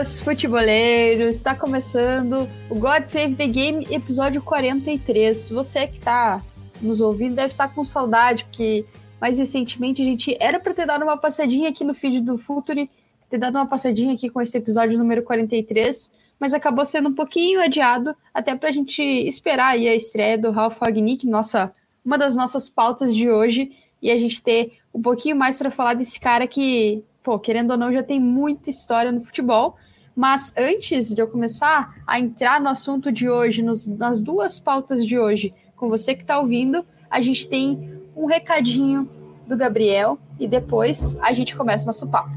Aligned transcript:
Futeboleiras, 0.00 0.20
futeboleiros, 0.20 1.36
está 1.36 1.54
começando 1.54 2.48
o 2.70 2.74
God 2.74 3.06
Save 3.06 3.34
the 3.34 3.46
Game, 3.46 3.86
episódio 3.90 4.40
43. 4.40 5.50
Você 5.50 5.86
que 5.86 5.98
está 5.98 6.42
nos 6.80 7.00
ouvindo 7.02 7.34
deve 7.34 7.52
estar 7.52 7.68
tá 7.68 7.74
com 7.74 7.84
saudade, 7.84 8.44
porque 8.44 8.86
mais 9.20 9.36
recentemente 9.36 10.00
a 10.00 10.04
gente 10.04 10.36
era 10.40 10.58
para 10.58 10.72
ter 10.72 10.86
dado 10.86 11.02
uma 11.02 11.18
passadinha 11.18 11.68
aqui 11.68 11.84
no 11.84 11.92
feed 11.92 12.20
do 12.20 12.38
Futuri, 12.38 12.90
ter 13.28 13.36
dado 13.36 13.56
uma 13.56 13.66
passadinha 13.66 14.14
aqui 14.14 14.30
com 14.30 14.40
esse 14.40 14.56
episódio 14.56 14.98
número 14.98 15.22
43, 15.22 16.10
mas 16.38 16.54
acabou 16.54 16.86
sendo 16.86 17.10
um 17.10 17.14
pouquinho 17.14 17.60
adiado, 17.60 18.16
até 18.32 18.56
para 18.56 18.70
a 18.70 18.72
gente 18.72 19.02
esperar 19.02 19.72
a 19.72 19.76
estreia 19.76 20.38
do 20.38 20.50
Ralph 20.50 20.78
Ragnick, 20.80 21.26
nossa, 21.26 21.74
uma 22.02 22.16
das 22.16 22.34
nossas 22.36 22.70
pautas 22.70 23.14
de 23.14 23.30
hoje, 23.30 23.72
e 24.00 24.10
a 24.10 24.18
gente 24.18 24.40
ter 24.42 24.78
um 24.94 25.02
pouquinho 25.02 25.36
mais 25.36 25.58
para 25.58 25.70
falar 25.70 25.92
desse 25.92 26.18
cara 26.18 26.46
que, 26.46 27.04
pô, 27.22 27.38
querendo 27.38 27.72
ou 27.72 27.76
não, 27.76 27.92
já 27.92 28.02
tem 28.02 28.18
muita 28.18 28.70
história 28.70 29.12
no 29.12 29.20
futebol. 29.20 29.76
Mas 30.20 30.52
antes 30.54 31.14
de 31.14 31.18
eu 31.18 31.26
começar 31.26 31.94
a 32.06 32.20
entrar 32.20 32.60
no 32.60 32.68
assunto 32.68 33.10
de 33.10 33.26
hoje, 33.26 33.62
nos, 33.62 33.86
nas 33.86 34.20
duas 34.20 34.60
pautas 34.60 35.06
de 35.06 35.18
hoje, 35.18 35.54
com 35.74 35.88
você 35.88 36.14
que 36.14 36.20
está 36.20 36.38
ouvindo, 36.38 36.84
a 37.10 37.22
gente 37.22 37.48
tem 37.48 37.98
um 38.14 38.26
recadinho 38.26 39.08
do 39.46 39.56
Gabriel 39.56 40.18
e 40.38 40.46
depois 40.46 41.16
a 41.22 41.32
gente 41.32 41.56
começa 41.56 41.84
o 41.84 41.86
nosso 41.86 42.06
papo. 42.10 42.32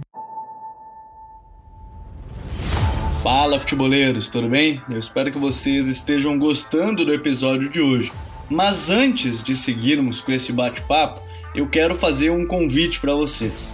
Fala, 3.21 3.59
futeboleiros, 3.59 4.29
tudo 4.29 4.47
bem? 4.47 4.81
Eu 4.89 4.97
espero 4.97 5.29
que 5.29 5.37
vocês 5.37 5.89
estejam 5.89 6.39
gostando 6.39 7.03
do 7.03 7.13
episódio 7.13 7.69
de 7.69 7.81
hoje. 7.81 8.13
Mas 8.49 8.89
antes 8.89 9.43
de 9.43 9.57
seguirmos 9.57 10.21
com 10.21 10.31
esse 10.31 10.53
bate-papo, 10.53 11.21
eu 11.53 11.67
quero 11.67 11.95
fazer 11.95 12.29
um 12.29 12.47
convite 12.47 13.01
para 13.01 13.13
vocês. 13.13 13.73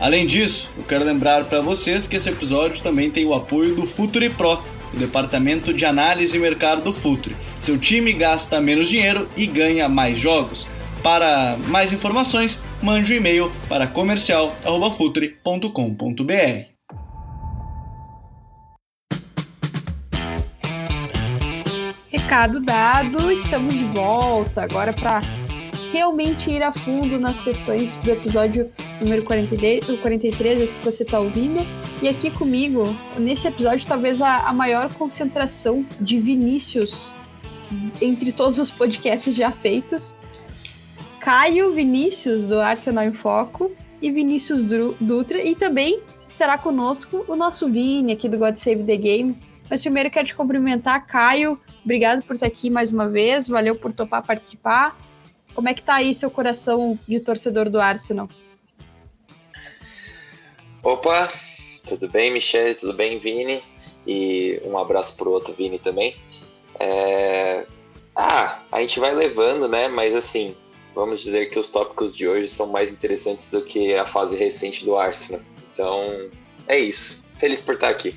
Além 0.00 0.26
disso, 0.26 0.68
eu 0.78 0.84
quero 0.84 1.04
lembrar 1.04 1.44
para 1.44 1.60
vocês 1.60 2.06
que 2.06 2.16
esse 2.16 2.30
episódio 2.30 2.82
também 2.82 3.10
tem 3.10 3.26
o 3.26 3.34
apoio 3.34 3.74
do 3.74 3.86
Futuri 3.86 4.30
Pro, 4.30 4.62
o 4.94 4.96
departamento 4.96 5.74
de 5.74 5.84
análise 5.84 6.34
e 6.34 6.40
mercado 6.40 6.82
do 6.82 6.90
Futuri. 6.90 7.36
Seu 7.60 7.76
time 7.76 8.14
gasta 8.14 8.58
menos 8.62 8.88
dinheiro 8.88 9.28
e 9.36 9.46
ganha 9.46 9.90
mais 9.90 10.18
jogos. 10.18 10.66
Para 11.02 11.58
mais 11.68 11.92
informações, 11.92 12.58
mande 12.82 13.12
um 13.12 13.16
e-mail 13.16 13.52
para 13.68 13.86
comercial@futre.com.br. 13.86 16.70
Recado 22.08 22.60
dado, 22.60 23.30
estamos 23.30 23.74
de 23.74 23.84
volta 23.84 24.62
agora 24.62 24.94
para 24.94 25.20
realmente 25.92 26.50
ir 26.50 26.62
a 26.62 26.72
fundo 26.72 27.20
nas 27.20 27.42
questões 27.42 27.98
do 27.98 28.10
episódio 28.10 28.70
número 29.00 29.24
43, 29.24 30.60
esse 30.60 30.76
que 30.76 30.84
você 30.84 31.02
está 31.02 31.18
ouvindo. 31.18 31.60
E 32.02 32.08
aqui 32.08 32.30
comigo, 32.30 32.94
nesse 33.18 33.46
episódio, 33.46 33.86
talvez 33.86 34.20
a, 34.20 34.48
a 34.48 34.52
maior 34.52 34.92
concentração 34.94 35.84
de 36.00 36.18
Vinícius 36.18 37.12
entre 38.00 38.32
todos 38.32 38.58
os 38.58 38.70
podcasts 38.70 39.34
já 39.34 39.50
feitos. 39.50 40.08
Caio 41.20 41.72
Vinícius, 41.72 42.46
do 42.46 42.58
Arsenal 42.58 43.04
em 43.04 43.12
Foco, 43.12 43.70
e 44.00 44.10
Vinícius 44.10 44.64
Dutra, 44.98 45.42
e 45.42 45.54
também 45.54 46.00
estará 46.26 46.56
conosco 46.56 47.24
o 47.28 47.36
nosso 47.36 47.70
Vini, 47.70 48.12
aqui 48.12 48.28
do 48.28 48.38
God 48.38 48.56
Save 48.56 48.82
the 48.84 48.96
Game. 48.96 49.36
Mas 49.68 49.82
primeiro 49.82 50.10
quero 50.10 50.26
te 50.26 50.34
cumprimentar, 50.34 51.06
Caio. 51.06 51.60
Obrigado 51.84 52.22
por 52.22 52.34
estar 52.34 52.46
aqui 52.46 52.70
mais 52.70 52.90
uma 52.90 53.08
vez, 53.08 53.46
valeu 53.46 53.76
por 53.76 53.92
topar 53.92 54.24
participar. 54.24 54.96
Como 55.54 55.68
é 55.68 55.74
que 55.74 55.82
tá 55.82 55.96
aí 55.96 56.14
seu 56.14 56.30
coração 56.30 56.98
de 57.06 57.20
torcedor 57.20 57.68
do 57.68 57.78
Arsenal? 57.78 58.28
Opa, 60.82 61.30
tudo 61.86 62.08
bem, 62.08 62.32
Michelle? 62.32 62.74
Tudo 62.74 62.94
bem, 62.94 63.18
Vini? 63.18 63.62
E 64.06 64.60
um 64.64 64.78
abraço 64.78 65.16
pro 65.16 65.30
outro 65.30 65.52
Vini 65.52 65.78
também. 65.78 66.16
É... 66.78 67.66
Ah, 68.16 68.62
a 68.72 68.80
gente 68.80 68.98
vai 68.98 69.14
levando, 69.14 69.68
né? 69.68 69.88
Mas 69.88 70.14
assim, 70.16 70.54
vamos 70.94 71.20
dizer 71.20 71.50
que 71.50 71.58
os 71.58 71.70
tópicos 71.70 72.16
de 72.16 72.26
hoje 72.26 72.48
são 72.48 72.66
mais 72.66 72.92
interessantes 72.92 73.50
do 73.50 73.62
que 73.62 73.94
a 73.94 74.06
fase 74.06 74.38
recente 74.38 74.84
do 74.84 74.96
Arsenal. 74.96 75.42
Então, 75.72 76.30
é 76.66 76.78
isso. 76.78 77.28
Feliz 77.38 77.62
por 77.62 77.74
estar 77.74 77.90
aqui. 77.90 78.14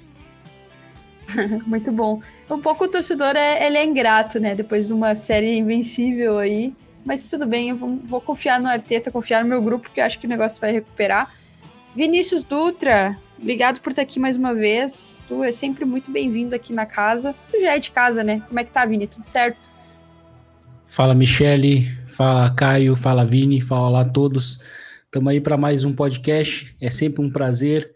Muito 1.67 1.91
bom. 1.91 2.21
Um 2.49 2.61
pouco 2.61 2.85
o 2.85 2.87
torcedor 2.87 3.35
é, 3.35 3.65
ele 3.65 3.77
é 3.77 3.83
ingrato, 3.83 4.39
né? 4.39 4.55
Depois 4.55 4.87
de 4.87 4.93
uma 4.93 5.15
série 5.15 5.57
invencível 5.57 6.39
aí. 6.39 6.73
Mas 7.05 7.29
tudo 7.29 7.45
bem, 7.45 7.69
eu 7.69 7.75
vou, 7.75 7.99
vou 8.03 8.21
confiar 8.21 8.59
no 8.61 8.69
Arteta, 8.69 9.11
confiar 9.11 9.43
no 9.43 9.49
meu 9.49 9.61
grupo, 9.61 9.89
que 9.89 9.99
acho 9.99 10.17
que 10.17 10.25
o 10.25 10.29
negócio 10.29 10.61
vai 10.61 10.71
recuperar. 10.71 11.42
Vinícius 11.95 12.43
Dutra, 12.43 13.15
obrigado 13.39 13.79
por 13.79 13.91
estar 13.91 14.01
aqui 14.01 14.19
mais 14.19 14.35
uma 14.35 14.53
vez. 14.53 15.23
Tu 15.27 15.43
é 15.43 15.51
sempre 15.51 15.85
muito 15.85 16.09
bem-vindo 16.09 16.55
aqui 16.55 16.73
na 16.73 16.87
casa. 16.87 17.35
Tu 17.51 17.61
já 17.61 17.75
é 17.75 17.79
de 17.79 17.91
casa, 17.91 18.23
né? 18.23 18.41
Como 18.47 18.59
é 18.59 18.63
que 18.63 18.71
tá, 18.71 18.83
Vini? 18.83 19.05
Tudo 19.05 19.23
certo? 19.23 19.69
Fala, 20.87 21.13
Michele. 21.13 21.85
Fala, 22.07 22.49
Caio. 22.55 22.95
Fala, 22.95 23.23
Vini. 23.23 23.61
Fala 23.61 23.89
lá 23.89 24.05
todos. 24.05 24.59
Estamos 25.05 25.31
aí 25.31 25.39
para 25.39 25.55
mais 25.55 25.83
um 25.83 25.93
podcast. 25.93 26.75
É 26.81 26.89
sempre 26.89 27.23
um 27.23 27.29
prazer. 27.29 27.93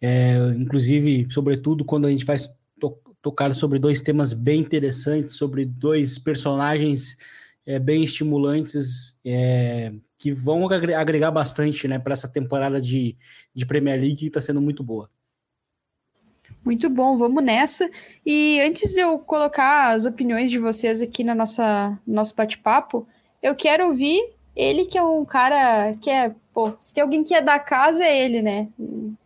É, 0.00 0.36
inclusive, 0.56 1.26
sobretudo, 1.32 1.84
quando 1.84 2.06
a 2.06 2.10
gente 2.10 2.24
vai 2.24 2.36
to 2.80 2.96
tocar 3.20 3.52
sobre 3.52 3.80
dois 3.80 4.00
temas 4.00 4.32
bem 4.32 4.60
interessantes, 4.60 5.34
sobre 5.34 5.64
dois 5.64 6.20
personagens 6.20 7.16
é, 7.66 7.80
bem 7.80 8.04
estimulantes. 8.04 9.18
É, 9.24 9.92
que 10.20 10.32
vão 10.32 10.68
agregar 10.70 11.30
bastante 11.30 11.88
né, 11.88 11.98
para 11.98 12.12
essa 12.12 12.28
temporada 12.28 12.78
de, 12.78 13.16
de 13.54 13.64
Premier 13.64 13.98
League 13.98 14.16
que 14.16 14.26
está 14.26 14.38
sendo 14.38 14.60
muito 14.60 14.84
boa. 14.84 15.08
Muito 16.62 16.90
bom, 16.90 17.16
vamos 17.16 17.42
nessa. 17.42 17.88
E 18.24 18.60
antes 18.60 18.92
de 18.92 19.00
eu 19.00 19.18
colocar 19.18 19.94
as 19.94 20.04
opiniões 20.04 20.50
de 20.50 20.58
vocês 20.58 21.00
aqui 21.00 21.24
na 21.24 21.34
nossa 21.34 21.98
nosso 22.06 22.36
bate-papo, 22.36 23.08
eu 23.42 23.54
quero 23.54 23.86
ouvir 23.86 24.34
ele 24.54 24.84
que 24.84 24.98
é 24.98 25.02
um 25.02 25.24
cara 25.24 25.94
que 26.02 26.10
é, 26.10 26.34
pô, 26.52 26.74
se 26.78 26.92
tem 26.92 27.00
alguém 27.00 27.24
que 27.24 27.34
é 27.34 27.40
da 27.40 27.58
casa 27.58 28.04
é 28.04 28.22
ele, 28.22 28.42
né? 28.42 28.68
Um 28.78 29.16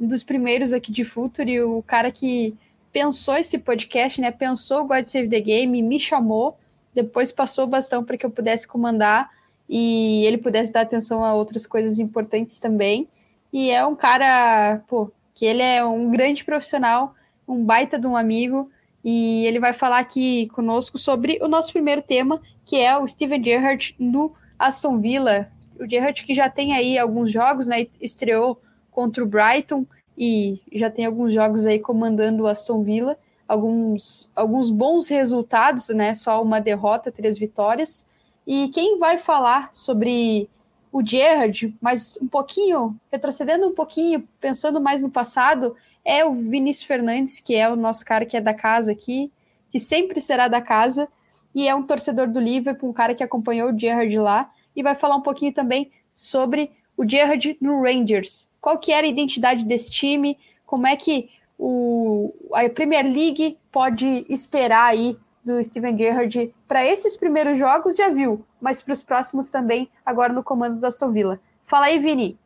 dos 0.00 0.24
primeiros 0.24 0.72
aqui 0.72 0.90
de 0.90 1.04
Futuri, 1.04 1.62
o 1.62 1.80
cara 1.80 2.10
que 2.10 2.56
pensou 2.90 3.36
esse 3.36 3.56
podcast, 3.56 4.20
né? 4.20 4.32
Pensou 4.32 4.80
o 4.80 4.84
God 4.84 5.04
Save 5.04 5.28
the 5.28 5.40
Game, 5.40 5.80
me 5.80 6.00
chamou, 6.00 6.58
depois 6.92 7.30
passou 7.30 7.66
o 7.66 7.68
bastão 7.68 8.02
para 8.02 8.16
que 8.16 8.26
eu 8.26 8.30
pudesse 8.32 8.66
comandar 8.66 9.30
e 9.72 10.26
ele 10.26 10.36
pudesse 10.36 10.72
dar 10.72 10.80
atenção 10.80 11.24
a 11.24 11.32
outras 11.32 11.64
coisas 11.64 12.00
importantes 12.00 12.58
também. 12.58 13.08
E 13.52 13.70
é 13.70 13.86
um 13.86 13.94
cara, 13.94 14.82
pô, 14.88 15.12
que 15.32 15.46
ele 15.46 15.62
é 15.62 15.84
um 15.84 16.10
grande 16.10 16.44
profissional, 16.44 17.14
um 17.46 17.64
baita 17.64 17.96
de 17.96 18.04
um 18.04 18.16
amigo, 18.16 18.68
e 19.04 19.46
ele 19.46 19.60
vai 19.60 19.72
falar 19.72 20.00
aqui 20.00 20.48
conosco 20.48 20.98
sobre 20.98 21.38
o 21.40 21.46
nosso 21.46 21.72
primeiro 21.72 22.02
tema, 22.02 22.42
que 22.64 22.76
é 22.76 22.98
o 22.98 23.06
Steven 23.06 23.42
Gerrard 23.42 23.94
no 23.96 24.32
Aston 24.58 24.98
Villa. 24.98 25.48
O 25.78 25.88
Gerrard 25.88 26.26
que 26.26 26.34
já 26.34 26.50
tem 26.50 26.74
aí 26.74 26.98
alguns 26.98 27.30
jogos, 27.30 27.68
né? 27.68 27.86
Estreou 28.00 28.60
contra 28.90 29.22
o 29.22 29.26
Brighton 29.26 29.86
e 30.18 30.60
já 30.72 30.90
tem 30.90 31.06
alguns 31.06 31.32
jogos 31.32 31.64
aí 31.64 31.78
comandando 31.78 32.42
o 32.42 32.46
Aston 32.48 32.82
Villa, 32.82 33.16
alguns, 33.46 34.30
alguns 34.34 34.68
bons 34.68 35.06
resultados, 35.08 35.90
né? 35.90 36.12
Só 36.12 36.42
uma 36.42 36.60
derrota, 36.60 37.12
três 37.12 37.38
vitórias. 37.38 38.09
E 38.52 38.68
quem 38.70 38.98
vai 38.98 39.16
falar 39.16 39.68
sobre 39.72 40.50
o 40.90 41.06
Gerrard, 41.06 41.72
mas 41.80 42.18
um 42.20 42.26
pouquinho, 42.26 42.98
retrocedendo 43.08 43.68
um 43.68 43.72
pouquinho, 43.72 44.28
pensando 44.40 44.80
mais 44.80 45.02
no 45.02 45.08
passado, 45.08 45.76
é 46.04 46.24
o 46.24 46.34
Vinícius 46.34 46.84
Fernandes, 46.84 47.38
que 47.38 47.54
é 47.54 47.70
o 47.70 47.76
nosso 47.76 48.04
cara 48.04 48.26
que 48.26 48.36
é 48.36 48.40
da 48.40 48.52
casa 48.52 48.90
aqui, 48.90 49.30
que 49.70 49.78
sempre 49.78 50.20
será 50.20 50.48
da 50.48 50.60
casa, 50.60 51.08
e 51.54 51.68
é 51.68 51.74
um 51.76 51.84
torcedor 51.84 52.26
do 52.26 52.40
Liverpool, 52.40 52.90
um 52.90 52.92
cara 52.92 53.14
que 53.14 53.22
acompanhou 53.22 53.70
o 53.70 53.78
Gerrard 53.78 54.18
lá, 54.18 54.50
e 54.74 54.82
vai 54.82 54.96
falar 54.96 55.14
um 55.14 55.22
pouquinho 55.22 55.54
também 55.54 55.92
sobre 56.12 56.72
o 56.96 57.08
Gerrard 57.08 57.56
no 57.60 57.80
Rangers. 57.80 58.48
Qual 58.60 58.76
que 58.78 58.90
era 58.90 59.06
a 59.06 59.10
identidade 59.10 59.64
desse 59.64 59.92
time, 59.92 60.36
como 60.66 60.88
é 60.88 60.96
que 60.96 61.30
o, 61.56 62.34
a 62.52 62.68
Premier 62.68 63.04
League 63.04 63.56
pode 63.70 64.26
esperar 64.28 64.86
aí 64.86 65.16
do 65.44 65.62
Steven 65.62 65.96
Gerrard 65.96 66.52
para 66.68 66.84
esses 66.84 67.16
primeiros 67.16 67.58
jogos 67.58 67.96
já 67.96 68.08
viu, 68.08 68.44
mas 68.60 68.82
para 68.82 68.92
os 68.92 69.02
próximos 69.02 69.50
também, 69.50 69.88
agora 70.04 70.32
no 70.32 70.42
comando 70.42 70.78
da 70.80 70.88
Aston 70.88 71.10
Villa. 71.10 71.40
Fala 71.64 71.86
aí, 71.86 71.98
Vini. 71.98 72.36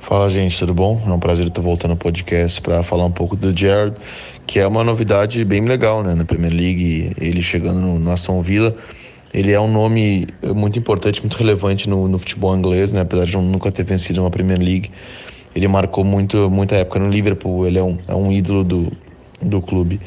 Fala, 0.00 0.28
gente, 0.28 0.58
tudo 0.58 0.74
bom? 0.74 1.00
É 1.06 1.10
um 1.10 1.18
prazer 1.18 1.46
estar 1.46 1.62
voltando 1.62 1.92
ao 1.92 1.96
podcast 1.96 2.60
para 2.60 2.82
falar 2.82 3.04
um 3.04 3.10
pouco 3.10 3.36
do 3.36 3.56
Jared, 3.56 3.96
que 4.46 4.58
é 4.58 4.66
uma 4.66 4.82
novidade 4.82 5.44
bem 5.44 5.64
legal, 5.64 6.02
né? 6.02 6.14
Na 6.14 6.24
Premier 6.24 6.52
League, 6.52 7.12
ele 7.20 7.40
chegando 7.40 7.80
no, 7.80 7.98
no 8.00 8.10
Aston 8.10 8.42
Villa, 8.42 8.76
ele 9.32 9.52
é 9.52 9.60
um 9.60 9.70
nome 9.70 10.26
muito 10.54 10.78
importante, 10.78 11.20
muito 11.20 11.36
relevante 11.36 11.88
no, 11.88 12.08
no 12.08 12.18
futebol 12.18 12.56
inglês, 12.56 12.92
né? 12.92 13.02
Apesar 13.02 13.26
de 13.26 13.36
nunca 13.38 13.70
ter 13.70 13.84
vencido 13.84 14.20
uma 14.20 14.30
Premier 14.30 14.58
League, 14.58 14.90
ele 15.54 15.68
marcou 15.68 16.04
muito, 16.04 16.50
muita 16.50 16.74
época 16.74 16.98
no 16.98 17.08
Liverpool, 17.08 17.66
ele 17.66 17.78
é 17.78 17.82
um, 17.82 17.98
é 18.08 18.14
um 18.14 18.32
ídolo 18.32 18.64
do, 18.64 18.92
do 19.40 19.62
clube. 19.62 20.00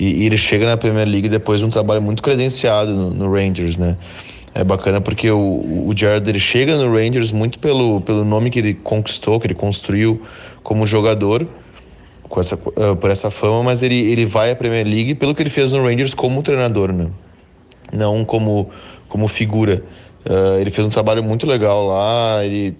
E, 0.00 0.22
e 0.22 0.26
ele 0.26 0.36
chega 0.36 0.66
na 0.66 0.76
Premier 0.76 1.06
League 1.06 1.28
depois 1.28 1.60
de 1.60 1.66
um 1.66 1.70
trabalho 1.70 2.00
muito 2.00 2.22
credenciado 2.22 2.90
no, 2.90 3.10
no 3.10 3.32
Rangers, 3.32 3.76
né? 3.76 3.96
é 4.54 4.64
bacana 4.64 5.00
porque 5.00 5.30
o, 5.30 5.38
o 5.38 5.92
Jared 5.96 6.28
ele 6.28 6.40
chega 6.40 6.76
no 6.76 6.92
Rangers 6.92 7.30
muito 7.30 7.58
pelo, 7.58 8.00
pelo 8.00 8.24
nome 8.24 8.50
que 8.50 8.58
ele 8.58 8.74
conquistou, 8.74 9.38
que 9.38 9.46
ele 9.46 9.54
construiu 9.54 10.22
como 10.62 10.86
jogador, 10.86 11.46
com 12.28 12.40
essa, 12.40 12.56
uh, 12.56 12.96
por 12.96 13.10
essa 13.10 13.30
fama, 13.30 13.62
mas 13.62 13.82
ele, 13.82 13.96
ele 13.96 14.26
vai 14.26 14.50
à 14.50 14.56
Premier 14.56 14.86
League 14.86 15.14
pelo 15.14 15.34
que 15.34 15.42
ele 15.42 15.50
fez 15.50 15.72
no 15.72 15.82
Rangers 15.82 16.14
como 16.14 16.42
treinador, 16.42 16.92
né? 16.92 17.08
Não 17.92 18.24
como, 18.24 18.70
como 19.08 19.26
figura. 19.28 19.82
Uh, 20.24 20.60
ele 20.60 20.70
fez 20.70 20.86
um 20.86 20.90
trabalho 20.90 21.22
muito 21.22 21.46
legal 21.46 21.86
lá, 21.86 22.44
ele 22.44 22.76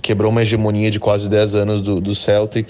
quebrou 0.00 0.30
uma 0.30 0.42
hegemonia 0.42 0.90
de 0.90 0.98
quase 0.98 1.28
10 1.28 1.54
anos 1.54 1.80
do, 1.80 2.00
do 2.00 2.14
Celtic. 2.14 2.68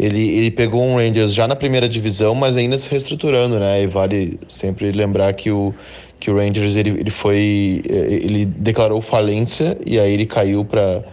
Ele, 0.00 0.30
ele 0.30 0.50
pegou 0.50 0.82
um 0.82 0.96
Rangers 0.96 1.34
já 1.34 1.46
na 1.46 1.54
primeira 1.54 1.86
divisão, 1.86 2.34
mas 2.34 2.56
ainda 2.56 2.78
se 2.78 2.90
reestruturando, 2.90 3.58
né? 3.60 3.82
E 3.82 3.86
vale 3.86 4.40
sempre 4.48 4.90
lembrar 4.92 5.30
que 5.34 5.50
o, 5.50 5.74
que 6.18 6.30
o 6.30 6.36
Rangers 6.38 6.74
ele, 6.74 6.90
ele 6.98 7.10
foi 7.10 7.82
ele 7.84 8.46
declarou 8.46 9.02
falência 9.02 9.76
e 9.84 9.98
aí 9.98 10.12
ele 10.12 10.24
caiu 10.24 10.64
para 10.64 11.04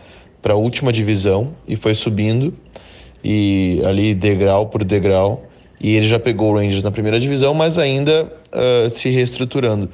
para 0.42 0.54
a 0.54 0.56
última 0.56 0.94
divisão 0.94 1.54
e 1.68 1.76
foi 1.76 1.94
subindo 1.94 2.54
e 3.22 3.82
ali 3.84 4.14
degrau 4.14 4.68
por 4.68 4.86
degrau 4.86 5.44
e 5.82 5.94
ele 5.94 6.08
já 6.08 6.18
pegou 6.18 6.54
o 6.54 6.58
Rangers 6.58 6.82
na 6.82 6.92
primeira 6.92 7.20
divisão, 7.20 7.54
mas 7.54 7.78
ainda 7.78 8.32
uh, 8.54 8.90
se 8.90 9.10
reestruturando. 9.10 9.90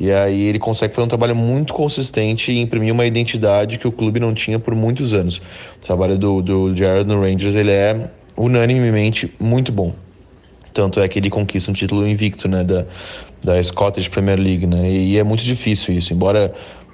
E 0.00 0.12
aí 0.12 0.44
ele 0.44 0.60
consegue 0.60 0.94
fazer 0.94 1.06
um 1.06 1.08
trabalho 1.08 1.34
muito 1.34 1.74
consistente 1.74 2.52
e 2.52 2.60
imprimir 2.60 2.92
uma 2.92 3.04
identidade 3.04 3.78
que 3.78 3.88
o 3.88 3.90
clube 3.90 4.20
não 4.20 4.32
tinha 4.32 4.58
por 4.58 4.74
muitos 4.74 5.12
anos. 5.12 5.38
O 5.38 5.80
trabalho 5.84 6.16
do, 6.16 6.40
do 6.40 6.76
Jared 6.76 7.06
no 7.08 7.20
Rangers 7.20 7.56
ele 7.56 7.72
é 7.72 8.08
unanimemente 8.38 9.34
muito 9.38 9.72
bom. 9.72 9.92
Tanto 10.72 11.00
é 11.00 11.08
que 11.08 11.18
ele 11.18 11.28
conquista 11.28 11.70
um 11.70 11.74
título 11.74 12.06
invicto 12.06 12.48
né, 12.48 12.62
da, 12.62 12.86
da 13.42 13.62
Scottish 13.62 14.08
Premier 14.08 14.38
League, 14.38 14.66
né? 14.66 14.88
E 14.88 15.18
é 15.18 15.24
muito 15.24 15.42
difícil 15.42 15.92
isso, 15.94 16.12
embora 16.12 16.52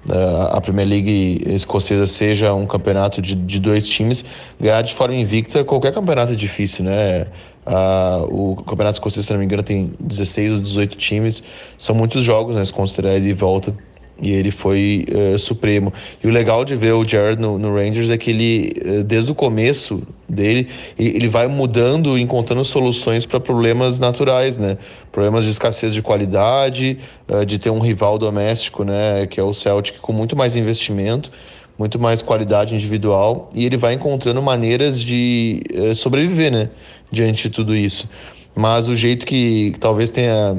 uh, 0.08 0.56
a 0.56 0.60
Premier 0.60 0.88
League 0.88 1.42
escocesa 1.46 2.06
seja 2.06 2.54
um 2.54 2.66
campeonato 2.66 3.20
de, 3.20 3.34
de 3.34 3.60
dois 3.60 3.86
times, 3.86 4.24
ganhar 4.58 4.80
de 4.80 4.94
forma 4.94 5.14
invicta 5.14 5.62
qualquer 5.64 5.92
campeonato 5.92 6.32
é 6.32 6.36
difícil, 6.36 6.84
né? 6.84 7.26
Uh, 7.66 8.52
o 8.52 8.56
campeonato 8.56 8.96
escocês, 8.96 9.26
se 9.26 9.32
não 9.32 9.38
me 9.38 9.44
engano, 9.44 9.62
tem 9.62 9.92
16 10.00 10.52
ou 10.52 10.60
18 10.60 10.96
times, 10.96 11.42
são 11.76 11.94
muitos 11.94 12.22
jogos, 12.22 12.56
né? 12.56 12.64
Se 12.64 12.72
considerar 12.72 13.20
de 13.20 13.32
volta 13.34 13.74
e 14.20 14.32
ele 14.32 14.50
foi 14.50 15.04
uh, 15.10 15.38
supremo. 15.38 15.92
E 16.22 16.26
o 16.26 16.30
legal 16.30 16.64
de 16.64 16.76
ver 16.76 16.92
o 16.92 17.06
Jared 17.06 17.40
no, 17.40 17.58
no 17.58 17.74
Rangers 17.74 18.10
é 18.10 18.16
que 18.16 18.30
ele, 18.30 18.72
uh, 18.84 19.04
desde 19.04 19.30
o 19.32 19.34
começo 19.34 20.02
dele, 20.28 20.68
ele, 20.98 21.28
vai 21.28 21.46
mudando 21.48 22.18
encontrando 22.18 22.64
soluções 22.64 23.26
para 23.26 23.40
problemas 23.40 23.98
naturais, 23.98 24.56
né? 24.56 24.78
Problemas 25.10 25.44
de 25.44 25.50
escassez 25.50 25.92
de 25.92 26.00
qualidade, 26.00 26.98
uh, 27.28 27.44
de 27.44 27.58
ter 27.58 27.70
um 27.70 27.80
rival 27.80 28.16
doméstico, 28.18 28.84
né? 28.84 29.26
Que 29.26 29.40
é 29.40 29.42
o 29.42 29.52
Celtic, 29.52 29.98
com 29.98 30.12
muito 30.12 30.36
mais 30.36 30.54
investimento, 30.54 31.30
muito 31.76 31.98
mais 31.98 32.22
qualidade 32.22 32.72
individual, 32.72 33.50
e 33.52 33.66
ele 33.66 33.76
vai 33.76 33.94
encontrando 33.94 34.40
maneiras 34.40 35.02
de 35.02 35.60
sobreviver, 35.94 36.52
né? 36.52 36.70
Diante 37.10 37.48
de 37.48 37.50
tudo 37.50 37.74
isso. 37.74 38.08
Mas 38.54 38.86
o 38.86 38.94
jeito 38.94 39.26
que 39.26 39.74
talvez 39.80 40.10
tenha 40.10 40.56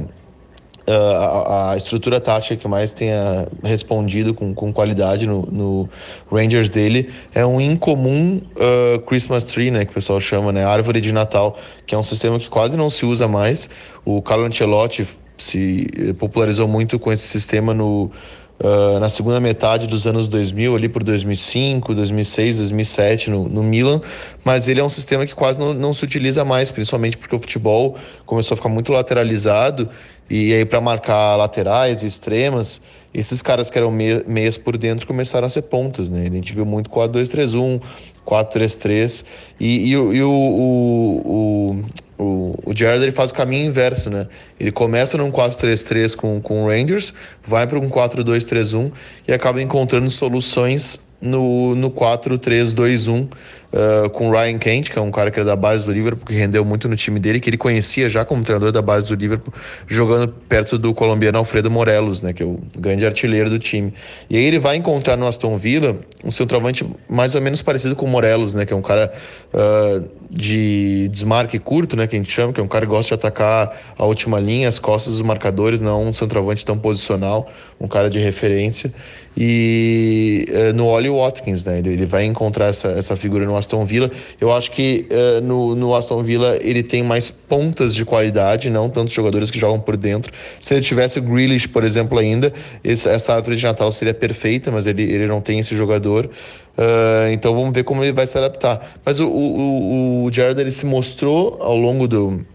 a, 0.91 1.71
a, 1.71 1.77
estrutura 1.77 2.19
tática 2.19 2.55
que 2.55 2.67
mais 2.67 2.93
tenha 2.93 3.47
respondido 3.63 4.33
com, 4.33 4.53
com 4.53 4.71
qualidade 4.71 5.27
no, 5.27 5.41
no 5.43 5.89
Rangers 6.31 6.69
dele 6.69 7.09
é 7.33 7.45
um 7.45 7.59
incomum 7.59 8.41
uh, 8.55 8.99
Christmas 9.01 9.43
tree, 9.45 9.71
né, 9.71 9.85
que 9.85 9.91
o 9.91 9.93
pessoal 9.93 10.19
chama, 10.21 10.51
né, 10.51 10.63
árvore 10.63 11.01
de 11.01 11.11
Natal, 11.11 11.57
que 11.85 11.95
é 11.95 11.97
um 11.97 12.03
sistema 12.03 12.37
que 12.37 12.49
quase 12.49 12.77
não 12.77 12.89
se 12.89 13.05
usa 13.05 13.27
mais. 13.27 13.69
O 14.03 14.21
Carlo 14.21 14.45
Ancelotti 14.45 15.07
se 15.37 15.87
popularizou 16.19 16.67
muito 16.67 16.99
com 16.99 17.11
esse 17.11 17.27
sistema 17.27 17.73
no 17.73 18.11
Uh, 18.57 18.99
na 19.01 19.09
segunda 19.09 19.37
metade 19.37 19.85
dos 19.85 20.07
anos 20.07 20.29
2000, 20.29 20.77
ali 20.77 20.87
por 20.87 21.03
2005, 21.03 21.93
2006, 21.93 22.57
2007 22.57 23.29
no, 23.29 23.49
no 23.49 23.61
Milan, 23.61 23.99
mas 24.45 24.69
ele 24.69 24.79
é 24.79 24.83
um 24.83 24.89
sistema 24.89 25.25
que 25.25 25.35
quase 25.35 25.59
não, 25.59 25.73
não, 25.73 25.91
se 25.91 26.05
utiliza 26.05 26.45
mais, 26.45 26.71
principalmente 26.71 27.17
porque 27.17 27.35
o 27.35 27.39
futebol 27.39 27.97
começou 28.25 28.55
a 28.55 28.57
ficar 28.57 28.69
muito 28.69 28.93
lateralizado 28.93 29.89
e 30.29 30.53
aí 30.53 30.63
para 30.63 30.79
marcar 30.79 31.35
laterais 31.35 32.01
e 32.01 32.07
extremas, 32.07 32.81
esses 33.13 33.41
caras 33.41 33.69
que 33.69 33.77
eram 33.77 33.91
meias 33.91 34.57
por 34.57 34.77
dentro 34.77 35.05
começaram 35.05 35.47
a 35.47 35.49
ser 35.49 35.63
pontas, 35.63 36.09
né? 36.09 36.25
A 36.25 36.33
gente 36.33 36.53
viu 36.53 36.65
muito 36.65 36.89
4-2-3-1, 36.89 37.81
4-3-3 38.25 39.23
e, 39.59 39.65
e, 39.65 39.91
e 39.91 39.95
o, 39.95 40.31
o, 40.31 41.75
o, 42.17 42.23
o, 42.23 42.55
o 42.65 42.75
Jared 42.75 43.03
ele 43.03 43.11
faz 43.11 43.31
o 43.31 43.33
caminho 43.33 43.65
inverso, 43.65 44.09
né? 44.09 44.27
Ele 44.59 44.71
começa 44.71 45.17
num 45.17 45.31
4-3-3 45.31 46.15
com, 46.15 46.41
com 46.41 46.63
o 46.63 46.67
Rangers, 46.67 47.13
vai 47.45 47.67
para 47.67 47.79
um 47.79 47.89
4-2-3-1 47.89 48.91
e 49.27 49.33
acaba 49.33 49.61
encontrando 49.61 50.09
soluções 50.09 50.99
no, 51.21 51.75
no 51.75 51.91
4-3-2-1 51.91 53.27
uh, 53.75 54.09
com 54.09 54.29
o 54.29 54.31
Ryan 54.31 54.57
Kent, 54.57 54.89
que 54.89 54.97
é 54.97 55.01
um 55.01 55.11
cara 55.11 55.29
que 55.29 55.39
é 55.39 55.43
da 55.43 55.55
base 55.55 55.83
do 55.83 55.91
Liverpool, 55.91 56.25
que 56.25 56.33
rendeu 56.33 56.63
muito 56.63 56.87
no 56.87 56.95
time 56.95 57.19
dele, 57.19 57.39
que 57.39 57.49
ele 57.49 57.57
conhecia 57.57 58.07
já 58.07 58.23
como 58.23 58.43
treinador 58.43 58.71
da 58.71 58.81
base 58.81 59.07
do 59.07 59.15
Liverpool, 59.15 59.53
jogando 59.87 60.33
perto 60.47 60.77
do 60.77 60.93
colombiano 60.93 61.37
Alfredo 61.37 61.69
Morelos, 61.69 62.21
né, 62.21 62.33
que 62.33 62.41
é 62.41 62.45
o 62.45 62.59
grande 62.77 63.05
artilheiro 63.05 63.49
do 63.49 63.59
time. 63.59 63.93
E 64.29 64.37
aí 64.37 64.43
ele 64.43 64.59
vai 64.59 64.77
encontrar 64.77 65.17
no 65.17 65.27
Aston 65.27 65.57
Villa 65.57 65.97
um 66.23 66.31
centroavante 66.31 66.85
mais 67.09 67.35
ou 67.35 67.41
menos 67.41 67.61
parecido 67.61 67.95
com 67.95 68.05
o 68.05 68.09
Morelos, 68.09 68.53
né, 68.53 68.65
que 68.65 68.73
é 68.73 68.75
um 68.75 68.81
cara 68.81 69.11
uh, 69.53 70.07
de 70.29 71.07
desmarque 71.09 71.59
curto, 71.59 71.95
né, 71.95 72.07
que 72.07 72.15
a 72.15 72.19
gente 72.19 72.31
chama, 72.31 72.51
que 72.51 72.59
é 72.59 72.63
um 72.63 72.67
cara 72.67 72.85
que 72.85 72.91
gosta 72.91 73.15
de 73.15 73.19
atacar 73.19 73.75
a 73.97 74.05
última 74.05 74.39
linha, 74.39 74.67
as 74.67 74.79
costas 74.79 75.13
dos 75.13 75.21
marcadores, 75.21 75.79
não 75.79 76.03
um 76.03 76.13
centroavante 76.13 76.65
tão 76.65 76.77
posicional, 76.77 77.49
um 77.79 77.87
cara 77.87 78.09
de 78.09 78.19
referência. 78.19 78.93
E 79.37 80.45
uh, 80.49 80.73
no 80.73 80.85
Oli 80.87 81.09
Watkins, 81.09 81.65
né, 81.65 81.79
ele, 81.79 81.89
ele 81.89 82.05
vai 82.05 82.23
encontrar 82.23 82.67
essa, 82.67 82.89
essa 82.89 83.17
figura 83.17 83.45
no 83.45 83.55
Aston 83.57 83.83
Villa. 83.83 84.09
Eu 84.39 84.53
acho 84.53 84.71
que 84.71 85.07
uh, 85.11 85.41
no, 85.41 85.75
no 85.75 85.93
Aston 85.93 86.23
Villa 86.23 86.57
ele 86.61 86.81
tem 86.81 87.03
mais 87.03 87.29
pontas 87.29 87.93
de 87.93 88.05
qualidade, 88.05 88.69
não 88.69 88.89
tantos 88.89 89.13
jogadores 89.13 89.51
que 89.51 89.59
jogam 89.59 89.79
por 89.79 89.97
dentro. 89.97 90.31
Se 90.61 90.73
ele 90.73 90.81
tivesse 90.81 91.19
o 91.19 91.21
Grealish, 91.21 91.67
por 91.67 91.83
exemplo, 91.83 92.17
ainda, 92.17 92.53
esse, 92.83 93.09
essa 93.09 93.35
árvore 93.35 93.57
de 93.57 93.63
Natal 93.65 93.91
seria 93.91 94.13
perfeita, 94.13 94.71
mas 94.71 94.87
ele, 94.87 95.03
ele 95.03 95.27
não 95.27 95.41
tem 95.41 95.59
esse 95.59 95.75
jogador. 95.75 96.29
Uh, 96.77 97.31
então 97.31 97.55
vamos 97.55 97.73
ver 97.73 97.83
como 97.83 98.03
ele 98.03 98.11
vai 98.11 98.27
se 98.27 98.37
adaptar. 98.37 98.97
Mas 99.05 99.19
o, 99.19 99.27
o, 99.27 100.23
o 100.25 100.31
Jared 100.31 100.59
ele 100.59 100.71
se 100.71 100.85
mostrou 100.85 101.57
ao 101.61 101.77
longo 101.77 102.07
do, 102.07 102.45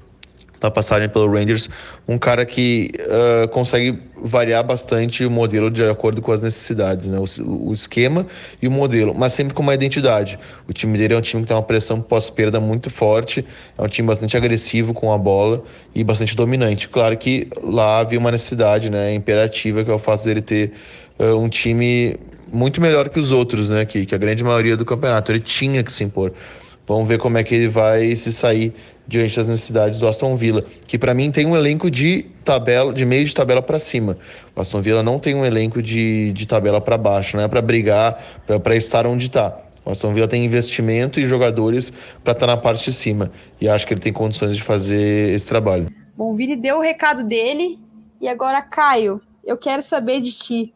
na 0.63 0.71
passagem 0.71 1.09
pelo 1.09 1.31
Rangers, 1.31 1.69
um 2.07 2.19
cara 2.19 2.45
que 2.45 2.91
uh, 3.01 3.49
consegue 3.49 3.99
variar 4.23 4.63
bastante 4.63 5.25
o 5.25 5.31
modelo 5.31 5.71
de 5.71 5.83
acordo 5.85 6.21
com 6.21 6.33
as 6.33 6.43
necessidades, 6.43 7.09
né? 7.09 7.19
o, 7.19 7.69
o, 7.71 7.73
esquema 7.73 8.27
e 8.61 8.69
o 8.69 8.71
modelo, 8.71 9.15
mas 9.15 9.33
sempre 9.33 9.55
com 9.55 9.63
uma 9.63 9.75
identidade. 9.75 10.39
O 10.69 10.73
time 10.73 10.99
dele 10.99 11.15
é 11.15 11.17
um 11.17 11.23
time 11.23 11.43
que 11.43 11.49
tem 11.49 11.57
uma 11.57 11.63
pressão 11.63 12.01
pós-perda 12.01 12.61
muito 12.61 12.91
forte, 12.91 13.45
é 13.79 13.83
um 13.83 13.89
time 13.89 14.07
bastante 14.07 14.37
agressivo 14.37 14.93
com 14.93 15.13
a 15.13 15.17
bola 15.17 15.63
e 15.95 16.05
bastante 16.05 16.37
dominante. 16.37 16.89
Claro 16.89 17.17
que 17.17 17.49
lá 17.63 18.01
havia 18.01 18.19
uma 18.19 18.31
necessidade 18.31 18.91
né, 18.91 19.15
imperativa, 19.15 19.83
que 19.83 19.91
é 19.91 19.95
o 19.95 19.99
fato 19.99 20.25
dele 20.25 20.43
ter 20.43 20.73
uh, 21.19 21.37
um 21.37 21.49
time 21.49 22.19
muito 22.53 22.81
melhor 22.81 23.09
que 23.09 23.19
os 23.19 23.33
outros, 23.33 23.69
né? 23.69 23.85
Que, 23.85 24.05
que 24.07 24.15
a 24.15 24.19
grande 24.19 24.43
maioria 24.43 24.77
do 24.77 24.85
campeonato. 24.85 25.33
Ele 25.33 25.41
tinha 25.41 25.83
que 25.83 25.93
se 25.93 26.05
impor. 26.05 26.33
Vamos 26.87 27.07
ver 27.07 27.19
como 27.19 27.39
é 27.39 27.45
que 27.45 27.55
ele 27.55 27.69
vai 27.69 28.17
se 28.17 28.33
sair 28.33 28.75
diante 29.07 29.37
das 29.37 29.49
necessidades 29.49 29.99
do 29.99 30.07
Aston 30.07 30.37
Villa, 30.37 30.65
que 30.87 30.97
para 30.97 31.13
mim 31.13 31.33
tem 31.33 31.45
um 31.45 31.57
elenco 31.57 31.91
de 31.91 32.27
tabela, 32.45 32.93
de 32.95 33.05
meio 33.05 33.25
de 33.25 33.35
tabela 33.35 33.61
para 33.61 33.81
cima. 33.81 34.17
O 34.55 34.61
Aston 34.61 34.81
Villa 34.81 35.03
não 35.03 35.19
tem 35.19 35.35
um 35.35 35.45
elenco 35.45 35.83
de, 35.83 36.33
de 36.33 36.47
tabela 36.47 36.81
para 36.81 36.97
baixo, 36.97 37.37
não 37.37 37.43
é 37.43 37.49
para 37.49 37.61
brigar, 37.61 38.23
para 38.47 38.77
estar 38.77 39.09
onde 39.09 39.27
está. 39.27 39.57
O 39.85 39.91
Aston 39.91 40.15
Villa 40.15 40.29
tem 40.29 40.45
investimento 40.45 41.19
e 41.19 41.25
jogadores 41.25 41.91
para 42.23 42.33
estar 42.33 42.47
tá 42.47 42.55
na 42.55 42.57
parte 42.57 42.85
de 42.85 42.93
cima. 42.93 43.33
E 43.61 43.69
acho 43.69 43.85
que 43.87 43.95
ele 43.95 44.01
tem 44.01 44.13
condições 44.13 44.57
de 44.57 44.63
fazer 44.63 45.35
esse 45.35 45.49
trabalho. 45.49 45.89
Bom, 46.17 46.31
o 46.31 46.35
Vini 46.35 46.55
deu 46.55 46.79
o 46.79 46.81
recado 46.81 47.25
dele. 47.25 47.79
E 48.21 48.29
agora, 48.29 48.63
Caio, 48.63 49.21
eu 49.45 49.57
quero 49.57 49.83
saber 49.83 50.21
de 50.21 50.33
ti. 50.33 50.75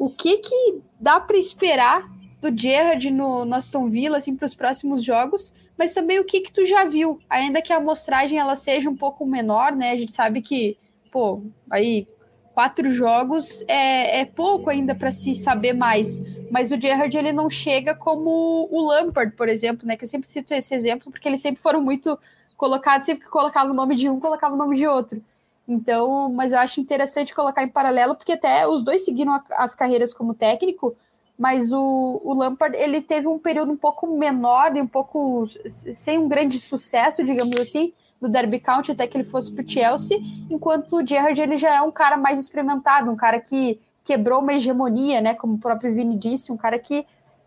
O 0.00 0.08
que 0.10 0.38
que 0.38 0.80
dá 0.98 1.20
para 1.20 1.36
esperar 1.36 2.10
do 2.40 2.56
Gerrard 2.56 3.10
no, 3.10 3.44
no 3.44 3.54
Aston 3.54 3.88
Villa 3.88 4.16
assim, 4.18 4.34
para 4.34 4.46
os 4.46 4.54
próximos 4.54 5.04
jogos? 5.04 5.54
mas 5.80 5.94
também 5.94 6.18
o 6.18 6.24
que 6.24 6.42
que 6.42 6.52
tu 6.52 6.66
já 6.66 6.84
viu, 6.84 7.18
ainda 7.26 7.62
que 7.62 7.72
a 7.72 7.78
amostragem 7.78 8.38
ela 8.38 8.54
seja 8.54 8.90
um 8.90 8.94
pouco 8.94 9.24
menor, 9.24 9.72
né? 9.72 9.92
A 9.92 9.96
gente 9.96 10.12
sabe 10.12 10.42
que, 10.42 10.76
pô, 11.10 11.42
aí 11.70 12.06
quatro 12.52 12.90
jogos 12.90 13.64
é, 13.66 14.20
é 14.20 14.24
pouco 14.26 14.68
ainda 14.68 14.94
para 14.94 15.10
se 15.10 15.34
saber 15.34 15.72
mais. 15.72 16.20
mas 16.50 16.70
o 16.70 16.78
Gerrard 16.78 17.16
ele 17.16 17.32
não 17.32 17.48
chega 17.48 17.94
como 17.94 18.68
o 18.70 18.88
Lampard, 18.88 19.34
por 19.34 19.48
exemplo, 19.48 19.88
né? 19.88 19.96
Que 19.96 20.04
eu 20.04 20.08
sempre 20.08 20.28
cito 20.28 20.52
esse 20.52 20.74
exemplo 20.74 21.10
porque 21.10 21.26
eles 21.26 21.40
sempre 21.40 21.62
foram 21.62 21.80
muito 21.80 22.18
colocados, 22.58 23.06
sempre 23.06 23.24
que 23.24 23.30
colocava 23.30 23.70
o 23.70 23.74
nome 23.74 23.96
de 23.96 24.06
um, 24.06 24.20
colocava 24.20 24.54
o 24.54 24.58
nome 24.58 24.76
de 24.76 24.86
outro. 24.86 25.24
Então, 25.70 26.28
mas 26.28 26.50
eu 26.52 26.58
acho 26.58 26.80
interessante 26.80 27.32
colocar 27.32 27.62
em 27.62 27.68
paralelo, 27.68 28.16
porque 28.16 28.32
até 28.32 28.66
os 28.66 28.82
dois 28.82 29.04
seguiram 29.04 29.40
as 29.50 29.72
carreiras 29.72 30.12
como 30.12 30.34
técnico, 30.34 30.96
mas 31.38 31.72
o, 31.72 32.20
o 32.24 32.34
Lampard 32.34 32.76
ele 32.76 33.00
teve 33.00 33.28
um 33.28 33.38
período 33.38 33.70
um 33.70 33.76
pouco 33.76 34.04
menor 34.18 34.76
e 34.76 34.82
um 34.82 34.86
pouco 34.86 35.48
sem 35.68 36.18
um 36.18 36.26
grande 36.26 36.58
sucesso, 36.58 37.22
digamos 37.22 37.56
assim, 37.60 37.92
do 38.20 38.28
Derby 38.28 38.58
County 38.58 38.90
até 38.90 39.06
que 39.06 39.16
ele 39.16 39.24
fosse 39.24 39.52
para 39.52 39.64
o 39.64 39.70
Chelsea, 39.70 40.18
enquanto 40.50 40.96
o 40.96 41.06
Gerrard 41.06 41.40
ele 41.40 41.56
já 41.56 41.76
é 41.76 41.80
um 41.80 41.92
cara 41.92 42.16
mais 42.16 42.40
experimentado, 42.40 43.08
um 43.08 43.16
cara 43.16 43.38
que 43.38 43.80
quebrou 44.02 44.40
uma 44.40 44.54
hegemonia, 44.54 45.20
né? 45.20 45.34
Como 45.34 45.54
o 45.54 45.58
próprio 45.58 45.94
Vini 45.94 46.16
disse, 46.16 46.50
um 46.50 46.56
cara 46.56 46.80
que 46.80 47.06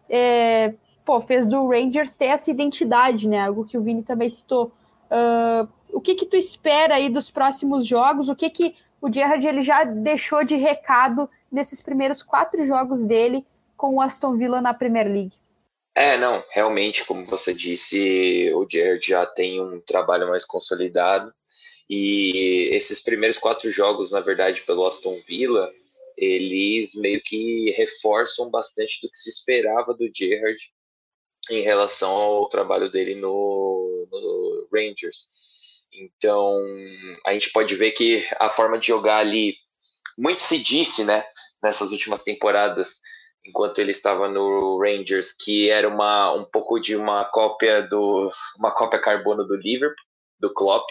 é, 0.10 0.74
pô, 1.04 1.20
fez 1.20 1.46
do 1.46 1.68
Rangers 1.68 2.16
ter 2.16 2.28
essa 2.28 2.50
identidade, 2.50 3.28
né? 3.28 3.42
Algo 3.42 3.66
que 3.66 3.78
o 3.78 3.82
Vini 3.82 4.02
também 4.02 4.30
citou. 4.30 4.72
Uh, 5.12 5.68
o 5.94 6.02
que 6.02 6.16
que 6.16 6.26
tu 6.26 6.36
espera 6.36 6.96
aí 6.96 7.10
dos 7.10 7.30
próximos 7.30 7.86
jogos? 7.86 8.30
O 8.30 8.36
que 8.36 8.50
que 8.50 8.76
o 9.02 9.12
Gerrard 9.12 9.48
ele 9.48 9.62
já 9.62 9.84
deixou 9.84 10.44
de 10.44 10.56
recado 10.56 11.30
nesses 11.52 11.82
primeiros 11.82 12.24
quatro 12.24 12.66
jogos 12.66 13.06
dele 13.06 13.46
com 13.78 13.96
o 13.96 14.02
Aston 14.02 14.36
Villa 14.36 14.62
na 14.62 14.74
Premier 14.74 15.08
League? 15.08 15.36
É, 15.96 16.18
não, 16.18 16.44
realmente, 16.50 17.06
como 17.06 17.26
você 17.26 17.54
disse, 17.54 18.52
o 18.56 18.68
Gerrard 18.70 19.06
já 19.06 19.26
tem 19.26 19.62
um 19.62 19.80
trabalho 19.80 20.28
mais 20.28 20.44
consolidado 20.44 21.32
e 21.90 22.70
esses 22.72 23.02
primeiros 23.04 23.38
quatro 23.38 23.70
jogos, 23.70 24.12
na 24.12 24.20
verdade, 24.20 24.62
pelo 24.62 24.86
Aston 24.86 25.20
Villa, 25.28 25.72
eles 26.18 26.96
meio 26.96 27.22
que 27.22 27.72
reforçam 27.72 28.50
bastante 28.50 29.00
do 29.02 29.10
que 29.10 29.18
se 29.18 29.30
esperava 29.30 29.94
do 29.94 30.10
Gerrard 30.16 30.58
em 31.52 31.62
relação 31.62 32.12
ao 32.12 32.50
trabalho 32.50 32.90
dele 32.90 33.16
no, 33.16 34.08
no 34.12 34.68
Rangers. 34.74 35.28
Então, 35.96 36.58
a 37.26 37.34
gente 37.34 37.52
pode 37.52 37.76
ver 37.76 37.92
que 37.92 38.26
a 38.40 38.50
forma 38.50 38.78
de 38.78 38.88
jogar 38.88 39.18
ali, 39.18 39.56
muito 40.18 40.42
se 40.42 40.58
disse, 40.58 41.04
né, 41.04 41.24
nessas 41.62 41.92
últimas 41.92 42.24
temporadas, 42.24 43.02
enquanto 43.46 43.80
ele 43.80 43.92
estava 43.92 44.30
no 44.30 44.80
Rangers, 44.80 45.34
que 45.34 45.70
era 45.70 45.88
uma, 45.88 46.34
um 46.34 46.46
pouco 46.46 46.80
de 46.80 46.96
uma 46.96 47.26
cópia 47.26 47.82
do 47.82 48.32
uma 48.58 48.74
cópia 48.74 49.02
carbono 49.02 49.46
do 49.46 49.56
Liverpool, 49.56 49.96
do 50.40 50.54
Klopp, 50.54 50.90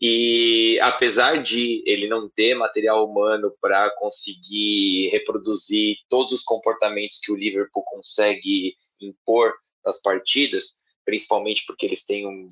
e 0.00 0.78
apesar 0.82 1.42
de 1.42 1.82
ele 1.86 2.06
não 2.06 2.28
ter 2.28 2.54
material 2.54 3.06
humano 3.06 3.54
para 3.60 3.90
conseguir 3.96 5.08
reproduzir 5.08 5.96
todos 6.08 6.32
os 6.32 6.42
comportamentos 6.42 7.18
que 7.18 7.32
o 7.32 7.36
Liverpool 7.36 7.82
consegue 7.84 8.76
impor 9.00 9.54
nas 9.84 10.00
partidas, 10.02 10.76
principalmente 11.06 11.64
porque 11.64 11.86
eles 11.86 12.04
têm 12.04 12.26
um, 12.26 12.48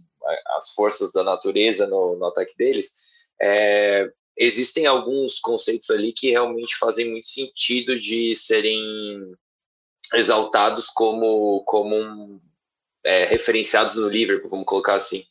as 0.56 0.70
forças 0.70 1.12
da 1.12 1.22
natureza 1.22 1.86
no, 1.86 2.16
no 2.16 2.26
ataque 2.26 2.56
deles, 2.56 2.94
é, 3.42 4.08
existem 4.36 4.86
alguns 4.86 5.40
conceitos 5.40 5.90
ali 5.90 6.12
que 6.12 6.30
realmente 6.30 6.76
fazem 6.76 7.10
muito 7.10 7.26
sentido 7.26 7.98
de 7.98 8.34
serem 8.34 8.80
exaltados 10.14 10.86
como, 10.86 11.62
como 11.64 11.96
um, 11.96 12.40
é, 13.04 13.24
referenciados 13.26 13.96
no 13.96 14.08
Liverpool, 14.08 14.50
vamos 14.50 14.66
colocar 14.66 14.94
assim. 14.94 15.24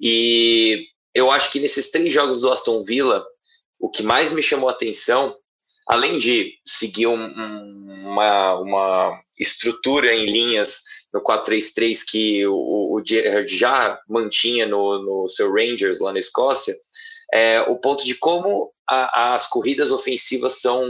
E 0.00 0.88
eu 1.14 1.30
acho 1.30 1.50
que 1.50 1.60
nesses 1.60 1.90
três 1.90 2.12
jogos 2.12 2.40
do 2.40 2.52
Aston 2.52 2.84
Villa, 2.84 3.24
o 3.78 3.88
que 3.88 4.02
mais 4.02 4.32
me 4.32 4.42
chamou 4.42 4.68
a 4.68 4.72
atenção, 4.72 5.36
além 5.86 6.18
de 6.18 6.54
seguir 6.64 7.06
um, 7.06 7.24
uma, 8.04 8.54
uma 8.58 9.20
estrutura 9.38 10.14
em 10.14 10.26
linhas 10.26 10.82
no 11.16 11.22
4-3-3 11.22 12.00
que 12.06 12.46
o, 12.46 12.94
o 12.94 13.02
Gerrard 13.04 13.48
já 13.56 13.98
mantinha 14.08 14.66
no, 14.66 15.02
no 15.02 15.28
seu 15.28 15.50
Rangers 15.50 15.98
lá 16.00 16.12
na 16.12 16.18
Escócia, 16.18 16.76
é, 17.32 17.60
o 17.62 17.76
ponto 17.76 18.04
de 18.04 18.14
como 18.14 18.70
a, 18.88 19.34
as 19.34 19.48
corridas 19.48 19.90
ofensivas 19.90 20.60
são, 20.60 20.84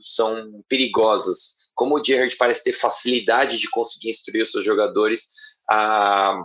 são 0.00 0.62
perigosas, 0.68 1.70
como 1.74 1.96
o 1.96 2.04
Gerrard 2.04 2.34
parece 2.36 2.64
ter 2.64 2.72
facilidade 2.72 3.58
de 3.58 3.70
conseguir 3.70 4.10
instruir 4.10 4.42
os 4.42 4.50
seus 4.50 4.64
jogadores 4.64 5.28
a, 5.70 6.36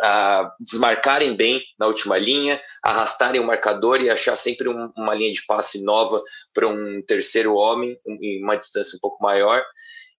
a 0.00 0.54
desmarcarem 0.60 1.36
bem 1.36 1.60
na 1.76 1.86
última 1.86 2.16
linha, 2.16 2.62
arrastarem 2.84 3.40
o 3.40 3.46
marcador 3.46 4.00
e 4.00 4.08
achar 4.08 4.36
sempre 4.36 4.68
um, 4.68 4.92
uma 4.96 5.14
linha 5.14 5.32
de 5.32 5.44
passe 5.44 5.82
nova 5.82 6.22
para 6.54 6.68
um 6.68 7.02
terceiro 7.02 7.54
homem 7.54 7.98
em 8.06 8.42
uma 8.42 8.56
distância 8.56 8.96
um 8.96 9.00
pouco 9.00 9.20
maior. 9.20 9.64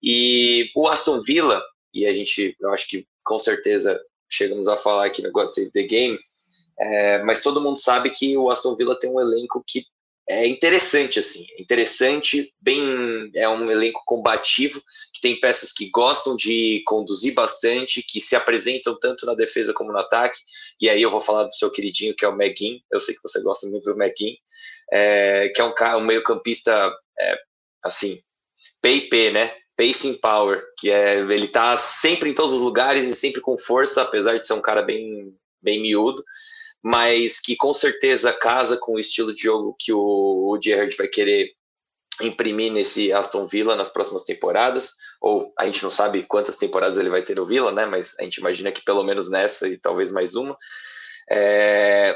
E 0.04 0.70
o 0.76 0.88
Aston 0.88 1.22
Villa, 1.22 1.64
e 1.96 2.06
a 2.06 2.14
gente, 2.14 2.56
eu 2.60 2.72
acho 2.72 2.88
que 2.90 3.08
com 3.24 3.40
certeza 3.40 4.00
chegamos 4.30 4.68
a 4.68 4.76
falar 4.76 5.06
aqui 5.06 5.22
no 5.22 5.32
God 5.32 5.50
Save 5.50 5.72
the 5.72 5.84
Game, 5.84 6.20
é, 6.78 7.24
mas 7.24 7.42
todo 7.42 7.62
mundo 7.62 7.80
sabe 7.80 8.10
que 8.10 8.38
o 8.38 8.52
Aston 8.52 8.76
Villa 8.76 9.00
tem 9.00 9.10
um 9.10 9.22
elenco 9.22 9.64
que 9.66 9.86
é 10.28 10.48
interessante, 10.48 11.20
assim, 11.20 11.46
interessante, 11.60 12.52
bem, 12.60 13.30
é 13.36 13.48
um 13.48 13.70
elenco 13.70 14.02
combativo, 14.06 14.82
que 15.14 15.22
tem 15.22 15.40
peças 15.40 15.72
que 15.72 15.90
gostam 15.92 16.36
de 16.36 16.82
conduzir 16.88 17.36
bastante, 17.36 18.02
que 18.02 18.20
se 18.20 18.36
apresentam 18.36 18.98
tanto 19.00 19.26
na 19.26 19.36
defesa 19.36 19.72
como 19.72 19.92
no 19.92 20.00
ataque, 20.00 20.40
e 20.82 20.90
aí 20.90 21.00
eu 21.00 21.12
vou 21.12 21.22
falar 21.22 21.44
do 21.44 21.54
seu 21.54 21.72
queridinho, 21.72 22.16
que 22.16 22.26
é 22.26 22.28
o 22.28 22.36
Meguin, 22.36 22.82
eu 22.92 23.00
sei 23.00 23.14
que 23.14 23.22
você 23.22 23.40
gosta 23.42 23.68
muito 23.68 23.84
do 23.86 23.96
Meguin, 23.96 24.36
é, 24.92 25.50
que 25.50 25.62
é 25.62 25.64
um, 25.64 25.74
um 25.98 26.06
meio 26.06 26.24
campista, 26.24 26.92
é, 27.20 27.38
assim, 27.84 28.20
PIP, 28.82 29.32
né, 29.32 29.54
Pacing 29.78 30.16
Power, 30.16 30.64
que 30.78 30.90
é, 30.90 31.20
ele 31.20 31.48
tá 31.48 31.78
sempre 31.78 32.30
em 32.30 32.34
todos 32.34 32.54
os 32.54 32.62
lugares 32.62 33.10
e 33.10 33.16
sempre 33.16 33.42
com 33.42 33.58
força, 33.58 34.02
apesar 34.02 34.38
de 34.38 34.46
ser 34.46 34.54
um 34.54 34.62
cara 34.62 34.82
bem, 34.82 35.36
bem 35.62 35.82
miúdo, 35.82 36.24
mas 36.82 37.40
que 37.40 37.56
com 37.56 37.74
certeza 37.74 38.32
casa 38.32 38.78
com 38.78 38.94
o 38.94 39.00
estilo 39.00 39.34
de 39.34 39.44
jogo 39.44 39.76
que 39.80 39.92
o, 39.92 40.00
o 40.00 40.60
Gerrard 40.62 40.96
vai 40.96 41.08
querer 41.08 41.52
imprimir 42.22 42.72
nesse 42.72 43.12
Aston 43.12 43.46
Villa 43.46 43.76
nas 43.76 43.90
próximas 43.90 44.24
temporadas, 44.24 44.94
ou 45.20 45.54
a 45.58 45.66
gente 45.66 45.84
não 45.84 45.92
sabe 45.92 46.24
quantas 46.24 46.58
temporadas 46.58 46.98
ele 46.98 47.10
vai 47.10 47.24
ter 47.24 47.36
no 47.36 47.46
Villa, 47.46 47.72
né? 47.72 47.86
Mas 47.86 48.16
a 48.20 48.24
gente 48.24 48.38
imagina 48.38 48.72
que 48.72 48.84
pelo 48.84 49.04
menos 49.04 49.30
nessa 49.30 49.68
e 49.68 49.78
talvez 49.78 50.12
mais 50.12 50.36
uma. 50.36 50.58
É... 51.30 52.16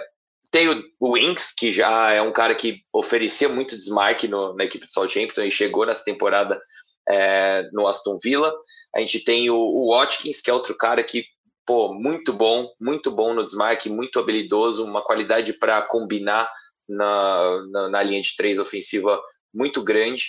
Tem 0.51 0.67
o, 0.99 1.13
Winks, 1.13 1.53
que 1.55 1.71
já 1.71 2.11
é 2.11 2.21
um 2.21 2.31
cara 2.31 2.55
que 2.55 2.81
oferecia 2.91 3.49
muito 3.49 3.77
desmarque 3.77 4.27
no, 4.27 4.55
na 4.55 4.63
equipe 4.63 4.85
de 4.85 4.93
Southampton 4.93 5.41
e 5.41 5.51
chegou 5.51 5.85
nessa 5.85 6.03
temporada 6.03 6.59
é, 7.07 7.69
no 7.71 7.87
Aston 7.87 8.17
Villa. 8.21 8.53
A 8.95 8.99
gente 8.99 9.23
tem 9.23 9.49
o, 9.49 9.55
o 9.55 9.95
Watkins, 9.95 10.41
que 10.41 10.49
é 10.49 10.53
outro 10.53 10.75
cara 10.75 11.03
que 11.03 11.25
pô, 11.65 11.93
muito 11.93 12.33
bom, 12.33 12.67
muito 12.81 13.11
bom 13.11 13.31
no 13.31 13.43
desmarque, 13.43 13.89
muito 13.89 14.19
habilidoso, 14.19 14.83
uma 14.83 15.03
qualidade 15.03 15.53
para 15.53 15.79
combinar 15.83 16.51
na, 16.87 17.63
na, 17.69 17.89
na, 17.89 18.01
linha 18.01 18.19
de 18.19 18.35
três 18.35 18.57
ofensiva 18.57 19.21
muito 19.53 19.83
grande. 19.83 20.25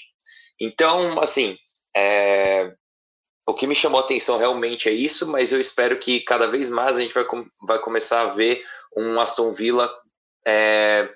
Então, 0.61 1.19
assim, 1.19 1.57
é, 1.97 2.75
o 3.47 3.55
que 3.55 3.67
me 3.67 3.75
chamou 3.75 4.01
a 4.01 4.05
atenção 4.05 4.37
realmente 4.37 4.89
é 4.89 4.93
isso, 4.93 5.27
mas 5.27 5.51
eu 5.51 5.59
espero 5.59 5.99
que 5.99 6.21
cada 6.21 6.47
vez 6.47 6.69
mais 6.69 6.97
a 6.97 7.01
gente 7.01 7.15
vai, 7.15 7.25
vai 7.67 7.79
começar 7.79 8.21
a 8.21 8.27
ver 8.35 8.63
um 8.95 9.19
Aston 9.19 9.53
Villa 9.53 9.91
é, 10.47 11.09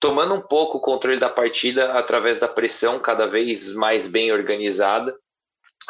tomando 0.00 0.34
um 0.34 0.40
pouco 0.40 0.78
o 0.78 0.80
controle 0.80 1.20
da 1.20 1.28
partida 1.28 1.92
através 1.92 2.40
da 2.40 2.48
pressão 2.48 2.98
cada 2.98 3.26
vez 3.26 3.72
mais 3.74 4.08
bem 4.08 4.32
organizada. 4.32 5.14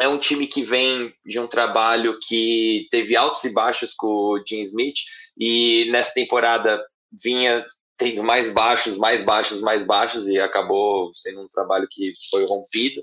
É 0.00 0.08
um 0.08 0.18
time 0.18 0.46
que 0.46 0.62
vem 0.62 1.14
de 1.24 1.38
um 1.38 1.46
trabalho 1.46 2.18
que 2.20 2.88
teve 2.90 3.16
altos 3.16 3.44
e 3.44 3.52
baixos 3.52 3.94
com 3.94 4.08
o 4.08 4.42
Jim 4.46 4.60
Smith 4.60 4.98
e 5.38 5.88
nessa 5.92 6.12
temporada 6.14 6.82
vinha 7.12 7.64
tendo 7.96 8.24
mais 8.24 8.52
baixos, 8.52 8.96
mais 8.96 9.22
baixos, 9.22 9.60
mais 9.60 9.84
baixos 9.84 10.28
e 10.28 10.40
acabou 10.40 11.10
sendo 11.14 11.42
um 11.42 11.48
trabalho 11.48 11.86
que 11.90 12.10
foi 12.30 12.44
rompido, 12.46 13.00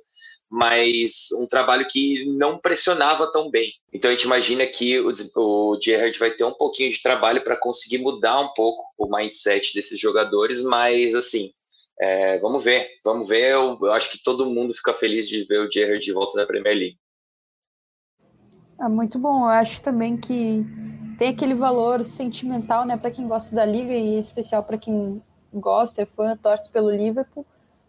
mas 0.49 1.27
um 1.39 1.45
trabalho 1.45 1.87
que 1.87 2.25
não 2.37 2.57
pressionava 2.57 3.31
tão 3.31 3.49
bem. 3.49 3.71
Então 3.93 4.09
a 4.09 4.13
gente 4.13 4.23
imagina 4.23 4.65
que 4.65 4.99
o, 4.99 5.11
o 5.35 5.79
Gerrard 5.81 6.17
vai 6.17 6.31
ter 6.31 6.43
um 6.43 6.53
pouquinho 6.53 6.91
de 6.91 7.01
trabalho 7.01 7.43
para 7.43 7.57
conseguir 7.57 7.97
mudar 7.97 8.39
um 8.39 8.53
pouco 8.53 8.83
o 8.97 9.07
mindset 9.13 9.73
desses 9.73 9.99
jogadores, 9.99 10.61
mas 10.61 11.13
assim, 11.13 11.51
é, 11.99 12.37
vamos 12.39 12.63
ver, 12.63 12.87
vamos 13.03 13.27
ver. 13.27 13.51
Eu, 13.51 13.77
eu, 13.81 13.91
acho 13.91 14.11
que 14.11 14.23
todo 14.23 14.45
mundo 14.45 14.73
fica 14.73 14.93
feliz 14.93 15.27
de 15.27 15.43
ver 15.43 15.59
o 15.59 15.71
Gerrard 15.71 16.03
de 16.03 16.13
volta 16.13 16.39
na 16.39 16.45
Premier 16.45 16.77
League. 16.77 16.97
É 18.79 18.87
muito 18.87 19.17
bom. 19.17 19.41
Eu 19.41 19.49
acho 19.49 19.81
também 19.81 20.15
que 20.15 20.63
tem 21.17 21.29
aquele 21.29 21.55
valor 21.55 22.03
sentimental, 22.03 22.85
né, 22.85 22.95
para 22.95 23.09
quem 23.09 23.27
gosta 23.27 23.55
da 23.55 23.65
liga 23.65 23.91
e 23.91 24.15
em 24.15 24.19
especial 24.19 24.63
para 24.63 24.77
quem 24.77 25.21
gosta, 25.51 26.03
é 26.03 26.05
fã, 26.05 26.37
torce 26.37 26.71
pelo 26.71 26.91
Liverpool. 26.91 27.45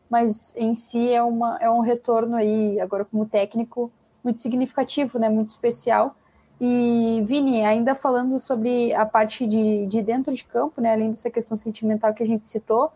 Mas 0.09 0.55
em 0.57 0.75
si 0.75 1.12
é, 1.12 1.23
uma, 1.23 1.59
é 1.61 1.71
um 1.71 1.81
retorno 1.81 2.37
aí, 2.37 2.81
agora 2.81 3.05
como 3.05 3.27
técnico, 3.27 3.91
muito 4.25 4.41
significativo, 4.41 5.19
né, 5.19 5.29
muito 5.29 5.49
especial. 5.49 6.17
E, 6.61 7.23
Vini, 7.27 7.65
ainda 7.65 7.95
falando 7.95 8.41
sobre 8.41 8.93
a 8.95 9.07
parte 9.07 9.47
de, 9.47 9.87
de 9.87 10.03
dentro 10.03 10.35
de 10.35 10.45
campo, 10.45 10.81
né, 10.81 10.93
além 10.93 11.11
dessa 11.11 11.31
questão 11.31 11.57
sentimental 11.57 12.12
que 12.12 12.23
a 12.23 12.27
gente 12.27 12.49
citou, 12.49 12.91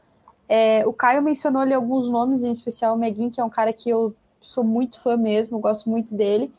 é, 0.49 0.87
o 0.87 0.93
Caio 0.93 1.23
mencionou 1.23 1.63
ali 1.63 1.73
alguns 1.73 2.09
nomes, 2.09 2.45
em 2.45 2.51
especial 2.51 2.95
o 2.95 2.99
Meguin, 2.99 3.31
que 3.31 3.41
é 3.41 3.45
um 3.45 3.51
cara 3.51 3.73
que 3.73 3.89
eu 3.89 4.15
sou 4.41 4.65
muito 4.65 5.01
fã 5.01 5.17
mesmo, 5.17 5.59
gosto 5.59 5.89
muito 5.89 6.15
dele. 6.15 6.53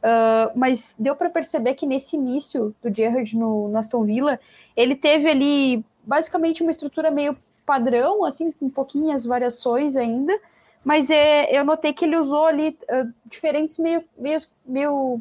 Uh, 0.00 0.50
mas 0.54 0.94
deu 0.98 1.14
para 1.14 1.28
perceber 1.28 1.74
que 1.74 1.84
nesse 1.84 2.16
início 2.16 2.74
do 2.82 2.94
Gerrard 2.94 3.36
no, 3.36 3.68
no, 3.68 3.76
Aston 3.76 4.02
Villa, 4.02 4.40
ele 4.74 4.96
teve 4.96 5.28
ali 5.28 5.84
basicamente 6.02 6.62
uma 6.62 6.70
estrutura 6.70 7.10
meio 7.10 7.36
padrão, 7.70 8.24
assim, 8.24 8.50
com 8.50 8.68
pouquinhas 8.68 9.24
variações 9.24 9.94
ainda, 9.94 10.36
mas 10.84 11.08
é, 11.08 11.56
eu 11.56 11.64
notei 11.64 11.92
que 11.92 12.04
ele 12.04 12.16
usou 12.16 12.46
ali 12.46 12.76
uh, 12.90 13.14
diferentes 13.26 13.78
meio, 13.78 14.02
meio, 14.18 14.38
meio 14.66 15.20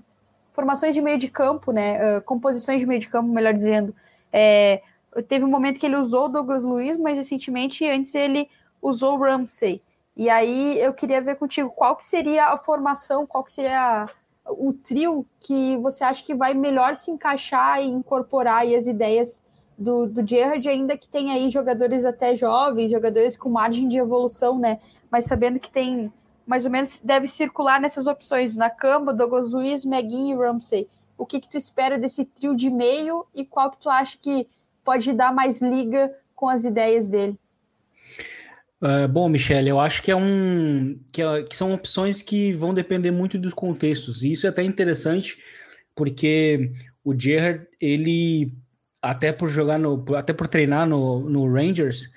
formações 0.51 0.95
de 0.95 1.01
meio 1.01 1.19
de 1.19 1.29
campo, 1.29 1.71
né? 1.71 2.17
Uh, 2.17 2.21
composições 2.23 2.79
de 2.79 2.87
meio 2.87 2.99
de 2.99 3.07
campo, 3.07 3.29
melhor 3.29 3.53
dizendo. 3.53 3.93
É, 4.33 4.81
teve 5.27 5.45
um 5.45 5.47
momento 5.47 5.79
que 5.79 5.85
ele 5.85 5.95
usou 5.95 6.25
o 6.25 6.29
Douglas 6.29 6.63
Luiz, 6.63 6.97
mas 6.97 7.19
recentemente 7.19 7.87
antes 7.87 8.15
ele 8.15 8.49
usou 8.81 9.15
o 9.15 9.21
Ramsey. 9.21 9.79
E 10.17 10.27
aí 10.27 10.79
eu 10.79 10.91
queria 10.91 11.21
ver 11.21 11.35
contigo 11.35 11.69
qual 11.69 11.95
que 11.95 12.03
seria 12.03 12.47
a 12.47 12.57
formação, 12.57 13.27
qual 13.27 13.43
que 13.43 13.51
seria 13.51 14.09
o 14.43 14.73
trio 14.73 15.23
que 15.39 15.77
você 15.77 16.03
acha 16.03 16.25
que 16.25 16.33
vai 16.33 16.55
melhor 16.55 16.95
se 16.95 17.11
encaixar 17.11 17.79
e 17.79 17.85
incorporar 17.85 18.65
as 18.65 18.87
ideias 18.87 19.43
do, 19.79 20.05
do 20.05 20.27
Gerrard, 20.27 20.67
ainda 20.67 20.97
que 20.97 21.07
tem 21.07 21.31
aí 21.31 21.49
jogadores 21.49 22.03
até 22.03 22.35
jovens, 22.35 22.91
jogadores 22.91 23.37
com 23.37 23.49
margem 23.49 23.87
de 23.87 23.97
evolução, 23.97 24.59
né? 24.59 24.79
Mas 25.09 25.25
sabendo 25.25 25.59
que 25.59 25.71
tem 25.71 26.11
mais 26.45 26.65
ou 26.65 26.71
menos 26.71 26.99
deve 26.99 27.27
circular 27.27 27.79
nessas 27.79 28.07
opções 28.07 28.57
na 28.57 28.69
cama, 28.69 29.13
Douglas 29.13 29.51
Luiz, 29.51 29.85
Meguin 29.85 30.31
e 30.31 30.35
Ramsey. 30.35 30.87
O 31.17 31.25
que, 31.25 31.39
que 31.39 31.49
tu 31.49 31.57
espera 31.57 31.97
desse 31.97 32.25
trio 32.25 32.55
de 32.55 32.69
meio 32.69 33.25
e 33.33 33.45
qual 33.45 33.71
que 33.71 33.79
tu 33.79 33.89
acha 33.89 34.17
que 34.19 34.47
pode 34.83 35.13
dar 35.13 35.33
mais 35.33 35.61
liga 35.61 36.11
com 36.35 36.49
as 36.49 36.65
ideias 36.65 37.07
dele? 37.07 37.37
Uh, 38.81 39.07
bom, 39.07 39.29
Michele, 39.29 39.69
eu 39.69 39.79
acho 39.79 40.01
que 40.01 40.09
é 40.09 40.15
um 40.15 40.97
que, 41.11 41.21
é, 41.21 41.43
que, 41.43 41.55
são 41.55 41.73
opções 41.73 42.21
que 42.21 42.53
vão 42.53 42.73
depender 42.73 43.11
muito 43.11 43.37
dos 43.37 43.53
contextos. 43.53 44.23
E 44.23 44.31
isso 44.31 44.47
é 44.47 44.49
até 44.49 44.63
interessante, 44.63 45.37
porque 45.93 46.71
o 47.03 47.17
Gerrard, 47.17 47.67
ele 47.79 48.53
até 49.01 49.31
por 49.31 49.49
jogar 49.49 49.77
no, 49.77 50.03
até 50.15 50.33
por 50.33 50.47
treinar 50.47 50.87
no, 50.87 51.29
no 51.29 51.51
Rangers, 51.51 52.09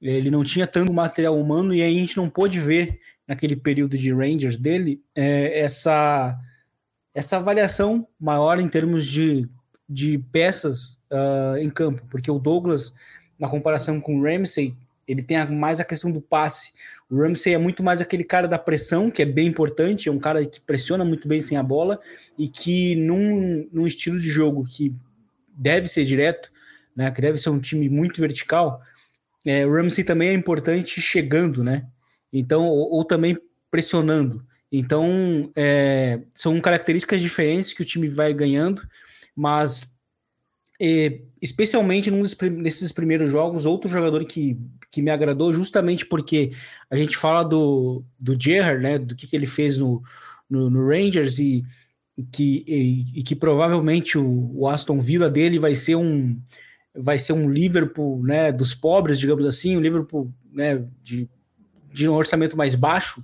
ele 0.00 0.30
não 0.30 0.44
tinha 0.44 0.66
tanto 0.66 0.92
material 0.92 1.38
humano 1.38 1.74
e 1.74 1.82
aí 1.82 1.96
a 1.96 2.00
gente 2.00 2.16
não 2.16 2.28
pôde 2.28 2.60
ver 2.60 3.00
naquele 3.26 3.56
período 3.56 3.96
de 3.96 4.12
Rangers 4.12 4.56
dele 4.56 5.00
é, 5.14 5.60
essa 5.60 6.38
essa 7.16 7.38
avaliação 7.38 8.06
maior 8.20 8.60
em 8.60 8.68
termos 8.68 9.06
de, 9.06 9.48
de 9.88 10.18
peças 10.18 11.00
uh, 11.10 11.56
em 11.56 11.70
campo, 11.70 12.02
porque 12.10 12.30
o 12.30 12.38
Douglas, 12.38 12.92
na 13.38 13.48
comparação 13.48 13.98
com 13.98 14.18
o 14.18 14.22
Ramsey, 14.22 14.76
ele 15.08 15.22
tem 15.22 15.50
mais 15.50 15.80
a 15.80 15.84
questão 15.84 16.10
do 16.10 16.20
passe. 16.20 16.72
O 17.08 17.18
Ramsey 17.22 17.54
é 17.54 17.58
muito 17.58 17.82
mais 17.82 18.02
aquele 18.02 18.22
cara 18.22 18.46
da 18.46 18.58
pressão, 18.58 19.10
que 19.10 19.22
é 19.22 19.24
bem 19.24 19.46
importante, 19.46 20.10
é 20.10 20.12
um 20.12 20.18
cara 20.18 20.44
que 20.44 20.60
pressiona 20.60 21.06
muito 21.06 21.26
bem 21.26 21.40
sem 21.40 21.56
a 21.56 21.62
bola 21.62 21.98
e 22.36 22.48
que 22.48 22.94
num, 22.96 23.66
num 23.72 23.86
estilo 23.86 24.20
de 24.20 24.28
jogo 24.28 24.66
que 24.66 24.94
deve 25.56 25.88
ser 25.88 26.04
direto, 26.04 26.50
né, 26.94 27.10
que 27.10 27.20
deve 27.20 27.38
ser 27.38 27.50
um 27.50 27.60
time 27.60 27.88
muito 27.88 28.20
vertical, 28.20 28.80
é, 29.44 29.64
o 29.64 29.72
Ramsey 29.72 30.04
também 30.04 30.30
é 30.30 30.32
importante 30.32 31.00
chegando, 31.00 31.62
né? 31.62 31.86
Então, 32.32 32.66
ou, 32.66 32.90
ou 32.90 33.04
também 33.04 33.38
pressionando. 33.70 34.44
Então, 34.70 35.52
é, 35.54 36.20
são 36.34 36.60
características 36.60 37.20
diferentes 37.22 37.72
que 37.72 37.82
o 37.82 37.84
time 37.84 38.08
vai 38.08 38.34
ganhando, 38.34 38.82
mas 39.34 39.96
é, 40.80 41.20
especialmente 41.40 42.10
num 42.10 42.22
nesses 42.58 42.92
primeiros 42.92 43.30
jogos, 43.30 43.64
outro 43.64 43.88
jogador 43.88 44.24
que, 44.24 44.58
que 44.90 45.00
me 45.00 45.10
agradou, 45.10 45.52
justamente 45.52 46.04
porque 46.04 46.52
a 46.90 46.96
gente 46.96 47.16
fala 47.16 47.44
do, 47.44 48.04
do 48.18 48.36
Gerrard, 48.38 48.82
né, 48.82 48.98
do 48.98 49.14
que, 49.14 49.26
que 49.26 49.36
ele 49.36 49.46
fez 49.46 49.78
no, 49.78 50.02
no, 50.50 50.68
no 50.68 50.88
Rangers 50.88 51.38
e, 51.38 51.64
que, 52.24 52.64
e, 52.66 53.20
e, 53.20 53.22
que 53.22 53.36
provavelmente 53.36 54.16
o, 54.16 54.50
o, 54.54 54.68
Aston 54.68 55.00
Villa 55.00 55.30
dele 55.30 55.58
vai 55.58 55.74
ser 55.74 55.96
um 55.96 56.40
vai 56.98 57.18
ser 57.18 57.34
um 57.34 57.50
Liverpool 57.50 58.22
né, 58.22 58.50
dos 58.50 58.74
pobres, 58.74 59.18
digamos 59.18 59.44
assim, 59.44 59.76
um 59.76 59.80
Liverpool 59.80 60.32
né, 60.50 60.82
de, 61.02 61.28
de 61.92 62.08
um 62.08 62.14
orçamento 62.14 62.56
mais 62.56 62.74
baixo. 62.74 63.20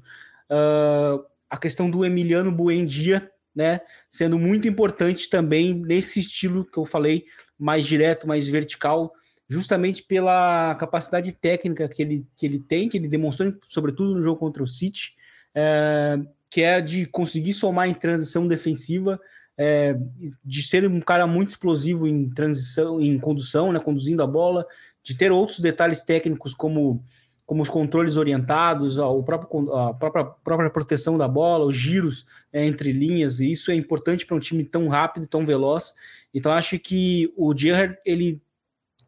Uh, 0.50 1.24
a 1.48 1.56
questão 1.56 1.90
do 1.90 2.04
Emiliano 2.04 2.52
Buendia 2.52 3.32
né, 3.54 3.80
sendo 4.08 4.38
muito 4.38 4.66
importante 4.66 5.28
também 5.28 5.74
nesse 5.74 6.20
estilo 6.20 6.64
que 6.64 6.78
eu 6.78 6.86
falei, 6.86 7.24
mais 7.58 7.86
direto, 7.86 8.26
mais 8.26 8.48
vertical, 8.48 9.12
justamente 9.48 10.02
pela 10.02 10.74
capacidade 10.76 11.32
técnica 11.32 11.88
que 11.88 12.02
ele, 12.02 12.26
que 12.34 12.46
ele 12.46 12.58
tem, 12.58 12.88
que 12.88 12.96
ele 12.96 13.08
demonstrou, 13.08 13.52
sobretudo 13.68 14.14
no 14.14 14.22
jogo 14.22 14.40
contra 14.40 14.62
o 14.62 14.66
City, 14.66 15.14
é, 15.54 16.18
que 16.52 16.60
é 16.60 16.82
de 16.82 17.06
conseguir 17.06 17.54
somar 17.54 17.88
em 17.88 17.94
transição 17.94 18.46
defensiva, 18.46 19.18
é, 19.56 19.96
de 20.44 20.62
ser 20.62 20.86
um 20.86 21.00
cara 21.00 21.26
muito 21.26 21.48
explosivo 21.48 22.06
em 22.06 22.28
transição, 22.28 23.00
em 23.00 23.18
condução, 23.18 23.72
né, 23.72 23.80
conduzindo 23.80 24.22
a 24.22 24.26
bola, 24.26 24.66
de 25.02 25.16
ter 25.16 25.32
outros 25.32 25.60
detalhes 25.60 26.02
técnicos 26.02 26.52
como 26.52 27.02
como 27.44 27.62
os 27.62 27.68
controles 27.68 28.16
orientados, 28.16 28.98
o 28.98 29.22
próprio, 29.22 29.74
a 29.74 29.92
própria, 29.92 30.24
própria 30.24 30.70
proteção 30.70 31.18
da 31.18 31.26
bola, 31.26 31.66
os 31.66 31.76
giros 31.76 32.24
é, 32.52 32.64
entre 32.64 32.92
linhas, 32.92 33.40
e 33.40 33.50
isso 33.50 33.70
é 33.70 33.74
importante 33.74 34.24
para 34.24 34.36
um 34.36 34.40
time 34.40 34.64
tão 34.64 34.88
rápido, 34.88 35.26
tão 35.26 35.44
veloz. 35.44 35.92
Então, 36.32 36.52
acho 36.52 36.78
que 36.78 37.30
o 37.36 37.54
Gerrard, 37.54 37.98
ele 38.06 38.40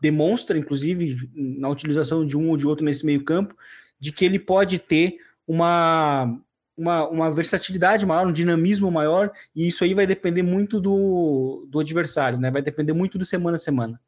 demonstra, 0.02 0.58
inclusive, 0.58 1.30
na 1.34 1.70
utilização 1.70 2.26
de 2.26 2.36
um 2.36 2.50
ou 2.50 2.56
de 2.56 2.66
outro 2.66 2.84
nesse 2.84 3.06
meio 3.06 3.24
campo, 3.24 3.56
de 3.98 4.12
que 4.12 4.24
ele 4.24 4.38
pode 4.38 4.78
ter 4.78 5.16
uma, 5.46 6.38
uma, 6.76 7.08
uma 7.08 7.30
versatilidade 7.30 8.04
maior, 8.04 8.26
um 8.26 8.32
dinamismo 8.32 8.90
maior, 8.90 9.30
e 9.54 9.68
isso 9.68 9.84
aí 9.84 9.94
vai 9.94 10.06
depender 10.06 10.42
muito 10.42 10.80
do, 10.80 11.66
do 11.68 11.80
adversário, 11.80 12.38
né? 12.38 12.50
vai 12.50 12.62
depender 12.62 12.92
muito 12.92 13.18
do 13.18 13.24
semana 13.24 13.56
a 13.56 13.58
semana. 13.58 14.00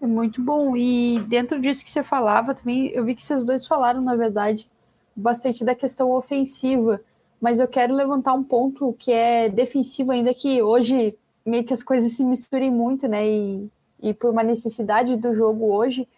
É 0.00 0.06
muito 0.06 0.42
bom. 0.42 0.76
E 0.76 1.20
dentro 1.28 1.60
disso 1.60 1.84
que 1.84 1.90
você 1.90 2.02
falava 2.02 2.54
também, 2.54 2.88
eu 2.88 3.04
vi 3.04 3.14
que 3.14 3.22
vocês 3.22 3.44
dois 3.44 3.66
falaram, 3.66 4.00
na 4.00 4.16
verdade, 4.16 4.70
bastante 5.14 5.64
da 5.64 5.74
questão 5.74 6.10
ofensiva. 6.12 7.00
Mas 7.40 7.60
eu 7.60 7.68
quero 7.68 7.94
levantar 7.94 8.32
um 8.32 8.42
ponto 8.42 8.94
que 8.98 9.12
é 9.12 9.48
defensivo, 9.48 10.10
ainda 10.10 10.32
que 10.32 10.62
hoje 10.62 11.16
meio 11.44 11.64
que 11.64 11.72
as 11.72 11.82
coisas 11.82 12.12
se 12.12 12.24
misturem 12.24 12.70
muito, 12.70 13.06
né? 13.06 13.26
E, 13.26 13.70
e 14.02 14.14
por 14.14 14.30
uma 14.30 14.42
necessidade 14.42 15.16
do 15.16 15.34
jogo 15.34 15.66
hoje. 15.66 16.08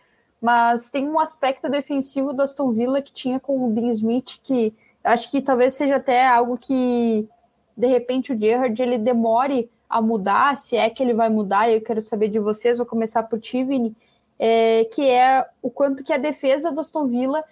Mas 0.43 0.91
tem 0.91 1.09
um 1.09 1.21
aspecto 1.21 1.71
defensivo 1.71 2.33
do 2.33 2.43
Aston 2.43 2.73
Villa 2.73 3.01
que 3.01 3.13
tinha 3.13 3.39
com 3.39 3.65
o 3.65 3.73
Dean 3.73 3.87
Smith, 3.87 4.41
que 4.43 4.75
acho 5.05 5.31
que 5.31 5.41
talvez 5.41 5.75
seja 5.75 5.97
até 5.97 6.27
algo 6.27 6.59
que, 6.59 7.29
de 7.77 7.87
repente, 7.87 8.33
o 8.33 8.39
Gerrard 8.39 8.83
ele 8.83 8.99
demore 8.99 9.71
a 9.89 10.03
mudar, 10.03 10.57
se 10.57 10.77
é 10.77 10.91
que 10.91 11.01
ele 11.01 11.15
vai 11.15 11.29
mudar, 11.29 11.71
eu 11.71 11.81
quero 11.81 12.01
saber 12.01 12.27
de 12.27 12.41
vocês, 12.41 12.79
vou 12.79 12.87
começar 12.87 13.23
por 13.23 13.39
ti, 13.39 13.63
Vini, 13.63 13.95
é, 14.37 14.85
que 14.87 15.09
é 15.09 15.47
o 15.63 15.71
quanto 15.71 16.03
que 16.03 16.13
a 16.13 16.19
defesa 16.19 16.73
do 16.73 16.81
Aston 16.81 17.07
Villa, 17.07 17.45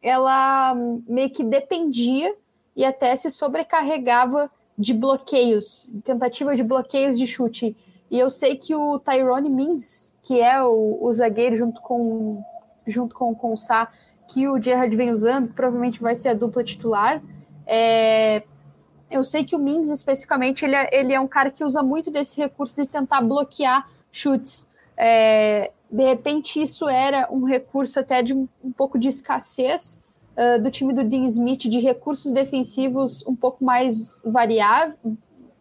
ela 0.00 0.76
meio 1.08 1.30
que 1.30 1.42
dependia 1.42 2.36
e 2.76 2.84
até 2.84 3.16
se 3.16 3.30
sobrecarregava 3.30 4.48
de 4.78 4.94
bloqueios, 4.94 5.90
tentativa 6.04 6.54
de 6.54 6.62
bloqueios 6.62 7.18
de 7.18 7.26
chute. 7.26 7.76
E 8.08 8.16
eu 8.16 8.30
sei 8.30 8.56
que 8.56 8.74
o 8.76 9.00
Tyrone 9.00 9.50
Mings, 9.50 10.14
que 10.28 10.42
é 10.42 10.62
o, 10.62 10.98
o 11.00 11.10
zagueiro 11.10 11.56
junto 11.56 11.80
com, 11.80 12.44
junto 12.86 13.14
com, 13.14 13.34
com 13.34 13.54
o 13.54 13.56
Sá, 13.56 13.90
que 14.28 14.46
o 14.46 14.60
Gerrard 14.60 14.94
vem 14.94 15.10
usando, 15.10 15.48
que 15.48 15.54
provavelmente 15.54 16.02
vai 16.02 16.14
ser 16.14 16.28
a 16.28 16.34
dupla 16.34 16.62
titular, 16.62 17.22
é, 17.66 18.42
eu 19.10 19.24
sei 19.24 19.42
que 19.42 19.56
o 19.56 19.58
Mings, 19.58 19.88
especificamente, 19.88 20.66
ele 20.66 20.76
é, 20.76 20.90
ele 20.92 21.14
é 21.14 21.18
um 21.18 21.26
cara 21.26 21.50
que 21.50 21.64
usa 21.64 21.82
muito 21.82 22.10
desse 22.10 22.38
recurso 22.38 22.82
de 22.82 22.86
tentar 22.86 23.22
bloquear 23.22 23.88
chutes. 24.12 24.68
É, 24.98 25.72
de 25.90 26.04
repente, 26.04 26.60
isso 26.60 26.86
era 26.90 27.26
um 27.30 27.44
recurso 27.44 27.98
até 27.98 28.22
de 28.22 28.34
um, 28.34 28.46
um 28.62 28.70
pouco 28.70 28.98
de 28.98 29.08
escassez 29.08 29.98
uh, 30.36 30.62
do 30.62 30.70
time 30.70 30.92
do 30.92 31.04
Dean 31.04 31.24
Smith, 31.24 31.60
de 31.60 31.80
recursos 31.80 32.32
defensivos 32.32 33.26
um 33.26 33.34
pouco 33.34 33.64
mais 33.64 34.20
variáveis, 34.22 34.94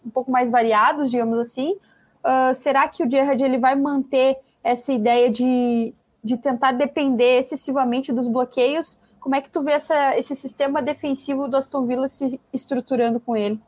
um 0.06 0.10
pouco 0.10 0.30
mais 0.30 0.52
variados, 0.52 1.10
digamos 1.10 1.40
assim. 1.40 1.78
Uh, 2.22 2.54
será 2.54 2.86
que 2.90 3.02
o 3.02 3.10
Gerrard 3.10 3.42
ele 3.42 3.58
vai 3.58 3.76
manter 3.76 4.38
essa 4.64 4.92
ideia 4.92 5.30
de, 5.30 5.94
de 6.24 6.38
tentar 6.38 6.72
depender 6.72 7.40
excessivamente 7.40 8.12
dos 8.12 8.28
bloqueios? 8.28 9.00
Como 9.20 9.36
é 9.36 9.42
que 9.42 9.50
tu 9.50 9.64
vê 9.64 9.74
essa, 9.74 10.18
esse 10.18 10.36
sistema 10.36 10.82
defensivo 10.82 11.48
do 11.48 11.58
Aston 11.58 11.86
Villa 11.86 12.08
se 12.08 12.40
estruturando 12.54 13.20
com 13.20 13.36
ele? 13.36 13.60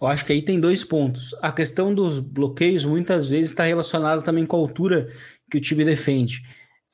Eu 0.00 0.06
acho 0.06 0.24
que 0.24 0.32
aí 0.32 0.42
tem 0.42 0.60
dois 0.60 0.84
pontos. 0.84 1.34
A 1.40 1.50
questão 1.50 1.94
dos 1.94 2.18
bloqueios 2.18 2.84
muitas 2.84 3.28
vezes 3.28 3.50
está 3.50 3.64
relacionada 3.64 4.20
também 4.22 4.44
com 4.44 4.56
a 4.56 4.60
altura 4.60 5.08
que 5.50 5.56
o 5.56 5.60
time 5.60 5.84
defende. 5.84 6.42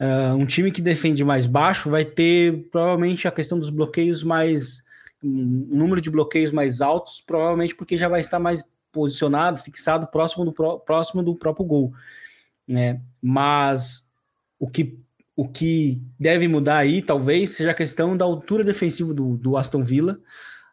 Uh, 0.00 0.34
um 0.34 0.46
time 0.46 0.70
que 0.70 0.80
defende 0.80 1.24
mais 1.24 1.46
baixo 1.46 1.90
vai 1.90 2.04
ter 2.04 2.68
provavelmente 2.70 3.26
a 3.28 3.30
questão 3.30 3.58
dos 3.58 3.70
bloqueios 3.70 4.22
mais. 4.22 4.82
um 5.22 5.66
número 5.70 6.00
de 6.00 6.10
bloqueios 6.10 6.50
mais 6.50 6.80
altos, 6.80 7.20
provavelmente 7.20 7.74
porque 7.74 7.96
já 7.96 8.08
vai 8.08 8.20
estar 8.20 8.38
mais 8.38 8.64
posicionado, 8.92 9.58
fixado 9.60 10.06
próximo 10.06 10.44
do, 10.44 10.52
próximo 10.80 11.22
do 11.22 11.34
próprio 11.34 11.64
gol. 11.64 11.92
Né? 12.66 13.00
Mas 13.20 14.10
o 14.58 14.68
que 14.68 14.98
o 15.34 15.48
que 15.48 16.00
deve 16.18 16.46
mudar 16.46 16.76
aí, 16.76 17.00
talvez, 17.02 17.50
seja 17.50 17.70
a 17.70 17.74
questão 17.74 18.16
da 18.16 18.24
altura 18.24 18.62
defensiva 18.62 19.14
do, 19.14 19.36
do 19.36 19.56
Aston 19.56 19.82
Villa, 19.82 20.20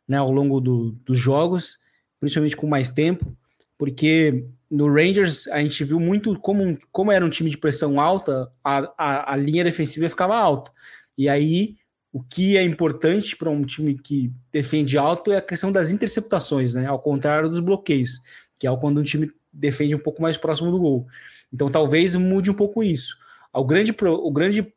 né, 0.08 0.18
ao 0.18 0.32
longo 0.32 0.60
do, 0.60 0.92
dos 1.06 1.18
jogos, 1.18 1.80
principalmente 2.20 2.58
com 2.58 2.68
mais 2.68 2.90
tempo, 2.90 3.36
porque 3.78 4.46
no 4.70 4.92
Rangers 4.94 5.48
a 5.48 5.60
gente 5.60 5.84
viu 5.84 6.00
muito 6.00 6.38
como, 6.40 6.78
como 6.92 7.12
era 7.12 7.26
um 7.26 7.30
time 7.30 7.50
de 7.50 7.58
pressão 7.58 8.00
alta, 8.00 8.52
a, 8.64 8.94
a, 8.98 9.34
a 9.34 9.36
linha 9.38 9.64
defensiva 9.64 10.10
ficava 10.10 10.36
alta. 10.36 10.72
E 11.18 11.30
aí, 11.30 11.76
o 12.12 12.22
que 12.22 12.58
é 12.58 12.64
importante 12.64 13.36
para 13.38 13.50
um 13.50 13.64
time 13.64 13.98
que 13.98 14.32
defende 14.52 14.98
alto 14.98 15.32
é 15.32 15.38
a 15.38 15.42
questão 15.42 15.72
das 15.72 15.90
interceptações, 15.90 16.74
né? 16.74 16.86
Ao 16.86 17.00
contrário 17.00 17.50
dos 17.50 17.60
bloqueios, 17.60 18.22
que 18.58 18.68
é 18.68 18.78
quando 18.78 19.00
um 19.00 19.04
time 19.04 19.32
defende 19.52 19.96
um 19.96 20.00
pouco 20.00 20.22
mais 20.22 20.38
próximo 20.38 20.72
do 20.72 20.80
gol. 20.80 21.08
Então 21.52 21.70
talvez 21.70 22.16
mude 22.16 22.52
um 22.52 22.54
pouco 22.54 22.84
isso. 22.84 23.18
O 23.54 23.64
grande, 23.64 23.96
o 24.02 24.32
grande 24.32 24.74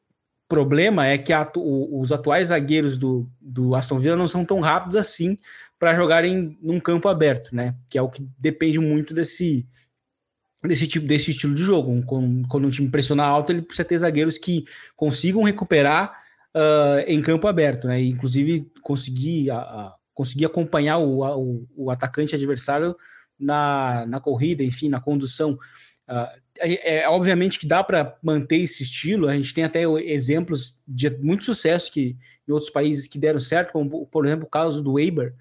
problema 0.48 1.06
é 1.06 1.16
que 1.16 1.32
os 1.56 2.12
atuais 2.12 2.48
zagueiros 2.48 2.96
do, 2.96 3.26
do 3.40 3.74
Aston 3.74 3.98
Villa 3.98 4.16
não 4.16 4.28
são 4.28 4.44
tão 4.44 4.60
rápidos 4.60 4.96
assim 4.96 5.36
para 5.78 5.94
jogarem 5.94 6.58
num 6.62 6.78
campo 6.78 7.08
aberto, 7.08 7.54
né? 7.54 7.74
Que 7.90 7.98
é 7.98 8.02
o 8.02 8.08
que 8.08 8.22
depende 8.38 8.78
muito 8.78 9.12
desse, 9.14 9.66
desse 10.62 10.86
tipo 10.86 11.06
desse 11.06 11.30
estilo 11.30 11.54
de 11.54 11.62
jogo. 11.62 12.02
Quando, 12.06 12.46
quando 12.48 12.66
um 12.66 12.70
time 12.70 12.88
pressiona 12.88 13.24
alto, 13.24 13.50
ele 13.50 13.62
precisa 13.62 13.84
ter 13.84 13.98
zagueiros 13.98 14.38
que 14.38 14.64
consigam 14.94 15.42
recuperar 15.42 16.12
uh, 16.54 17.00
em 17.06 17.20
campo 17.20 17.48
aberto, 17.48 17.88
né? 17.88 18.00
Inclusive 18.02 18.70
conseguir, 18.82 19.50
uh, 19.50 19.90
conseguir 20.14 20.44
acompanhar 20.44 20.98
o, 20.98 21.22
o, 21.22 21.66
o 21.74 21.90
atacante 21.90 22.34
adversário 22.34 22.94
na, 23.38 24.06
na 24.06 24.20
corrida, 24.20 24.62
enfim, 24.62 24.88
na 24.88 25.00
condução. 25.00 25.58
Uh, 26.08 26.42
é, 26.62 26.98
é, 26.98 27.08
obviamente 27.08 27.58
que 27.58 27.66
dá 27.66 27.82
para 27.82 28.16
manter 28.22 28.58
esse 28.58 28.84
estilo. 28.84 29.28
A 29.28 29.34
gente 29.34 29.52
tem 29.52 29.64
até 29.64 29.82
exemplos 29.82 30.80
de 30.86 31.10
muito 31.18 31.44
sucesso 31.44 31.90
que 31.90 32.16
em 32.48 32.52
outros 32.52 32.70
países 32.70 33.08
que 33.08 33.18
deram 33.18 33.40
certo, 33.40 33.72
como 33.72 34.06
por 34.06 34.24
exemplo 34.24 34.46
o 34.46 34.50
caso 34.50 34.82
do 34.82 34.92
Weber. 34.92 35.34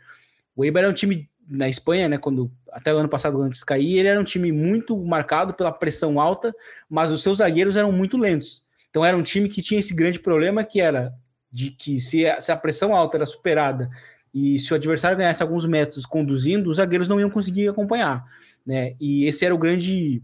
O 0.56 0.62
Weber 0.62 0.84
é 0.84 0.90
um 0.90 0.94
time 0.94 1.30
na 1.48 1.70
Espanha, 1.70 2.10
né? 2.10 2.18
Quando 2.18 2.52
até 2.72 2.94
o 2.94 2.98
ano 2.98 3.10
passado 3.10 3.40
antes 3.42 3.64
cair, 3.64 4.00
ele 4.00 4.08
era 4.08 4.20
um 4.20 4.24
time 4.24 4.52
muito 4.52 4.98
marcado 5.06 5.54
pela 5.54 5.72
pressão 5.72 6.20
alta, 6.20 6.56
mas 6.90 7.12
os 7.12 7.22
seus 7.22 7.38
zagueiros 7.38 7.76
eram 7.76 7.92
muito 7.92 8.18
lentos. 8.18 8.66
Então 8.90 9.06
era 9.06 9.16
um 9.16 9.24
time 9.24 9.48
que 9.48 9.62
tinha 9.62 9.80
esse 9.80 9.94
grande 9.94 10.20
problema 10.20 10.64
que 10.64 10.82
era 10.82 11.14
de 11.52 11.70
que 11.70 12.02
se 12.02 12.26
a, 12.26 12.40
se 12.40 12.52
a 12.52 12.58
pressão 12.58 12.96
alta 12.96 13.18
era 13.18 13.26
superada 13.26 13.90
e 14.34 14.58
se 14.58 14.72
o 14.72 14.76
adversário 14.76 15.18
ganhasse 15.18 15.44
alguns 15.44 15.66
metros 15.66 16.06
conduzindo, 16.06 16.70
os 16.70 16.78
zagueiros 16.78 17.08
não 17.08 17.20
iam 17.20 17.30
conseguir 17.30 17.68
acompanhar, 17.68 18.26
né? 18.66 18.96
E 19.00 19.26
esse 19.26 19.46
era 19.46 19.54
o 19.54 19.58
grande 19.58 20.24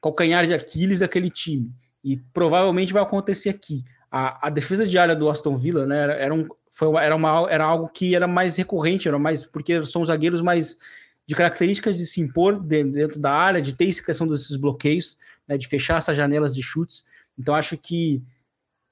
calcanhar 0.00 0.46
de 0.46 0.54
Aquiles 0.54 1.00
daquele 1.00 1.30
time. 1.30 1.72
E 2.02 2.16
provavelmente 2.32 2.92
vai 2.92 3.02
acontecer 3.02 3.50
aqui. 3.50 3.84
A, 4.10 4.48
a 4.48 4.50
defesa 4.50 4.86
de 4.86 4.98
área 4.98 5.14
do 5.14 5.28
Aston 5.28 5.56
Villa, 5.56 5.86
né, 5.86 5.98
era, 5.98 6.14
era, 6.14 6.34
um, 6.34 6.48
foi, 6.70 6.94
era, 6.96 7.14
uma, 7.14 7.46
era 7.50 7.64
algo 7.64 7.88
que 7.88 8.14
era 8.14 8.26
mais 8.26 8.56
recorrente, 8.56 9.06
era 9.06 9.18
mais 9.18 9.44
porque 9.44 9.84
são 9.84 10.04
zagueiros 10.04 10.40
mais 10.40 10.76
de 11.26 11.36
características 11.36 11.96
de 11.96 12.04
se 12.04 12.20
impor 12.20 12.58
dentro 12.58 13.20
da 13.20 13.32
área, 13.32 13.62
de 13.62 13.72
ter 13.72 13.88
essa 13.88 14.02
questão 14.02 14.26
desses 14.26 14.56
bloqueios, 14.56 15.16
né, 15.46 15.56
de 15.56 15.68
fechar 15.68 15.98
essas 15.98 16.16
janelas 16.16 16.54
de 16.54 16.62
chutes. 16.62 17.04
Então 17.38 17.54
acho 17.54 17.76
que 17.76 18.20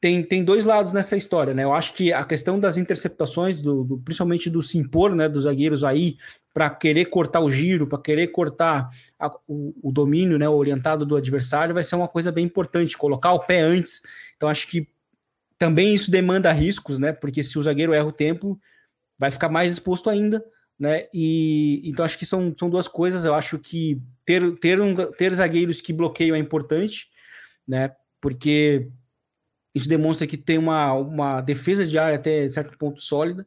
tem, 0.01 0.23
tem 0.23 0.45
dois 0.45 0.65
lados 0.65 0.93
nessa 0.93 1.17
história, 1.17 1.53
né? 1.53 1.65
Eu 1.65 1.73
acho 1.73 1.93
que 1.93 2.13
a 2.13 2.25
questão 2.25 2.59
das 2.59 2.77
interceptações, 2.77 3.61
do, 3.61 3.83
do 3.83 3.99
principalmente 3.99 4.49
do 4.49 4.63
se 4.63 4.79
impor, 4.79 5.15
né, 5.15 5.29
dos 5.29 5.43
zagueiros 5.43 5.83
aí, 5.83 6.17
para 6.55 6.71
querer 6.71 7.07
cortar 7.07 7.41
o 7.41 7.51
giro, 7.51 7.87
para 7.87 8.01
querer 8.01 8.29
cortar 8.29 8.89
a, 9.19 9.29
o, 9.49 9.75
o, 9.83 9.93
domínio, 9.93 10.39
né, 10.39 10.49
orientado 10.49 11.05
do 11.05 11.17
adversário, 11.17 11.75
vai 11.75 11.83
ser 11.83 11.97
uma 11.97 12.07
coisa 12.07 12.31
bem 12.31 12.45
importante, 12.45 12.97
colocar 12.97 13.33
o 13.33 13.41
pé 13.41 13.61
antes. 13.61 14.03
Então 14.37 14.49
acho 14.49 14.69
que 14.69 14.89
também 15.59 15.93
isso 15.93 16.11
demanda 16.11 16.53
riscos, 16.53 17.01
né? 17.01 17.13
Porque 17.13 17.43
se 17.43 17.59
o 17.59 17.63
zagueiro 17.63 17.93
erra 17.93 18.07
o 18.07 18.13
tempo, 18.13 18.59
vai 19.19 19.33
ficar 19.33 19.49
mais 19.49 19.73
exposto 19.73 20.09
ainda, 20.09 20.45
né? 20.79 21.09
E 21.13 21.83
então 21.85 22.05
acho 22.05 22.17
que 22.17 22.27
são, 22.27 22.55
são 22.57 22.71
duas 22.71 22.87
coisas. 22.87 23.25
Eu 23.25 23.35
acho 23.35 23.59
que 23.59 24.01
ter, 24.25 24.57
ter, 24.61 24.81
um, 24.81 24.95
ter 25.13 25.35
zagueiros 25.35 25.81
que 25.81 25.93
bloqueiam 25.93 26.37
é 26.37 26.39
importante, 26.39 27.09
né? 27.67 27.91
Porque 28.21 28.89
isso 29.79 29.89
demonstra 29.89 30.27
que 30.27 30.37
tem 30.37 30.59
uma, 30.59 30.93
uma 30.93 31.41
defesa 31.41 31.87
de 31.87 31.99
área 31.99 32.17
até 32.17 32.49
certo 32.49 32.77
ponto 32.77 33.01
sólida, 33.01 33.47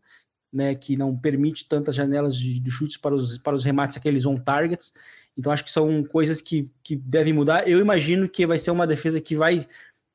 né, 0.52 0.76
que 0.76 0.98
não 0.98 1.16
permite 1.16 1.68
tantas 1.68 1.96
janelas 1.96 2.36
de, 2.36 2.60
de 2.60 2.72
chutes 2.72 2.98
para 2.98 3.16
os, 3.16 3.38
para 3.38 3.56
os 3.56 3.64
remates, 3.64 3.96
aqueles 3.96 4.26
on 4.26 4.38
targets. 4.38 4.94
Então, 5.38 5.52
acho 5.52 5.64
que 5.64 5.72
são 5.72 6.04
coisas 6.04 6.42
que, 6.42 6.72
que 6.84 6.96
devem 6.96 7.34
mudar. 7.34 7.68
Eu 7.68 7.80
imagino 7.80 8.28
que 8.28 8.46
vai 8.46 8.60
ser 8.60 8.72
uma 8.72 8.86
defesa 8.88 9.22
que 9.22 9.36
vai 9.36 9.66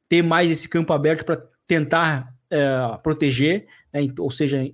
ter 0.09 0.22
mais 0.22 0.50
esse 0.50 0.68
campo 0.68 0.92
aberto 0.92 1.24
para 1.24 1.42
tentar 1.66 2.35
é, 2.50 2.98
proteger, 3.02 3.66
né, 3.92 4.00
ou 4.18 4.31
seja, 4.31 4.70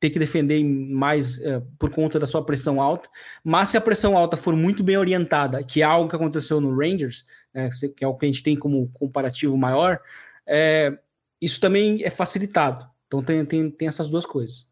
ter 0.00 0.10
que 0.10 0.18
defender 0.18 0.62
mais 0.64 1.40
é, 1.42 1.60
por 1.78 1.90
conta 1.90 2.18
da 2.18 2.26
sua 2.26 2.44
pressão 2.44 2.80
alta. 2.80 3.08
Mas 3.42 3.70
se 3.70 3.76
a 3.76 3.80
pressão 3.80 4.16
alta 4.16 4.36
for 4.36 4.54
muito 4.54 4.82
bem 4.84 4.96
orientada, 4.96 5.62
que 5.62 5.82
é 5.82 5.84
algo 5.84 6.08
que 6.08 6.16
aconteceu 6.16 6.60
no 6.60 6.76
Rangers, 6.76 7.24
né, 7.52 7.68
que 7.96 8.04
é 8.04 8.08
o 8.08 8.14
que 8.14 8.26
a 8.26 8.28
gente 8.28 8.42
tem 8.42 8.56
como 8.56 8.88
comparativo 8.92 9.56
maior, 9.56 10.00
é, 10.48 10.98
isso 11.40 11.60
também 11.60 12.02
é 12.02 12.10
facilitado. 12.10 12.88
Então 13.06 13.22
tem, 13.22 13.44
tem, 13.44 13.70
tem 13.70 13.88
essas 13.88 14.08
duas 14.08 14.24
coisas. 14.24 14.66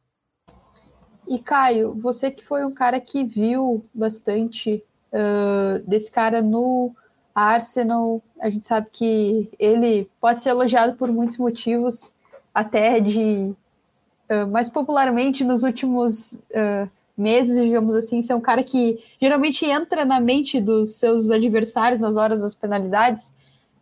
E 1.28 1.38
Caio, 1.38 1.94
você 1.94 2.30
que 2.30 2.44
foi 2.44 2.64
um 2.64 2.72
cara 2.72 3.00
que 3.00 3.24
viu 3.24 3.84
bastante 3.92 4.82
uh, 5.12 5.82
desse 5.86 6.10
cara 6.10 6.40
no 6.40 6.92
Arsenal, 7.34 8.22
a 8.40 8.48
gente 8.48 8.66
sabe 8.66 8.88
que 8.92 9.50
ele 9.58 10.08
pode 10.20 10.40
ser 10.40 10.50
elogiado 10.50 10.96
por 10.96 11.10
muitos 11.10 11.36
motivos, 11.36 12.14
até 12.54 13.00
de 13.00 13.52
uh, 14.30 14.46
mais 14.50 14.68
popularmente 14.68 15.44
nos 15.44 15.62
últimos 15.62 16.32
uh, 16.32 16.88
meses, 17.16 17.62
digamos 17.62 17.94
assim, 17.94 18.22
ser 18.22 18.34
um 18.34 18.40
cara 18.40 18.62
que 18.62 19.02
geralmente 19.20 19.64
entra 19.64 20.04
na 20.04 20.20
mente 20.20 20.60
dos 20.60 20.94
seus 20.94 21.30
adversários 21.30 22.00
nas 22.00 22.16
horas 22.16 22.40
das 22.40 22.54
penalidades. 22.54 23.34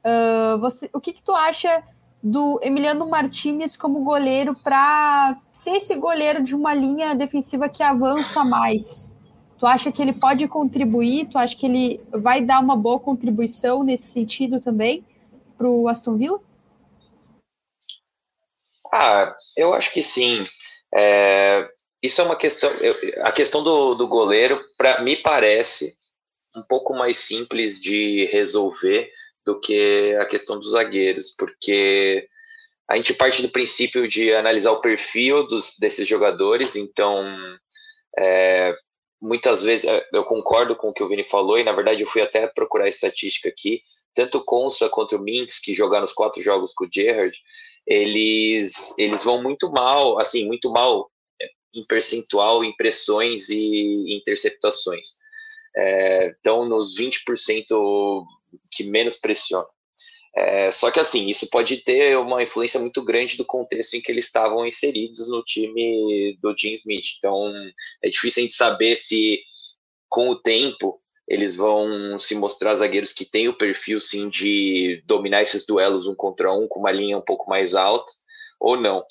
Uh, 0.05 0.59
você, 0.59 0.91
o 0.93 1.01
que, 1.01 1.13
que 1.13 1.23
tu 1.23 1.33
acha 1.33 1.83
do 2.23 2.59
Emiliano 2.63 3.09
Martinez 3.09 3.77
como 3.77 4.05
goleiro 4.05 4.55
para 4.55 5.39
ser 5.53 5.73
esse 5.73 5.95
goleiro 5.97 6.43
de 6.43 6.55
uma 6.55 6.75
linha 6.75 7.15
defensiva 7.15 7.69
que 7.69 7.83
avança 7.83 8.45
mais? 8.45 9.15
Tu 9.59 9.67
acha 9.67 9.91
que 9.91 10.03
ele 10.03 10.13
pode 10.13 10.47
contribuir? 10.49 11.29
Tu 11.31 11.39
acha 11.39 11.57
que 11.57 11.67
ele 11.67 12.01
vai 12.13 12.41
dar 12.41 12.61
uma 12.61 12.77
boa 12.77 13.01
contribuição 13.01 13.83
nesse 13.83 14.09
sentido 14.09 14.61
também 14.61 15.05
para 15.57 15.69
o 15.69 15.89
Aston 15.89 16.17
Villa? 16.17 16.41
Ah, 18.93 19.35
eu 19.57 19.75
acho 19.75 19.93
que 19.93 20.03
sim. 20.03 20.45
É, 20.95 21.69
isso 22.03 22.21
é 22.21 22.25
uma 22.25 22.37
questão. 22.37 22.71
Eu, 22.73 22.95
a 23.25 23.33
questão 23.33 23.63
do, 23.63 23.95
do 23.95 24.07
goleiro, 24.07 24.63
para 24.77 25.01
me 25.01 25.17
parece 25.17 25.95
um 26.55 26.63
pouco 26.63 26.95
mais 26.95 27.19
simples 27.19 27.81
de 27.81 28.25
resolver 28.27 29.11
do 29.45 29.61
que 29.61 30.15
a 30.21 30.27
questão 30.27 30.59
dos 30.59 30.73
zagueiros, 30.73 31.31
porque 31.37 32.29
a 32.89 32.97
gente 32.97 33.15
parte 33.15 33.43
do 33.43 33.49
princípio 33.49 34.07
de 34.09 34.33
analisar 34.33 34.73
o 34.73 34.81
perfil 34.81 35.47
dos, 35.47 35.75
desses 35.79 36.07
jogadores, 36.07 36.77
então 36.77 37.25
é, 38.19 38.75
muitas 39.21 39.63
vezes 39.63 39.87
eu 40.13 40.25
concordo 40.25 40.77
com 40.77 40.89
o 40.89 40.95
que 40.95 41.03
o 41.03 41.09
Vini 41.09 41.25
falou, 41.25 41.59
e 41.59 41.65
na 41.65 41.73
verdade 41.73 42.03
eu 42.03 42.09
fui 42.09 42.23
até 42.23 42.47
procurar 42.47 42.89
estatística 42.89 43.49
aqui, 43.49 43.83
tanto 44.15 44.39
o 44.39 44.45
Consa 44.45 44.89
quanto 44.89 45.17
o 45.17 45.21
Minks, 45.21 45.59
que 45.59 45.75
jogaram 45.75 46.05
os 46.05 46.13
quatro 46.13 46.41
jogos 46.43 46.73
com 46.73 46.85
o 46.85 46.89
Gerrard, 46.93 47.37
eles, 47.87 48.95
eles 48.97 49.25
vão 49.25 49.43
muito 49.43 49.71
mal, 49.71 50.19
assim, 50.19 50.47
muito 50.47 50.71
mal 50.71 51.11
é, 51.41 51.47
em 51.75 51.85
percentual, 51.85 52.65
em 52.65 52.75
pressões 52.77 53.49
e 53.49 54.17
interceptações. 54.17 55.17
É, 55.77 56.35
então, 56.39 56.65
nos 56.65 56.97
20% 56.97 58.25
que 58.71 58.85
menos 58.85 59.17
pressiona. 59.17 59.67
É, 60.37 60.73
só 60.73 60.91
que 60.91 60.99
assim, 60.99 61.29
isso 61.29 61.49
pode 61.49 61.77
ter 61.79 62.19
uma 62.19 62.43
influência 62.43 62.81
muito 62.81 63.05
grande 63.05 63.37
do 63.37 63.45
contexto 63.45 63.95
em 63.95 64.01
que 64.01 64.11
eles 64.11 64.27
estavam 64.27 64.67
inseridos 64.67 65.29
no 65.29 65.45
time 65.45 66.37
do 66.43 66.55
Jim 66.59 66.73
Smith. 66.73 67.05
Então 67.17 67.53
é 68.03 68.11
difícil 68.11 68.43
a 68.43 68.45
gente 68.45 68.55
saber 68.55 68.97
se 68.97 69.41
com 70.09 70.31
o 70.31 70.37
tempo 70.37 71.01
eles 71.29 71.57
vão 71.57 72.19
se 72.19 72.35
mostrar 72.35 72.75
zagueiros 72.75 73.13
que 73.13 73.25
têm 73.25 73.49
o 73.49 73.57
perfil 73.57 74.01
sim 74.01 74.29
de 74.29 75.03
dominar 75.07 75.43
esses 75.43 75.65
duelos 75.65 76.07
um 76.07 76.15
contra 76.15 76.53
um 76.53 76.67
com 76.69 76.81
uma 76.81 76.91
linha 76.91 77.17
um 77.17 77.23
pouco 77.23 77.49
mais 77.49 77.75
alta 77.75 78.13
ou 78.61 78.77
não. 78.77 79.05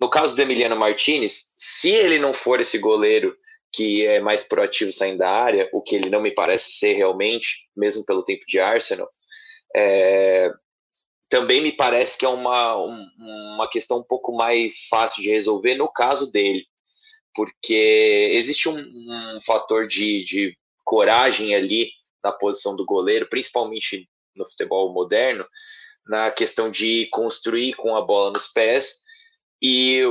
No 0.00 0.10
caso 0.10 0.34
do 0.34 0.42
Emiliano 0.42 0.76
Martinez, 0.76 1.52
se 1.56 1.88
ele 1.88 2.18
não 2.18 2.34
for 2.34 2.60
esse 2.60 2.78
goleiro 2.78 3.34
que 3.74 4.06
é 4.06 4.20
mais 4.20 4.44
proativo 4.44 4.92
saindo 4.92 5.18
da 5.18 5.30
área, 5.30 5.68
o 5.72 5.82
que 5.82 5.96
ele 5.96 6.08
não 6.08 6.22
me 6.22 6.30
parece 6.30 6.72
ser 6.74 6.92
realmente, 6.92 7.68
mesmo 7.76 8.04
pelo 8.04 8.24
tempo 8.24 8.44
de 8.46 8.60
Arsenal, 8.60 9.08
é, 9.74 10.48
também 11.28 11.60
me 11.60 11.72
parece 11.72 12.16
que 12.16 12.24
é 12.24 12.28
uma, 12.28 12.76
uma 12.76 13.68
questão 13.68 13.98
um 13.98 14.04
pouco 14.04 14.32
mais 14.32 14.86
fácil 14.88 15.20
de 15.20 15.30
resolver 15.30 15.74
no 15.74 15.92
caso 15.92 16.30
dele, 16.30 16.64
porque 17.34 18.30
existe 18.32 18.68
um, 18.68 18.78
um 18.78 19.40
fator 19.44 19.88
de, 19.88 20.24
de 20.24 20.56
coragem 20.84 21.52
ali 21.52 21.90
na 22.22 22.30
posição 22.30 22.76
do 22.76 22.86
goleiro, 22.86 23.28
principalmente 23.28 24.08
no 24.36 24.48
futebol 24.48 24.92
moderno, 24.92 25.44
na 26.06 26.30
questão 26.30 26.70
de 26.70 27.06
construir 27.06 27.74
com 27.74 27.96
a 27.96 28.02
bola 28.02 28.30
nos 28.30 28.46
pés 28.46 29.02
e, 29.60 30.02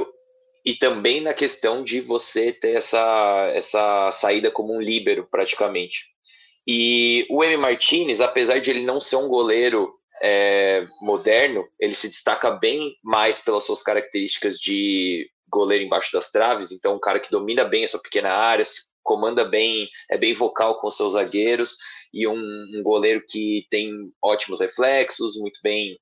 e 0.66 0.74
também 0.74 1.20
na 1.20 1.34
questão 1.34 1.84
de 1.84 2.00
você 2.00 2.52
ter 2.52 2.78
essa, 2.78 3.52
essa 3.54 4.12
saída 4.12 4.50
como 4.50 4.74
um 4.74 4.82
líbero, 4.82 5.28
praticamente. 5.30 6.06
E 6.66 7.26
o 7.30 7.44
M. 7.44 7.58
Martinez, 7.58 8.22
apesar 8.22 8.60
de 8.60 8.70
ele 8.70 8.84
não 8.84 9.02
ser 9.02 9.18
um 9.18 9.28
goleiro 9.28 9.94
é, 10.22 10.88
moderno, 11.02 11.68
ele 11.78 11.94
se 11.94 12.08
destaca 12.08 12.52
bem 12.52 12.96
mais 13.04 13.42
pelas 13.42 13.66
suas 13.66 13.82
características 13.82 14.58
de 14.58 15.30
goleiro 15.50 15.84
embaixo 15.84 16.12
das 16.14 16.32
traves, 16.32 16.72
então 16.72 16.96
um 16.96 17.00
cara 17.00 17.20
que 17.20 17.30
domina 17.30 17.66
bem 17.66 17.84
a 17.84 17.88
sua 17.88 18.02
pequena 18.02 18.32
área, 18.32 18.64
se 18.64 18.82
comanda 19.04 19.44
bem, 19.44 19.86
é 20.10 20.18
bem 20.18 20.34
vocal 20.34 20.80
com 20.80 20.90
seus 20.90 21.14
zagueiros, 21.14 21.76
e 22.14 22.26
um, 22.26 22.38
um 22.38 22.82
goleiro 22.82 23.24
que 23.28 23.68
tem 23.70 23.92
ótimos 24.24 24.62
reflexos, 24.62 25.36
muito 25.36 25.60
bem, 25.62 26.00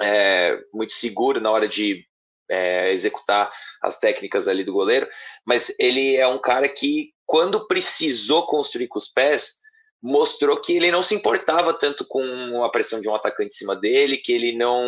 é, 0.00 0.58
muito 0.72 0.92
seguro 0.92 1.40
na 1.40 1.50
hora 1.50 1.66
de 1.66 2.04
é, 2.50 2.92
executar 2.92 3.50
as 3.82 3.98
técnicas 3.98 4.48
ali 4.48 4.64
do 4.64 4.72
goleiro, 4.72 5.08
mas 5.44 5.74
ele 5.78 6.16
é 6.16 6.26
um 6.26 6.38
cara 6.38 6.68
que, 6.68 7.12
quando 7.24 7.66
precisou 7.66 8.46
construir 8.46 8.88
com 8.88 8.98
os 8.98 9.08
pés, 9.08 9.56
mostrou 10.02 10.60
que 10.60 10.76
ele 10.76 10.90
não 10.90 11.02
se 11.02 11.14
importava 11.14 11.74
tanto 11.74 12.04
com 12.06 12.62
a 12.62 12.70
pressão 12.70 13.00
de 13.00 13.08
um 13.08 13.14
atacante 13.14 13.54
em 13.54 13.58
cima 13.58 13.74
dele, 13.74 14.18
que 14.18 14.32
ele 14.32 14.56
não, 14.56 14.86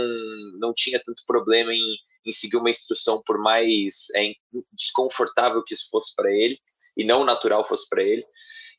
não 0.59 0.73
tinha 0.75 1.01
tanto 1.05 1.23
problema 1.27 1.73
em, 1.73 1.97
em 2.27 2.33
seguir 2.33 2.57
uma 2.57 2.71
instrução 2.71 3.23
por 3.25 3.39
mais 3.39 4.07
é, 4.15 4.33
desconfortável 4.73 5.63
que 5.65 5.75
isso 5.75 5.89
fosse 5.91 6.15
para 6.15 6.31
ele 6.31 6.59
e 6.97 7.05
não 7.05 7.25
natural 7.25 7.65
fosse 7.65 7.89
para 7.89 8.03
ele. 8.03 8.25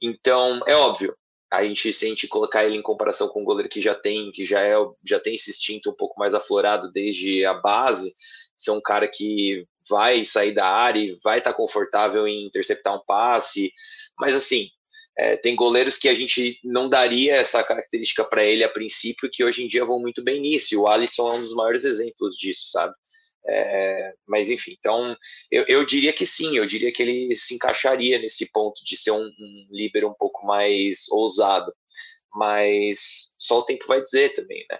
Então, 0.02 0.62
é 0.66 0.76
óbvio, 0.76 1.16
a 1.52 1.64
gente 1.64 1.92
se 1.92 2.28
colocar 2.28 2.64
ele 2.64 2.78
em 2.78 2.82
comparação 2.82 3.28
com 3.28 3.42
um 3.42 3.46
goleiro 3.46 3.70
que 3.70 3.82
já 3.82 3.96
tem, 3.96 4.32
que 4.32 4.46
já 4.46 4.62
é, 4.62 4.76
já 5.04 5.20
tem 5.20 5.36
esse 5.36 5.50
instinto 5.50 5.90
um 5.90 5.96
pouco 5.96 6.20
mais 6.20 6.34
aflorado 6.34 6.92
desde 6.92 7.44
a 7.44 7.54
base, 7.54 8.14
ser 8.62 8.72
um 8.72 8.82
cara 8.82 9.08
que 9.08 9.66
vai 9.90 10.24
sair 10.26 10.54
da 10.54 10.68
área 10.68 11.00
e 11.00 11.18
vai 11.24 11.40
estar 11.40 11.52
tá 11.52 11.58
confortável 11.58 12.28
em 12.28 12.46
interceptar 12.46 12.96
um 12.96 13.04
passe, 13.06 13.72
mas 14.20 14.36
assim, 14.36 14.70
é, 15.18 15.36
tem 15.36 15.56
goleiros 15.56 15.98
que 15.98 16.08
a 16.08 16.16
gente 16.16 16.60
não 16.64 16.88
daria 16.88 17.36
essa 17.36 17.64
característica 17.64 18.24
para 18.24 18.44
ele 18.44 18.64
a 18.64 18.70
princípio, 18.70 19.30
que 19.32 19.44
hoje 19.44 19.64
em 19.64 19.68
dia 19.68 19.84
vão 19.84 20.00
muito 20.00 20.24
bem 20.24 20.40
nisso. 20.40 20.80
O 20.80 20.88
Alisson 20.88 21.30
é 21.30 21.34
um 21.34 21.42
dos 21.42 21.54
maiores 21.54 21.84
exemplos 21.84 22.36
disso, 22.36 22.70
sabe? 22.72 22.94
É, 23.48 24.14
mas 24.28 24.50
enfim, 24.50 24.76
então 24.78 25.16
eu, 25.50 25.64
eu, 25.68 25.86
diria 25.86 26.14
que 26.14 26.26
sim, 26.26 26.58
eu 26.58 26.66
diria 26.66 26.92
que 26.92 27.02
ele 27.02 27.36
se 27.36 27.56
encaixaria 27.56 28.20
nesse 28.20 28.52
ponto 28.52 28.84
de 28.86 28.96
ser 28.98 29.12
um, 29.12 29.24
um 29.24 29.68
um 30.08 30.14
pouco 30.14 30.46
mais 30.46 31.06
ousado, 31.10 31.74
mas 32.34 33.34
só 33.40 33.60
o 33.60 33.64
tempo 33.64 33.88
vai 33.88 34.02
dizer 34.02 34.34
também, 34.34 34.66
né? 34.70 34.80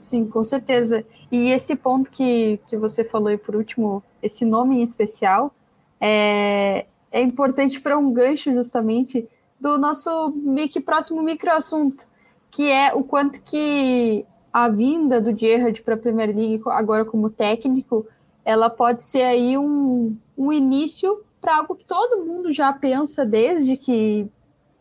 Sim, 0.00 0.26
com 0.26 0.42
certeza. 0.42 1.04
E 1.30 1.50
esse 1.50 1.76
ponto 1.76 2.10
que, 2.10 2.58
que 2.66 2.76
você 2.76 3.04
falou 3.04 3.28
aí 3.28 3.36
por 3.36 3.54
último, 3.54 4.02
esse 4.22 4.44
nome 4.44 4.78
em 4.78 4.82
especial, 4.82 5.54
é, 6.00 6.86
é 7.12 7.20
importante 7.20 7.80
para 7.80 7.98
um 7.98 8.12
gancho 8.12 8.52
justamente 8.52 9.28
do 9.60 9.76
nosso 9.78 10.30
mic, 10.30 10.80
próximo 10.80 11.22
microassunto, 11.22 12.06
que 12.50 12.70
é 12.70 12.94
o 12.94 13.04
quanto 13.04 13.42
que 13.42 14.24
a 14.52 14.68
vinda 14.68 15.20
do 15.20 15.38
Gerrard 15.38 15.82
para 15.82 15.94
a 15.94 15.98
Premier 15.98 16.34
League 16.34 16.62
agora 16.66 17.04
como 17.04 17.30
técnico, 17.30 18.06
ela 18.44 18.70
pode 18.70 19.04
ser 19.04 19.22
aí 19.22 19.56
um, 19.56 20.16
um 20.36 20.52
início 20.52 21.22
para 21.40 21.58
algo 21.58 21.76
que 21.76 21.84
todo 21.84 22.24
mundo 22.24 22.52
já 22.52 22.72
pensa 22.72 23.24
desde 23.24 23.76
que 23.76 24.28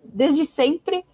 desde 0.03 0.45
sempre, 0.45 1.05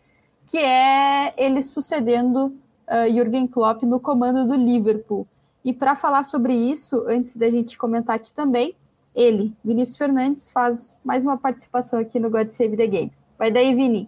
que 0.47 0.57
é 0.57 1.33
ele 1.37 1.61
sucedendo 1.61 2.55
uh, 2.87 3.11
Jürgen 3.11 3.47
Klopp 3.47 3.83
no 3.83 3.99
comando 3.99 4.47
do 4.47 4.55
Liverpool. 4.55 5.27
E 5.63 5.73
para 5.73 5.95
falar 5.95 6.23
sobre 6.23 6.53
isso, 6.53 7.05
antes 7.07 7.35
da 7.35 7.49
gente 7.49 7.77
comentar 7.77 8.15
aqui 8.15 8.31
também, 8.31 8.75
ele, 9.15 9.53
Vinícius 9.63 9.97
Fernandes, 9.97 10.49
faz 10.49 10.99
mais 11.03 11.25
uma 11.25 11.37
participação 11.37 11.99
aqui 11.99 12.19
no 12.19 12.29
God 12.29 12.49
Save 12.49 12.75
the 12.77 12.85
Game. 12.85 13.11
Vai 13.37 13.49
daí, 13.49 13.73
Vini. 13.73 14.07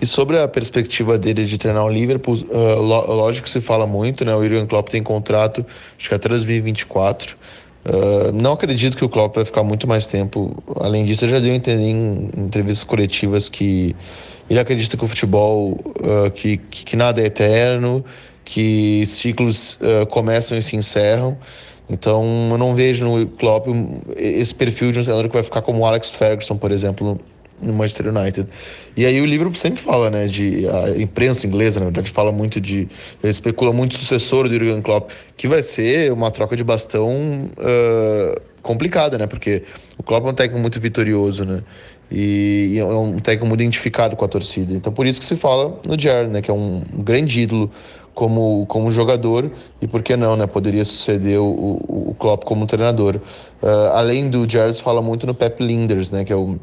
E 0.00 0.06
sobre 0.06 0.38
a 0.38 0.46
perspectiva 0.46 1.18
dele 1.18 1.44
de 1.44 1.58
treinar 1.58 1.84
o 1.84 1.88
Liverpool, 1.88 2.34
uh, 2.34 2.80
lógico 2.80 3.48
se 3.48 3.60
fala 3.60 3.86
muito, 3.86 4.24
né? 4.24 4.34
O 4.34 4.42
Jurgen 4.42 4.66
Klopp 4.66 4.88
tem 4.88 5.02
contrato, 5.02 5.66
acho 5.98 6.08
que 6.08 6.14
até 6.14 6.28
2024. 6.28 7.36
Uh, 7.84 8.32
não 8.32 8.52
acredito 8.52 8.96
que 8.96 9.04
o 9.04 9.08
Klopp 9.08 9.36
vai 9.36 9.44
ficar 9.44 9.62
muito 9.62 9.88
mais 9.88 10.06
tempo. 10.06 10.62
Além 10.76 11.04
disso, 11.04 11.24
eu 11.24 11.28
já 11.28 11.40
deu 11.40 11.52
a 11.52 11.56
entender 11.56 11.88
em 11.88 12.30
entrevistas 12.36 12.84
coletivas 12.84 13.48
que 13.48 13.96
ele 14.48 14.58
acredita 14.58 14.96
que 14.96 15.04
o 15.04 15.08
futebol, 15.08 15.72
uh, 15.72 16.30
que, 16.30 16.56
que, 16.56 16.96
nada 16.96 17.20
é 17.20 17.26
eterno, 17.26 18.04
que 18.44 19.04
ciclos 19.06 19.78
uh, 19.80 20.06
começam 20.06 20.56
e 20.56 20.62
se 20.62 20.76
encerram. 20.76 21.36
Então, 21.88 22.48
eu 22.50 22.58
não 22.58 22.74
vejo 22.74 23.04
no 23.06 23.26
Klopp 23.26 23.66
esse 24.16 24.54
perfil 24.54 24.92
de 24.92 25.00
um 25.00 25.02
treinador 25.02 25.30
que 25.30 25.34
vai 25.34 25.42
ficar 25.42 25.62
como 25.62 25.80
o 25.80 25.86
Alex 25.86 26.14
Ferguson, 26.14 26.56
por 26.56 26.70
exemplo, 26.70 27.18
no 27.60 27.72
Manchester 27.72 28.08
United. 28.08 28.48
E 28.96 29.06
aí 29.06 29.20
o 29.20 29.24
Liverpool 29.24 29.54
sempre 29.54 29.80
fala, 29.80 30.10
né, 30.10 30.26
de 30.26 30.68
a 30.68 31.00
imprensa 31.00 31.46
inglesa, 31.46 31.80
na 31.80 31.86
verdade, 31.86 32.10
fala 32.10 32.32
muito 32.32 32.60
de 32.60 32.88
especula 33.22 33.72
muito 33.72 33.92
o 33.92 33.96
sucessor 33.96 34.48
do 34.48 34.54
Jurgen 34.54 34.82
Klopp, 34.82 35.10
que 35.36 35.48
vai 35.48 35.62
ser 35.62 36.12
uma 36.12 36.30
troca 36.30 36.56
de 36.56 36.64
bastão 36.64 37.10
uh, 37.12 38.40
complicada, 38.60 39.16
né? 39.16 39.26
Porque 39.26 39.62
o 39.96 40.02
Klopp 40.02 40.26
é 40.26 40.30
um 40.30 40.34
técnico 40.34 40.60
muito 40.60 40.78
vitorioso, 40.80 41.44
né? 41.44 41.62
E, 42.10 42.70
e 42.72 42.78
é 42.78 42.84
um 42.84 43.18
técnico 43.18 43.46
muito 43.46 43.60
identificado 43.60 44.16
com 44.16 44.24
a 44.24 44.28
torcida. 44.28 44.72
Então 44.72 44.92
por 44.92 45.06
isso 45.06 45.20
que 45.20 45.26
se 45.26 45.36
fala 45.36 45.78
no 45.86 45.98
Jared, 45.98 46.32
né, 46.32 46.40
que 46.40 46.50
é 46.50 46.54
um, 46.54 46.82
grande 46.94 47.40
ídolo 47.40 47.70
como, 48.14 48.66
como 48.66 48.90
jogador 48.90 49.50
e 49.80 49.86
por 49.86 50.02
que 50.02 50.16
não, 50.16 50.36
né? 50.36 50.46
Poderia 50.46 50.84
suceder 50.84 51.38
o, 51.38 51.44
o, 51.44 52.10
o 52.10 52.16
Klopp 52.18 52.42
como 52.44 52.66
treinador. 52.66 53.20
Uh, 53.62 53.66
além 53.92 54.28
do 54.28 54.50
Jared, 54.50 54.80
fala 54.82 55.00
muito 55.00 55.24
no 55.24 55.34
Pep 55.34 55.62
Linders, 55.62 56.10
né? 56.10 56.24
Que 56.24 56.32
é 56.32 56.36
o 56.36 56.58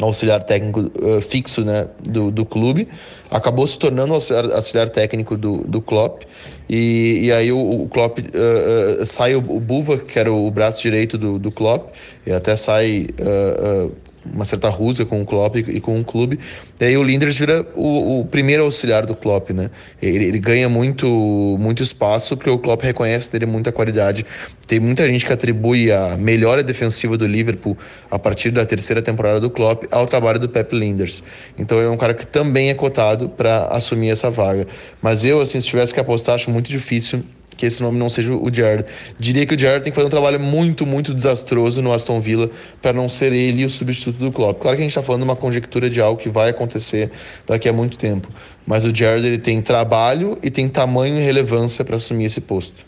auxiliar 0.00 0.42
técnico 0.44 0.80
uh, 0.80 1.20
fixo 1.20 1.64
né, 1.64 1.88
do, 2.00 2.30
do 2.30 2.46
clube, 2.46 2.88
acabou 3.30 3.66
se 3.66 3.78
tornando 3.78 4.14
auxiliar, 4.14 4.44
auxiliar 4.52 4.88
técnico 4.88 5.36
do, 5.36 5.58
do 5.58 5.80
Klopp, 5.80 6.22
e, 6.68 7.22
e 7.24 7.32
aí 7.32 7.50
o, 7.50 7.82
o 7.82 7.88
Klopp 7.88 8.18
uh, 8.18 9.02
uh, 9.02 9.06
sai 9.06 9.34
o, 9.34 9.38
o 9.38 9.58
Buva, 9.58 9.98
que 9.98 10.18
era 10.18 10.32
o 10.32 10.50
braço 10.50 10.82
direito 10.82 11.18
do, 11.18 11.38
do 11.38 11.50
Klopp, 11.50 11.90
e 12.26 12.32
até 12.32 12.54
sai 12.54 13.08
uma 14.32 14.44
certa 14.44 14.68
rusga 14.68 15.04
com 15.04 15.20
o 15.20 15.24
Klopp 15.24 15.56
e 15.56 15.80
com 15.80 16.00
o 16.00 16.04
clube. 16.04 16.38
E 16.80 16.84
aí 16.84 16.96
o 16.96 17.02
Linders 17.02 17.36
vira 17.36 17.66
o, 17.74 18.20
o 18.20 18.24
primeiro 18.24 18.62
auxiliar 18.64 19.06
do 19.06 19.14
Klopp, 19.14 19.50
né? 19.50 19.70
Ele, 20.00 20.24
ele, 20.24 20.38
ganha 20.38 20.68
muito, 20.68 21.06
muito 21.58 21.82
espaço 21.82 22.36
porque 22.36 22.50
o 22.50 22.58
Klopp 22.58 22.82
reconhece 22.82 23.30
dele 23.32 23.46
muita 23.46 23.72
qualidade. 23.72 24.24
Tem 24.66 24.78
muita 24.78 25.08
gente 25.08 25.24
que 25.24 25.32
atribui 25.32 25.90
a 25.90 26.16
melhora 26.16 26.62
defensiva 26.62 27.16
do 27.16 27.26
Liverpool 27.26 27.76
a 28.10 28.18
partir 28.18 28.50
da 28.50 28.64
terceira 28.66 29.00
temporada 29.00 29.40
do 29.40 29.50
Klopp 29.50 29.84
ao 29.90 30.06
trabalho 30.06 30.38
do 30.38 30.48
Pep 30.48 30.74
Linders. 30.74 31.22
Então 31.58 31.78
ele 31.78 31.88
é 31.88 31.90
um 31.90 31.96
cara 31.96 32.14
que 32.14 32.26
também 32.26 32.70
é 32.70 32.74
cotado 32.74 33.28
para 33.28 33.68
assumir 33.68 34.10
essa 34.10 34.30
vaga. 34.30 34.66
Mas 35.00 35.24
eu, 35.24 35.40
assim, 35.40 35.60
se 35.60 35.66
tivesse 35.66 35.94
que 35.94 36.00
apostar, 36.00 36.34
acho 36.34 36.50
muito 36.50 36.68
difícil 36.68 37.24
que 37.58 37.66
esse 37.66 37.82
nome 37.82 37.98
não 37.98 38.08
seja 38.08 38.32
o 38.32 38.54
Jared. 38.54 38.86
Diria 39.18 39.44
que 39.44 39.54
o 39.54 39.58
Jared 39.58 39.82
tem 39.82 39.90
que 39.90 39.96
fazer 39.96 40.06
um 40.06 40.10
trabalho 40.10 40.38
muito, 40.38 40.86
muito 40.86 41.12
desastroso 41.12 41.82
no 41.82 41.92
Aston 41.92 42.20
Villa 42.20 42.48
para 42.80 42.92
não 42.92 43.08
ser 43.08 43.32
ele 43.32 43.64
o 43.64 43.68
substituto 43.68 44.16
do 44.16 44.32
Klopp. 44.32 44.60
Claro 44.60 44.76
que 44.76 44.82
a 44.82 44.84
gente 44.84 44.92
está 44.92 45.02
falando 45.02 45.22
de 45.22 45.28
uma 45.28 45.36
conjectura 45.36 45.90
de 45.90 46.00
algo 46.00 46.18
que 46.18 46.30
vai 46.30 46.50
acontecer 46.50 47.10
daqui 47.46 47.68
a 47.68 47.72
muito 47.72 47.98
tempo, 47.98 48.28
mas 48.64 48.84
o 48.86 48.94
Jared 48.94 49.26
ele 49.26 49.38
tem 49.38 49.60
trabalho 49.60 50.38
e 50.42 50.50
tem 50.50 50.68
tamanho 50.68 51.18
e 51.18 51.20
relevância 51.20 51.84
para 51.84 51.96
assumir 51.96 52.26
esse 52.26 52.40
posto. 52.40 52.86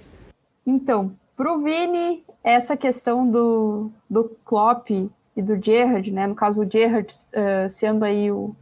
Então, 0.64 1.12
para 1.36 1.52
o 1.52 1.64
Vini, 1.64 2.22
essa 2.44 2.76
questão 2.76 3.28
do, 3.28 3.90
do 4.08 4.30
Klopp 4.44 4.90
e 4.90 5.42
do 5.42 5.60
Gerrard, 5.60 6.12
né? 6.12 6.26
No 6.26 6.34
caso, 6.34 6.62
o 6.62 6.70
Gerrard 6.70 7.08
uh, 7.08 7.68
sendo 7.68 8.04
aí 8.04 8.30
o, 8.30 8.54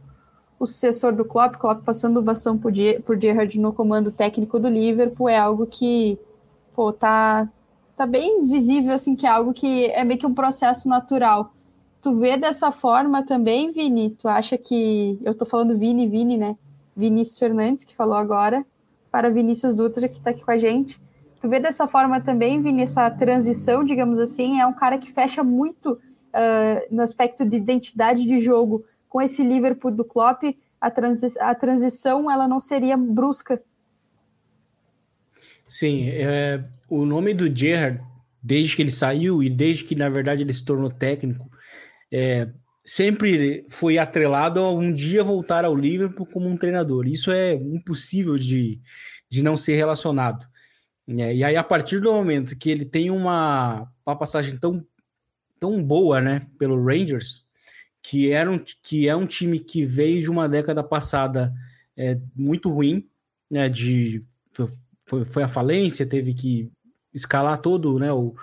o 0.59 0.67
sucessor 0.67 1.13
do 1.13 1.23
Klopp, 1.23 1.55
Klopp 1.55 1.83
passando 1.85 2.17
o 2.17 2.21
bastão 2.21 2.57
por, 2.57 2.73
por 3.05 3.19
Gerrard 3.19 3.57
no 3.57 3.71
comando 3.71 4.11
técnico 4.11 4.59
do 4.59 4.67
Liverpool, 4.67 5.29
é 5.29 5.37
algo 5.37 5.65
que, 5.65 6.19
pô, 6.75 6.91
tá, 6.91 7.47
tá 7.95 8.05
bem 8.05 8.45
visível, 8.45 8.93
assim, 8.93 9.15
que 9.15 9.25
é 9.25 9.29
algo 9.29 9.53
que 9.53 9.85
é 9.85 10.03
meio 10.03 10.19
que 10.19 10.27
um 10.27 10.33
processo 10.33 10.89
natural. 10.89 11.53
Tu 12.01 12.13
vê 12.17 12.37
dessa 12.37 12.71
forma 12.71 13.23
também, 13.23 13.71
Vini? 13.71 14.11
Tu 14.11 14.27
acha 14.27 14.57
que... 14.57 15.17
Eu 15.23 15.33
tô 15.33 15.45
falando 15.45 15.77
Vini, 15.77 16.07
Vini, 16.07 16.37
né? 16.37 16.57
Vinícius 16.95 17.39
Fernandes, 17.39 17.85
que 17.85 17.95
falou 17.95 18.15
agora, 18.15 18.65
para 19.09 19.29
Vinícius 19.29 19.75
Dutra, 19.75 20.09
que 20.09 20.19
tá 20.19 20.31
aqui 20.31 20.43
com 20.43 20.51
a 20.51 20.57
gente. 20.57 20.99
Tu 21.41 21.47
vê 21.47 21.59
dessa 21.59 21.87
forma 21.87 22.19
também, 22.19 22.61
Vini, 22.61 22.83
essa 22.83 23.09
transição, 23.09 23.83
digamos 23.83 24.19
assim, 24.19 24.59
é 24.59 24.67
um 24.67 24.73
cara 24.73 24.97
que 24.97 25.09
fecha 25.09 25.41
muito 25.41 25.93
uh, 25.93 26.93
no 26.93 27.01
aspecto 27.01 27.45
de 27.45 27.55
identidade 27.55 28.25
de 28.25 28.39
jogo, 28.39 28.83
com 29.09 29.21
esse 29.21 29.43
Liverpool 29.43 29.91
do 29.91 30.05
Klopp, 30.05 30.43
a, 30.79 30.91
transi 30.91 31.27
a 31.39 31.53
transição 31.55 32.31
ela 32.31 32.47
não 32.47 32.59
seria 32.59 32.95
brusca. 32.95 33.61
Sim, 35.67 36.09
é, 36.09 36.63
o 36.87 37.05
nome 37.05 37.33
do 37.33 37.53
Gerrard, 37.53 38.01
desde 38.41 38.75
que 38.75 38.81
ele 38.81 38.91
saiu 38.91 39.43
e 39.43 39.49
desde 39.49 39.83
que, 39.83 39.95
na 39.95 40.09
verdade, 40.09 40.43
ele 40.43 40.53
se 40.53 40.63
tornou 40.63 40.89
técnico, 40.89 41.49
é, 42.11 42.49
sempre 42.85 43.65
foi 43.69 43.97
atrelado 43.97 44.61
a 44.61 44.71
um 44.71 44.91
dia 44.93 45.23
voltar 45.23 45.65
ao 45.65 45.75
Liverpool 45.75 46.25
como 46.25 46.47
um 46.47 46.57
treinador. 46.57 47.07
Isso 47.07 47.31
é 47.31 47.53
impossível 47.53 48.35
de, 48.35 48.79
de 49.29 49.43
não 49.43 49.55
ser 49.55 49.75
relacionado. 49.75 50.47
É, 51.07 51.35
e 51.35 51.43
aí, 51.43 51.55
a 51.55 51.63
partir 51.63 51.99
do 51.99 52.13
momento 52.13 52.57
que 52.57 52.69
ele 52.69 52.85
tem 52.85 53.11
uma, 53.11 53.87
uma 54.05 54.15
passagem 54.15 54.57
tão, 54.57 54.85
tão 55.59 55.83
boa 55.83 56.21
né, 56.21 56.47
pelo 56.57 56.83
Rangers, 56.83 57.48
que, 58.01 58.31
era 58.31 58.49
um, 58.49 58.59
que 58.81 59.07
é 59.07 59.15
um 59.15 59.25
time 59.25 59.59
que 59.59 59.85
veio 59.85 60.21
de 60.21 60.29
uma 60.29 60.47
década 60.47 60.83
passada 60.83 61.53
é, 61.95 62.17
muito 62.35 62.69
ruim, 62.69 63.07
né, 63.49 63.67
de, 63.67 64.21
foi, 65.05 65.25
foi 65.25 65.43
a 65.43 65.47
falência, 65.47 66.05
teve 66.05 66.33
que 66.33 66.71
escalar 67.13 67.57
todo 67.57 67.97
né, 67.99 68.11
o, 68.11 68.35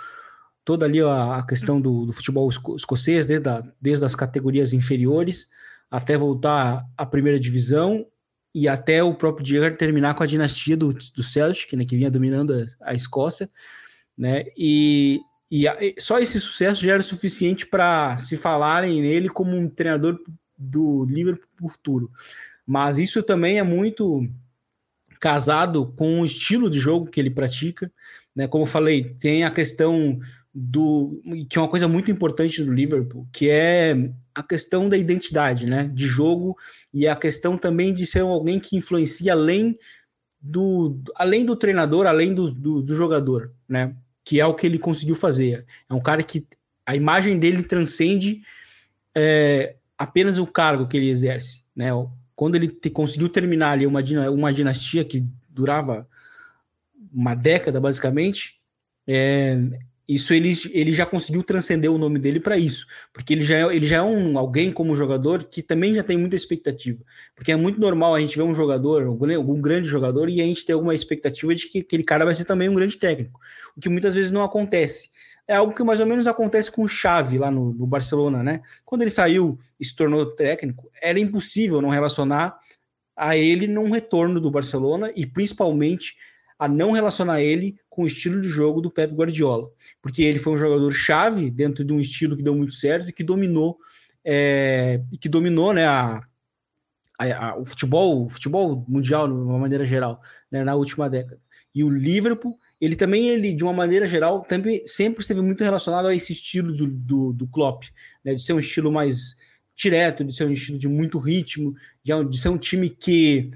toda 0.64 0.84
ali 0.84 1.00
a, 1.00 1.36
a 1.36 1.46
questão 1.46 1.80
do, 1.80 2.06
do, 2.06 2.12
futebol 2.12 2.50
escocês, 2.50 3.24
desde, 3.24 3.48
a, 3.48 3.62
desde 3.80 4.04
as 4.04 4.14
categorias 4.14 4.72
inferiores 4.72 5.48
até 5.88 6.18
voltar 6.18 6.84
à 6.96 7.06
primeira 7.06 7.38
divisão 7.38 8.04
e 8.52 8.68
até 8.68 9.02
o 9.02 9.14
próprio 9.14 9.46
Gerrard 9.46 9.78
terminar 9.78 10.14
com 10.14 10.24
a 10.24 10.26
dinastia 10.26 10.76
do, 10.76 10.92
do 10.92 11.22
Celtic, 11.22 11.72
né, 11.74 11.84
que 11.84 11.96
vinha 11.96 12.10
dominando 12.10 12.52
a, 12.80 12.90
a 12.90 12.94
Escócia, 12.94 13.48
né, 14.18 14.44
e, 14.56 15.20
e, 15.50 15.66
só 15.98 16.18
esse 16.18 16.40
sucesso 16.40 16.82
já 16.84 16.94
era 16.94 17.02
suficiente 17.02 17.66
para 17.66 18.16
se 18.18 18.36
falarem 18.36 19.00
nele 19.00 19.28
como 19.28 19.56
um 19.56 19.68
treinador 19.68 20.18
do 20.56 21.04
Liverpool 21.04 21.68
futuro. 21.68 22.10
Mas 22.66 22.98
isso 22.98 23.22
também 23.22 23.58
é 23.58 23.62
muito 23.62 24.28
casado 25.20 25.92
com 25.96 26.20
o 26.20 26.24
estilo 26.24 26.68
de 26.68 26.78
jogo 26.78 27.10
que 27.10 27.20
ele 27.20 27.30
pratica, 27.30 27.90
né? 28.34 28.46
Como 28.46 28.64
eu 28.64 28.68
falei, 28.68 29.14
tem 29.18 29.44
a 29.44 29.50
questão 29.50 30.18
do 30.58 31.20
que 31.50 31.58
é 31.58 31.60
uma 31.60 31.68
coisa 31.68 31.86
muito 31.86 32.10
importante 32.10 32.62
do 32.62 32.72
Liverpool, 32.72 33.28
que 33.30 33.50
é 33.50 34.10
a 34.34 34.42
questão 34.42 34.88
da 34.88 34.96
identidade, 34.96 35.66
né, 35.66 35.90
de 35.92 36.06
jogo 36.06 36.56
e 36.94 37.06
a 37.06 37.14
questão 37.14 37.58
também 37.58 37.92
de 37.92 38.06
ser 38.06 38.20
alguém 38.20 38.58
que 38.58 38.74
influencia 38.74 39.32
além 39.32 39.78
do 40.40 40.98
além 41.14 41.44
do 41.44 41.56
treinador, 41.56 42.06
além 42.06 42.34
do, 42.34 42.50
do, 42.50 42.82
do 42.82 42.94
jogador, 42.94 43.52
né, 43.68 43.92
que 44.26 44.40
é 44.40 44.44
o 44.44 44.54
que 44.54 44.66
ele 44.66 44.76
conseguiu 44.76 45.14
fazer. 45.14 45.64
É 45.88 45.94
um 45.94 46.00
cara 46.00 46.20
que 46.20 46.44
a 46.84 46.96
imagem 46.96 47.38
dele 47.38 47.62
transcende 47.62 48.42
é, 49.14 49.76
apenas 49.96 50.36
o 50.36 50.46
cargo 50.46 50.88
que 50.88 50.96
ele 50.96 51.08
exerce, 51.08 51.62
né? 51.74 51.90
Quando 52.34 52.56
ele 52.56 52.66
te, 52.66 52.90
conseguiu 52.90 53.28
terminar 53.28 53.70
ali 53.70 53.86
uma, 53.86 54.00
uma 54.28 54.52
dinastia 54.52 55.04
que 55.04 55.24
durava 55.48 56.08
uma 57.12 57.36
década 57.36 57.80
basicamente, 57.80 58.60
é, 59.06 59.56
isso 60.08 60.32
ele, 60.32 60.52
ele 60.70 60.92
já 60.92 61.04
conseguiu 61.04 61.42
transcender 61.42 61.90
o 61.90 61.98
nome 61.98 62.18
dele 62.18 62.38
para 62.38 62.56
isso, 62.56 62.86
porque 63.12 63.34
ele 63.34 63.42
já, 63.42 63.56
é, 63.56 63.74
ele 63.74 63.86
já 63.86 63.96
é 63.96 64.02
um 64.02 64.38
alguém 64.38 64.70
como 64.70 64.94
jogador 64.94 65.44
que 65.44 65.62
também 65.62 65.94
já 65.94 66.02
tem 66.02 66.16
muita 66.16 66.36
expectativa, 66.36 67.02
porque 67.34 67.50
é 67.50 67.56
muito 67.56 67.80
normal 67.80 68.14
a 68.14 68.20
gente 68.20 68.36
ver 68.36 68.44
um 68.44 68.54
jogador, 68.54 69.02
algum 69.04 69.60
grande 69.60 69.88
jogador, 69.88 70.28
e 70.28 70.40
a 70.40 70.44
gente 70.44 70.64
ter 70.64 70.74
alguma 70.74 70.94
expectativa 70.94 71.54
de 71.54 71.66
que 71.66 71.80
aquele 71.80 72.04
cara 72.04 72.24
vai 72.24 72.34
ser 72.34 72.44
também 72.44 72.68
um 72.68 72.74
grande 72.74 72.96
técnico, 72.96 73.40
o 73.76 73.80
que 73.80 73.88
muitas 73.88 74.14
vezes 74.14 74.30
não 74.30 74.42
acontece. 74.42 75.10
É 75.48 75.54
algo 75.54 75.74
que 75.74 75.82
mais 75.82 76.00
ou 76.00 76.06
menos 76.06 76.26
acontece 76.26 76.70
com 76.70 76.82
o 76.82 76.88
Xavi 76.88 77.38
lá 77.38 77.50
no, 77.50 77.72
no 77.72 77.86
Barcelona, 77.86 78.42
né? 78.42 78.62
Quando 78.84 79.02
ele 79.02 79.10
saiu 79.10 79.56
e 79.78 79.84
se 79.84 79.94
tornou 79.94 80.26
técnico, 80.26 80.90
era 81.00 81.20
impossível 81.20 81.80
não 81.80 81.88
relacionar 81.88 82.58
a 83.16 83.36
ele 83.36 83.66
num 83.66 83.90
retorno 83.90 84.40
do 84.40 84.50
Barcelona 84.50 85.12
e 85.14 85.24
principalmente 85.24 86.16
a 86.58 86.66
não 86.68 86.92
relacionar 86.92 87.42
ele 87.42 87.76
com 87.88 88.02
o 88.02 88.06
estilo 88.06 88.40
de 88.40 88.48
jogo 88.48 88.80
do 88.80 88.90
Pep 88.90 89.14
Guardiola, 89.14 89.70
porque 90.00 90.22
ele 90.22 90.38
foi 90.38 90.54
um 90.54 90.58
jogador 90.58 90.90
chave 90.90 91.50
dentro 91.50 91.84
de 91.84 91.92
um 91.92 92.00
estilo 92.00 92.36
que 92.36 92.42
deu 92.42 92.54
muito 92.54 92.72
certo 92.72 93.08
e 93.08 93.12
que 93.12 93.22
dominou 93.22 93.78
é, 94.24 95.00
e 95.12 95.16
que 95.16 95.28
dominou 95.28 95.72
né, 95.72 95.86
a, 95.86 96.20
a, 97.18 97.46
a, 97.48 97.56
o 97.56 97.64
futebol, 97.64 98.24
o 98.24 98.28
futebol 98.28 98.84
mundial 98.88 99.28
de 99.28 99.34
uma 99.34 99.58
maneira 99.58 99.84
geral, 99.84 100.20
né, 100.50 100.64
na 100.64 100.74
última 100.74 101.08
década. 101.08 101.40
E 101.72 101.84
o 101.84 101.88
Liverpool, 101.88 102.58
ele 102.80 102.96
também, 102.96 103.28
ele 103.28 103.54
de 103.54 103.62
uma 103.62 103.72
maneira 103.72 104.06
geral, 104.06 104.42
também 104.42 104.84
sempre 104.84 105.20
esteve 105.20 105.40
muito 105.40 105.62
relacionado 105.62 106.06
a 106.06 106.14
esse 106.14 106.32
estilo 106.32 106.72
do, 106.72 106.86
do, 106.88 107.32
do 107.32 107.46
Klopp, 107.46 107.84
né, 108.24 108.34
de 108.34 108.42
ser 108.42 108.52
um 108.52 108.58
estilo 108.58 108.90
mais 108.90 109.36
direto, 109.76 110.24
de 110.24 110.34
ser 110.34 110.44
um 110.44 110.50
estilo 110.50 110.78
de 110.78 110.88
muito 110.88 111.18
ritmo, 111.18 111.74
de, 112.02 112.12
de 112.24 112.38
ser 112.38 112.48
um 112.48 112.58
time 112.58 112.90
que 112.90 113.52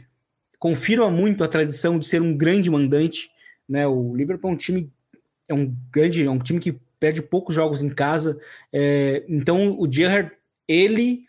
confirma 0.60 1.10
muito 1.10 1.42
a 1.42 1.48
tradição 1.48 1.98
de 1.98 2.06
ser 2.06 2.22
um 2.22 2.36
grande 2.36 2.70
mandante, 2.70 3.30
né? 3.68 3.86
O 3.88 4.14
Liverpool 4.14 4.50
é 4.50 4.54
um 4.54 4.56
time 4.56 4.92
é 5.48 5.54
um 5.54 5.74
grande, 5.92 6.24
é 6.24 6.30
um 6.30 6.38
time 6.38 6.60
que 6.60 6.78
perde 7.00 7.20
poucos 7.20 7.54
jogos 7.54 7.82
em 7.82 7.88
casa, 7.88 8.38
é, 8.72 9.24
então 9.26 9.76
o 9.76 9.90
Gerrard 9.90 10.30
ele 10.68 11.24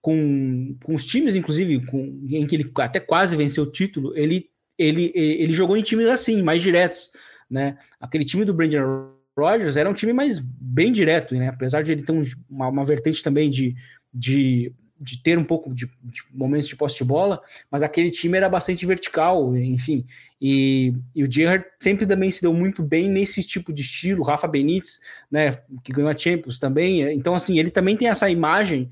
com, 0.00 0.76
com 0.82 0.94
os 0.94 1.04
times, 1.04 1.36
inclusive, 1.36 1.84
com, 1.84 2.24
em 2.30 2.46
que 2.46 2.56
ele 2.56 2.72
até 2.76 2.98
quase 3.00 3.36
venceu 3.36 3.64
o 3.64 3.70
título, 3.70 4.16
ele, 4.16 4.48
ele, 4.78 5.12
ele 5.14 5.52
jogou 5.52 5.76
em 5.76 5.82
times 5.82 6.06
assim, 6.06 6.40
mais 6.40 6.62
diretos, 6.62 7.10
né? 7.50 7.76
Aquele 8.00 8.24
time 8.24 8.44
do 8.44 8.54
Brendan 8.54 9.10
Rodgers 9.36 9.76
era 9.76 9.90
um 9.90 9.94
time 9.94 10.12
mais 10.12 10.38
bem 10.38 10.92
direto, 10.92 11.34
né? 11.34 11.48
Apesar 11.48 11.82
de 11.82 11.92
ele 11.92 12.02
ter 12.02 12.12
um, 12.12 12.22
uma, 12.48 12.68
uma 12.68 12.84
vertente 12.84 13.22
também 13.22 13.50
de, 13.50 13.74
de 14.14 14.72
de 14.98 15.22
ter 15.22 15.38
um 15.38 15.44
pouco 15.44 15.72
de, 15.72 15.86
de, 16.02 16.22
momentos 16.32 16.68
de 16.68 16.76
posse 16.76 16.98
de 16.98 17.04
bola, 17.04 17.40
mas 17.70 17.82
aquele 17.82 18.10
time 18.10 18.36
era 18.36 18.48
bastante 18.48 18.84
vertical, 18.84 19.56
enfim. 19.56 20.04
E, 20.40 20.92
e 21.14 21.22
o 21.22 21.30
Gerrard 21.30 21.64
sempre 21.78 22.06
também 22.06 22.30
se 22.30 22.42
deu 22.42 22.52
muito 22.52 22.82
bem 22.82 23.08
nesse 23.08 23.42
tipo 23.42 23.72
de 23.72 23.82
estilo. 23.82 24.24
Rafa 24.24 24.48
Benítez, 24.48 25.00
né, 25.30 25.52
que 25.84 25.92
ganhou 25.92 26.10
a 26.10 26.16
Champions 26.16 26.58
também. 26.58 27.02
Então, 27.12 27.34
assim, 27.34 27.58
ele 27.58 27.70
também 27.70 27.96
tem 27.96 28.08
essa 28.08 28.28
imagem 28.28 28.90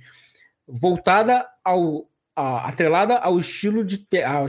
voltada 0.67 1.47
ao 1.65 2.09
a, 2.37 2.69
atrelada 2.69 3.17
ao 3.17 3.41
estilo 3.41 3.83
de 3.83 4.07
ao, 4.23 4.47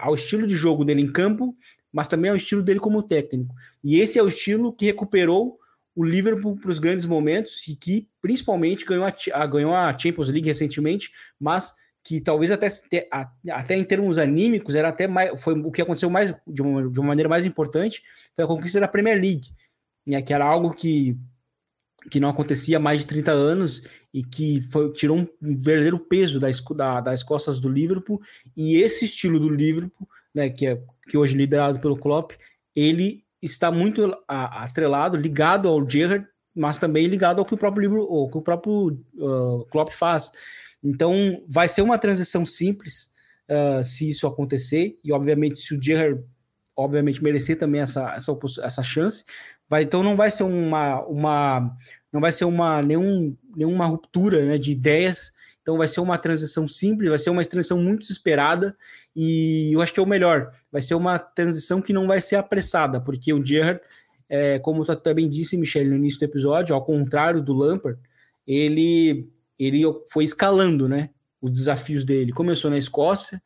ao 0.00 0.14
estilo 0.14 0.46
de 0.46 0.54
jogo 0.54 0.84
dele 0.84 1.00
em 1.00 1.10
campo, 1.10 1.56
mas 1.92 2.06
também 2.06 2.30
ao 2.30 2.36
estilo 2.36 2.62
dele 2.62 2.78
como 2.78 3.02
técnico. 3.02 3.54
E 3.82 3.98
esse 3.98 4.18
é 4.18 4.22
o 4.22 4.28
estilo 4.28 4.72
que 4.72 4.86
recuperou 4.86 5.58
o 5.94 6.04
Liverpool 6.04 6.56
para 6.56 6.70
os 6.70 6.78
grandes 6.78 7.04
momentos 7.04 7.66
e 7.68 7.76
que 7.76 8.08
principalmente 8.20 8.84
ganhou 8.84 9.04
a, 9.04 9.14
a, 9.34 9.46
ganhou 9.46 9.74
a 9.74 9.96
Champions 9.96 10.28
League 10.28 10.48
recentemente, 10.48 11.10
mas 11.38 11.74
que 12.04 12.20
talvez 12.20 12.50
até, 12.50 12.68
até 13.50 13.76
em 13.76 13.84
termos 13.84 14.18
anímicos 14.18 14.74
era 14.74 14.88
até 14.88 15.06
mais 15.06 15.40
foi 15.40 15.54
o 15.54 15.70
que 15.70 15.82
aconteceu 15.82 16.10
mais 16.10 16.34
de 16.46 16.60
uma, 16.62 16.90
de 16.90 16.98
uma 16.98 17.08
maneira 17.08 17.28
mais 17.28 17.46
importante 17.46 18.02
foi 18.34 18.44
a 18.44 18.48
conquista 18.48 18.80
da 18.80 18.88
Premier 18.88 19.20
League, 19.20 19.50
né, 20.04 20.20
que 20.20 20.32
era 20.32 20.44
algo 20.44 20.72
que 20.72 21.16
que 22.10 22.18
não 22.18 22.28
acontecia 22.28 22.78
há 22.78 22.80
mais 22.80 22.98
de 22.98 23.06
30 23.06 23.30
anos 23.30 23.84
e 24.12 24.24
que 24.24 24.60
foi, 24.72 24.92
tirou 24.92 25.18
um 25.18 25.28
verdadeiro 25.40 26.00
peso 26.00 26.40
da, 26.40 26.48
da, 26.74 27.00
das 27.00 27.22
costas 27.22 27.60
do 27.60 27.68
Liverpool 27.68 28.20
e 28.56 28.76
esse 28.76 29.04
estilo 29.04 29.38
do 29.38 29.48
Liverpool, 29.48 30.08
né, 30.34 30.50
que 30.50 30.66
é 30.66 30.82
que 31.08 31.16
hoje 31.16 31.34
é 31.34 31.38
liderado 31.38 31.78
pelo 31.78 31.96
Klopp, 31.96 32.32
ele 32.74 33.21
está 33.42 33.70
muito 33.70 34.16
atrelado, 34.28 35.16
ligado 35.16 35.68
ao 35.68 35.88
Gerrard, 35.88 36.26
mas 36.54 36.78
também 36.78 37.06
ligado 37.06 37.40
ao 37.40 37.44
que 37.44 37.54
o 37.54 37.58
próprio 37.58 37.82
livro, 37.82 38.06
ou 38.08 38.30
que 38.30 38.38
o 38.38 38.42
próprio 38.42 38.98
uh, 39.18 39.66
Klopp 39.70 39.90
faz. 39.90 40.30
Então, 40.82 41.42
vai 41.48 41.68
ser 41.68 41.82
uma 41.82 41.98
transição 41.98 42.44
simples 42.44 43.10
uh, 43.48 43.82
se 43.82 44.08
isso 44.08 44.26
acontecer, 44.26 44.98
e 45.02 45.12
obviamente 45.12 45.58
se 45.58 45.74
o 45.74 45.82
Gerrard 45.82 46.22
obviamente 46.76 47.22
merecer 47.22 47.58
também 47.58 47.80
essa, 47.80 48.14
essa, 48.14 48.38
essa 48.62 48.82
chance, 48.82 49.24
vai, 49.68 49.82
então 49.82 50.02
não 50.02 50.16
vai 50.16 50.30
ser 50.30 50.42
uma, 50.42 51.02
uma 51.02 51.76
não 52.12 52.20
vai 52.20 52.32
ser 52.32 52.44
uma 52.44 52.82
nenhum, 52.82 53.36
nenhuma 53.54 53.86
ruptura 53.86 54.44
né, 54.44 54.58
de 54.58 54.72
ideias 54.72 55.32
então 55.62 55.78
vai 55.78 55.86
ser 55.86 56.00
uma 56.00 56.18
transição 56.18 56.66
simples, 56.66 57.08
vai 57.08 57.18
ser 57.18 57.30
uma 57.30 57.44
transição 57.44 57.80
muito 57.80 58.02
esperada 58.02 58.76
e 59.14 59.70
eu 59.72 59.80
acho 59.80 59.94
que 59.94 60.00
é 60.00 60.02
o 60.02 60.06
melhor. 60.06 60.52
Vai 60.70 60.82
ser 60.82 60.94
uma 60.94 61.18
transição 61.18 61.80
que 61.80 61.92
não 61.92 62.06
vai 62.08 62.20
ser 62.20 62.36
apressada, 62.36 63.00
porque 63.00 63.32
o 63.32 63.44
Gerrard, 63.44 63.80
é, 64.28 64.58
como 64.58 64.84
tu 64.84 64.94
também 64.96 65.28
disse, 65.28 65.56
Michel, 65.56 65.86
no 65.86 65.94
início 65.94 66.18
do 66.18 66.24
episódio, 66.24 66.74
ao 66.74 66.84
contrário 66.84 67.40
do 67.40 67.52
Lampard, 67.52 67.98
ele, 68.44 69.30
ele 69.56 69.82
foi 70.10 70.24
escalando, 70.24 70.88
né? 70.88 71.10
Os 71.40 71.50
desafios 71.50 72.04
dele. 72.04 72.32
Começou 72.32 72.70
na 72.70 72.78
Escócia 72.78 73.40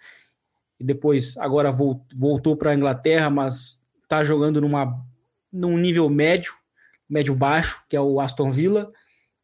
e 0.81 0.85
depois 0.85 1.37
agora 1.37 1.71
voltou 2.15 2.57
para 2.57 2.71
a 2.71 2.75
Inglaterra, 2.75 3.29
mas 3.29 3.85
está 4.03 4.25
jogando 4.25 4.61
numa, 4.61 5.05
num 5.53 5.77
nível 5.77 6.09
médio, 6.09 6.55
médio 7.09 7.35
baixo, 7.35 7.83
que 7.91 7.97
é 7.97 8.01
o 8.01 8.21
Aston 8.21 8.51
Villa 8.51 8.91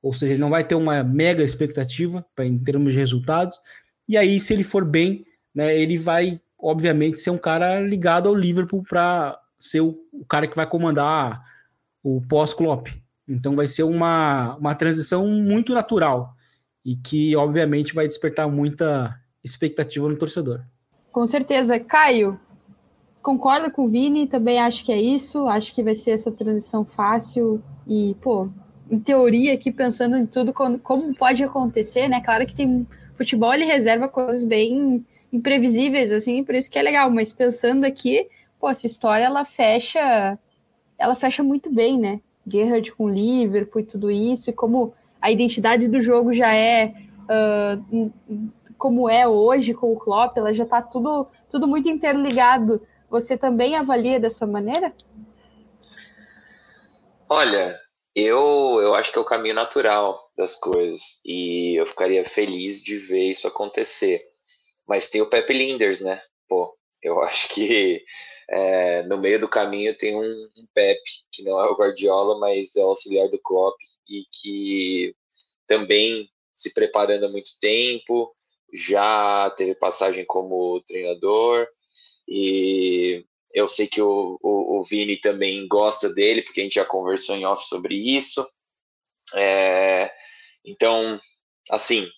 ou 0.02 0.12
seja, 0.12 0.32
ele 0.32 0.40
não 0.40 0.50
vai 0.50 0.64
ter 0.64 0.74
uma 0.74 1.04
mega 1.04 1.44
expectativa 1.44 2.26
pra, 2.34 2.44
em 2.44 2.58
termos 2.58 2.92
de 2.92 2.98
resultados. 2.98 3.58
E 4.08 4.16
aí, 4.16 4.40
se 4.40 4.52
ele 4.52 4.64
for 4.64 4.84
bem, 4.84 5.24
né, 5.54 5.78
ele 5.78 5.96
vai, 5.96 6.40
obviamente, 6.58 7.18
ser 7.18 7.30
um 7.30 7.38
cara 7.38 7.80
ligado 7.80 8.28
ao 8.28 8.34
Liverpool 8.34 8.82
para 8.82 9.38
ser 9.58 9.80
o, 9.80 9.96
o, 10.12 10.24
cara 10.26 10.48
que 10.48 10.56
vai 10.56 10.66
comandar 10.66 11.40
o 12.02 12.20
pós-Klopp. 12.20 12.88
Então, 13.28 13.54
vai 13.54 13.68
ser 13.68 13.84
uma, 13.84 14.56
uma 14.56 14.74
transição 14.74 15.26
muito 15.28 15.72
natural 15.72 16.34
e 16.84 16.96
que, 16.96 17.36
obviamente, 17.36 17.94
vai 17.94 18.08
despertar 18.08 18.48
muita 18.50 19.16
expectativa 19.44 20.08
no 20.08 20.18
torcedor. 20.18 20.62
Com 21.12 21.24
certeza. 21.26 21.78
Caio, 21.78 22.40
concorda 23.22 23.70
com 23.70 23.84
o 23.84 23.88
Vini, 23.88 24.26
também 24.26 24.58
acho 24.58 24.84
que 24.84 24.90
é 24.90 25.00
isso. 25.00 25.46
Acho 25.46 25.72
que 25.72 25.82
vai 25.82 25.94
ser 25.94 26.10
essa 26.10 26.32
transição 26.32 26.84
fácil 26.84 27.62
e, 27.86 28.16
pô, 28.20 28.48
em 28.90 28.98
teoria 28.98 29.54
aqui, 29.54 29.72
pensando 29.72 30.16
em 30.16 30.26
tudo, 30.26 30.52
como, 30.52 31.14
pode 31.14 31.42
acontecer, 31.42 32.08
né? 32.08 32.20
Claro 32.20 32.46
que 32.46 32.54
tem 32.54 32.86
futebol, 33.16 33.52
ele 33.54 33.64
reserva 33.64 34.08
coisas 34.08 34.44
bem 34.44 35.04
imprevisíveis, 35.32 36.12
assim, 36.12 36.44
por 36.44 36.54
isso 36.54 36.70
que 36.70 36.78
é 36.78 36.82
legal, 36.82 37.10
mas 37.10 37.32
pensando 37.32 37.84
aqui, 37.84 38.28
pô, 38.60 38.68
essa 38.68 38.86
história, 38.86 39.24
ela 39.24 39.44
fecha, 39.44 40.38
ela 40.98 41.14
fecha 41.14 41.42
muito 41.42 41.72
bem, 41.72 41.98
né? 41.98 42.20
Gerrard 42.46 42.92
com 42.92 43.08
Liverpool 43.08 43.80
e 43.80 43.84
tudo 43.84 44.10
isso, 44.10 44.50
e 44.50 44.52
como 44.52 44.92
a 45.20 45.30
identidade 45.30 45.88
do 45.88 46.00
jogo 46.00 46.32
já 46.32 46.54
é 46.54 46.92
uh, 47.22 48.12
como 48.76 49.08
é 49.08 49.28
hoje 49.28 49.72
com 49.72 49.92
o 49.92 49.96
Klopp, 49.96 50.36
ela 50.36 50.52
já 50.52 50.66
tá 50.66 50.82
tudo, 50.82 51.28
tudo 51.48 51.68
muito 51.68 51.88
interligado. 51.88 52.82
Você 53.08 53.36
também 53.36 53.76
avalia 53.76 54.18
dessa 54.18 54.44
maneira? 54.44 54.92
Olha, 57.28 57.78
eu, 58.14 58.80
eu 58.82 58.94
acho 58.94 59.10
que 59.12 59.18
é 59.18 59.20
o 59.20 59.24
caminho 59.24 59.54
natural 59.54 60.30
das 60.36 60.56
coisas 60.56 61.20
e 61.24 61.78
eu 61.78 61.86
ficaria 61.86 62.24
feliz 62.24 62.82
de 62.82 62.98
ver 62.98 63.30
isso 63.30 63.46
acontecer. 63.46 64.22
Mas 64.86 65.08
tem 65.08 65.22
o 65.22 65.30
Pepe 65.30 65.52
Linders, 65.52 66.00
né? 66.00 66.22
Pô, 66.48 66.76
eu 67.02 67.20
acho 67.22 67.48
que 67.48 68.04
é, 68.50 69.02
no 69.04 69.18
meio 69.18 69.40
do 69.40 69.48
caminho 69.48 69.96
tem 69.96 70.14
um, 70.14 70.50
um 70.56 70.66
Pepe, 70.74 71.00
que 71.32 71.42
não 71.42 71.58
é 71.60 71.64
o 71.70 71.76
Guardiola, 71.76 72.38
mas 72.38 72.76
é 72.76 72.84
o 72.84 72.88
auxiliar 72.88 73.28
do 73.28 73.40
Klopp 73.42 73.76
e 74.08 74.24
que 74.30 75.14
também 75.66 76.28
se 76.52 76.72
preparando 76.72 77.26
há 77.26 77.28
muito 77.28 77.50
tempo, 77.60 78.34
já 78.72 79.50
teve 79.56 79.74
passagem 79.74 80.24
como 80.24 80.80
treinador 80.82 81.66
e 82.28 83.24
eu 83.52 83.68
sei 83.68 83.86
que 83.86 84.00
o, 84.00 84.38
o, 84.42 84.78
o, 84.78 84.82
Vini 84.82 85.16
também 85.16 85.66
gosta 85.68 86.08
dele, 86.08 86.42
porque 86.42 86.60
a 86.60 86.64
gente 86.64 86.74
já 86.74 86.84
conversou 86.84 87.36
em 87.36 87.44
off 87.44 87.66
sobre 87.66 87.94
isso. 87.94 88.46
É, 89.34 90.10
então, 90.64 91.20
assim, 91.70 92.08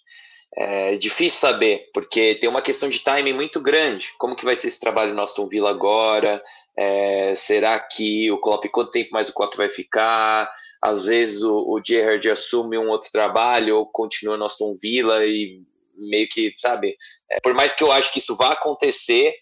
é 0.56 0.96
difícil 0.96 1.40
saber, 1.40 1.90
porque 1.92 2.36
tem 2.36 2.48
uma 2.48 2.62
questão 2.62 2.88
de 2.88 3.00
timing 3.00 3.32
muito 3.32 3.60
grande. 3.60 4.12
Como 4.18 4.36
que 4.36 4.44
vai 4.44 4.54
ser 4.54 4.68
esse 4.68 4.78
trabalho 4.78 5.14
no 5.14 5.22
Aston 5.22 5.48
Villa 5.48 5.70
agora? 5.70 6.42
É, 6.76 7.34
será 7.34 7.78
que 7.80 8.30
o 8.30 8.38
Klopp, 8.38 8.64
quanto 8.66 8.92
tempo 8.92 9.10
mais 9.12 9.28
o 9.28 9.34
Klopp 9.34 9.56
vai 9.56 9.68
ficar? 9.68 10.48
Às 10.80 11.04
vezes 11.04 11.42
o, 11.42 11.56
o 11.56 11.80
Gerrard 11.84 12.28
assume 12.30 12.78
um 12.78 12.88
outro 12.88 13.10
trabalho 13.10 13.76
ou 13.76 13.86
continua 13.86 14.36
no 14.36 14.44
Aston 14.44 14.76
Villa 14.80 15.26
e 15.26 15.60
meio 15.96 16.28
que, 16.28 16.54
sabe? 16.58 16.96
É, 17.30 17.40
por 17.40 17.54
mais 17.54 17.74
que 17.74 17.82
eu 17.82 17.90
acho 17.90 18.12
que 18.12 18.18
isso 18.18 18.36
vá 18.36 18.52
acontecer, 18.52 19.34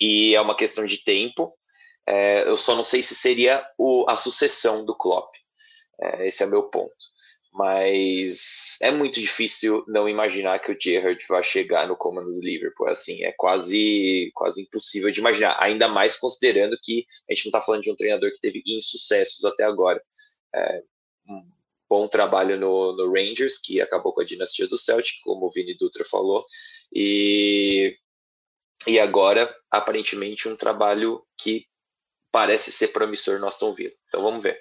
e 0.00 0.34
é 0.34 0.40
uma 0.40 0.56
questão 0.56 0.84
de 0.84 0.98
tempo, 0.98 1.54
é, 2.06 2.48
eu 2.48 2.56
só 2.56 2.74
não 2.74 2.84
sei 2.84 3.02
se 3.02 3.14
seria 3.14 3.66
o, 3.78 4.04
a 4.08 4.16
sucessão 4.16 4.84
do 4.84 4.96
Klopp. 4.96 5.34
É, 6.00 6.26
esse 6.26 6.42
é 6.42 6.46
meu 6.46 6.64
ponto 6.64 7.14
mas 7.54 8.76
é 8.82 8.90
muito 8.90 9.20
difícil 9.20 9.84
não 9.86 10.08
imaginar 10.08 10.58
que 10.58 10.72
o 10.72 10.78
Gerrard 10.78 11.24
vai 11.28 11.40
chegar 11.40 11.86
no 11.86 11.96
comando 11.96 12.32
do 12.32 12.40
Liverpool. 12.40 12.88
Assim, 12.88 13.22
é 13.22 13.30
quase, 13.30 14.32
quase 14.34 14.62
impossível 14.62 15.08
de 15.12 15.20
imaginar, 15.20 15.56
ainda 15.60 15.86
mais 15.86 16.16
considerando 16.16 16.76
que 16.82 17.06
a 17.30 17.32
gente 17.32 17.44
não 17.44 17.50
está 17.50 17.62
falando 17.62 17.82
de 17.82 17.92
um 17.92 17.96
treinador 17.96 18.28
que 18.32 18.40
teve 18.40 18.60
insucessos 18.66 19.44
até 19.44 19.62
agora. 19.62 20.02
É, 20.52 20.82
um 21.28 21.48
bom 21.88 22.08
trabalho 22.08 22.58
no, 22.58 22.96
no, 22.96 23.12
Rangers, 23.12 23.60
que 23.60 23.80
acabou 23.80 24.12
com 24.12 24.22
a 24.22 24.26
dinastia 24.26 24.66
do 24.66 24.76
Celtic, 24.76 25.20
como 25.22 25.46
o 25.46 25.50
Vini 25.52 25.76
Dutra 25.78 26.04
falou, 26.04 26.44
e, 26.92 27.96
e 28.86 28.98
agora, 28.98 29.52
aparentemente, 29.70 30.48
um 30.48 30.56
trabalho 30.56 31.22
que 31.36 31.66
parece 32.30 32.72
ser 32.72 32.88
promissor 32.88 33.38
no 33.38 33.46
Aston 33.46 33.74
Villa. 33.74 33.94
Então 34.08 34.22
vamos 34.22 34.42
ver. 34.42 34.60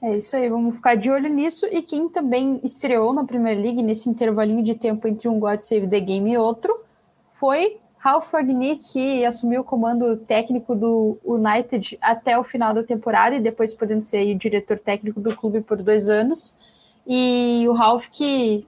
É 0.00 0.16
isso 0.16 0.34
aí, 0.34 0.48
vamos 0.48 0.76
ficar 0.76 0.96
de 0.96 1.10
olho 1.10 1.28
nisso. 1.28 1.66
E 1.66 1.80
quem 1.80 2.08
também 2.08 2.60
estreou 2.64 3.12
na 3.12 3.24
Premier 3.24 3.56
League 3.56 3.82
nesse 3.82 4.08
intervalinho 4.08 4.62
de 4.62 4.74
tempo 4.74 5.06
entre 5.06 5.28
um 5.28 5.38
God 5.38 5.62
Save 5.62 5.88
the 5.88 6.00
Game 6.00 6.32
e 6.32 6.36
outro 6.36 6.84
foi 7.30 7.80
Ralf 7.98 8.32
Ragnick, 8.32 8.92
que 8.92 9.24
assumiu 9.24 9.60
o 9.60 9.64
comando 9.64 10.16
técnico 10.16 10.74
do 10.74 11.18
United 11.24 11.96
até 12.00 12.36
o 12.36 12.42
final 12.42 12.74
da 12.74 12.82
temporada 12.82 13.36
e 13.36 13.40
depois 13.40 13.74
podendo 13.74 14.02
ser 14.02 14.34
o 14.34 14.38
diretor 14.38 14.80
técnico 14.80 15.20
do 15.20 15.36
clube 15.36 15.60
por 15.60 15.80
dois 15.80 16.08
anos. 16.08 16.58
E 17.06 17.64
o 17.68 17.72
Ralf 17.72 18.08
que 18.10 18.66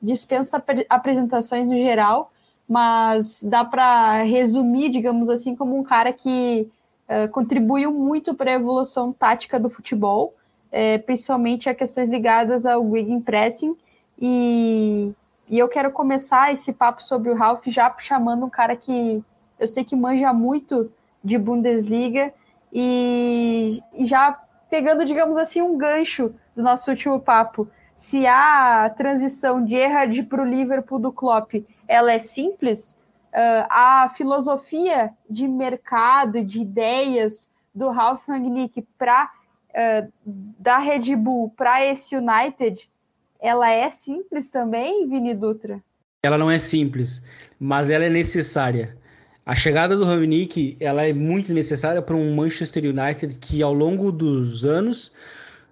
dispensa 0.00 0.62
apresentações 0.88 1.68
no 1.68 1.76
geral, 1.76 2.32
mas 2.68 3.42
dá 3.42 3.64
para 3.64 4.22
resumir, 4.22 4.88
digamos 4.88 5.28
assim, 5.28 5.54
como 5.54 5.78
um 5.78 5.82
cara 5.82 6.12
que 6.12 6.68
uh, 7.08 7.30
contribuiu 7.30 7.92
muito 7.92 8.34
para 8.34 8.50
a 8.50 8.54
evolução 8.54 9.12
tática 9.12 9.60
do 9.60 9.68
futebol 9.68 10.34
é, 10.72 10.96
principalmente 10.96 11.68
a 11.68 11.74
questões 11.74 12.08
ligadas 12.08 12.64
ao 12.64 12.82
Wiggin 12.82 13.20
Pressing. 13.20 13.76
E, 14.18 15.12
e 15.48 15.58
eu 15.58 15.68
quero 15.68 15.92
começar 15.92 16.50
esse 16.52 16.72
papo 16.72 17.02
sobre 17.02 17.30
o 17.30 17.34
Ralph 17.34 17.66
já 17.66 17.94
chamando 17.98 18.46
um 18.46 18.50
cara 18.50 18.74
que 18.74 19.22
eu 19.60 19.68
sei 19.68 19.84
que 19.84 19.94
manja 19.94 20.32
muito 20.32 20.90
de 21.22 21.38
Bundesliga 21.38 22.32
e, 22.72 23.82
e 23.92 24.06
já 24.06 24.40
pegando, 24.70 25.04
digamos 25.04 25.36
assim, 25.36 25.60
um 25.60 25.76
gancho 25.76 26.34
do 26.56 26.62
nosso 26.62 26.90
último 26.90 27.20
papo. 27.20 27.68
Se 27.94 28.26
a 28.26 28.90
transição 28.96 29.62
de 29.62 29.76
Erhard 29.76 30.22
para 30.24 30.42
o 30.42 30.46
Liverpool 30.46 30.98
do 30.98 31.12
Klopp 31.12 31.54
ela 31.92 32.10
é 32.10 32.18
simples, 32.18 32.96
uh, 33.34 33.66
a 33.68 34.08
filosofia 34.16 35.12
de 35.28 35.46
mercado, 35.46 36.42
de 36.42 36.62
ideias 36.62 37.50
do 37.74 37.90
Ralf 37.90 38.26
Rangnick 38.26 38.82
para 38.96 39.30
uh, 39.70 40.12
da 40.24 40.78
Red 40.78 41.14
Bull 41.16 41.52
para 41.54 41.84
esse 41.84 42.16
United, 42.16 42.90
ela 43.38 43.70
é 43.70 43.90
simples 43.90 44.48
também, 44.48 45.06
Vini 45.06 45.34
Dutra? 45.34 45.82
Ela 46.22 46.38
não 46.38 46.50
é 46.50 46.58
simples, 46.58 47.22
mas 47.60 47.90
ela 47.90 48.06
é 48.06 48.08
necessária. 48.08 48.96
A 49.44 49.54
chegada 49.54 49.94
do 49.94 50.06
Rangnick, 50.06 50.78
ela 50.80 51.02
é 51.02 51.12
muito 51.12 51.52
necessária 51.52 52.00
para 52.00 52.16
um 52.16 52.34
Manchester 52.34 52.84
United 52.84 53.38
que 53.38 53.62
ao 53.62 53.74
longo 53.74 54.10
dos 54.10 54.64
anos, 54.64 55.12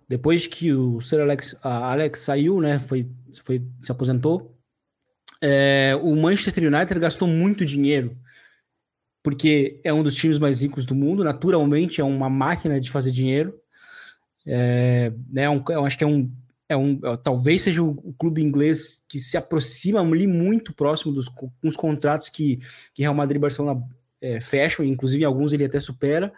depois 0.07 0.47
que 0.47 0.71
o 0.71 1.01
Sir 1.01 1.21
Alex, 1.23 1.57
Alex 1.63 2.21
saiu, 2.21 2.61
né, 2.61 2.79
foi, 2.79 3.09
foi 3.43 3.63
se 3.81 3.91
aposentou, 3.91 4.60
é, 5.43 5.99
o 6.03 6.15
Manchester 6.17 6.65
United 6.73 6.99
gastou 7.01 7.27
muito 7.27 7.65
dinheiro 7.65 8.17
porque 9.23 9.81
é 9.85 9.93
um 9.93 10.03
dos 10.03 10.15
times 10.15 10.39
mais 10.39 10.63
ricos 10.63 10.85
do 10.85 10.95
mundo, 10.95 11.23
naturalmente 11.23 12.01
é 12.01 12.05
uma 12.05 12.31
máquina 12.31 12.81
de 12.81 12.91
fazer 12.91 13.11
dinheiro. 13.11 13.55
É, 14.47 15.13
né, 15.31 15.49
um, 15.51 15.63
eu 15.69 15.85
acho 15.85 15.99
que 15.99 16.05
é 16.05 16.07
um, 16.07 16.31
é 16.69 16.77
um 16.77 16.99
é, 17.05 17.17
talvez 17.19 17.63
seja 17.63 17.83
o, 17.83 18.15
clube 18.19 18.43
inglês 18.43 19.03
que 19.09 19.21
se 19.21 19.37
aproxima 19.37 20.01
ali 20.01 20.27
muito 20.27 20.73
próximo 20.73 21.13
dos 21.13 21.27
os 21.63 21.77
contratos 21.77 22.31
que, 22.31 22.59
que 22.95 23.03
Real 23.03 23.15
Madrid 23.15 23.37
e 23.37 23.41
Barcelona 23.41 23.83
é, 24.21 24.41
fecham, 24.41 24.85
inclusive 24.85 25.25
alguns 25.25 25.53
ele 25.53 25.65
até 25.65 25.79
supera. 25.79 26.33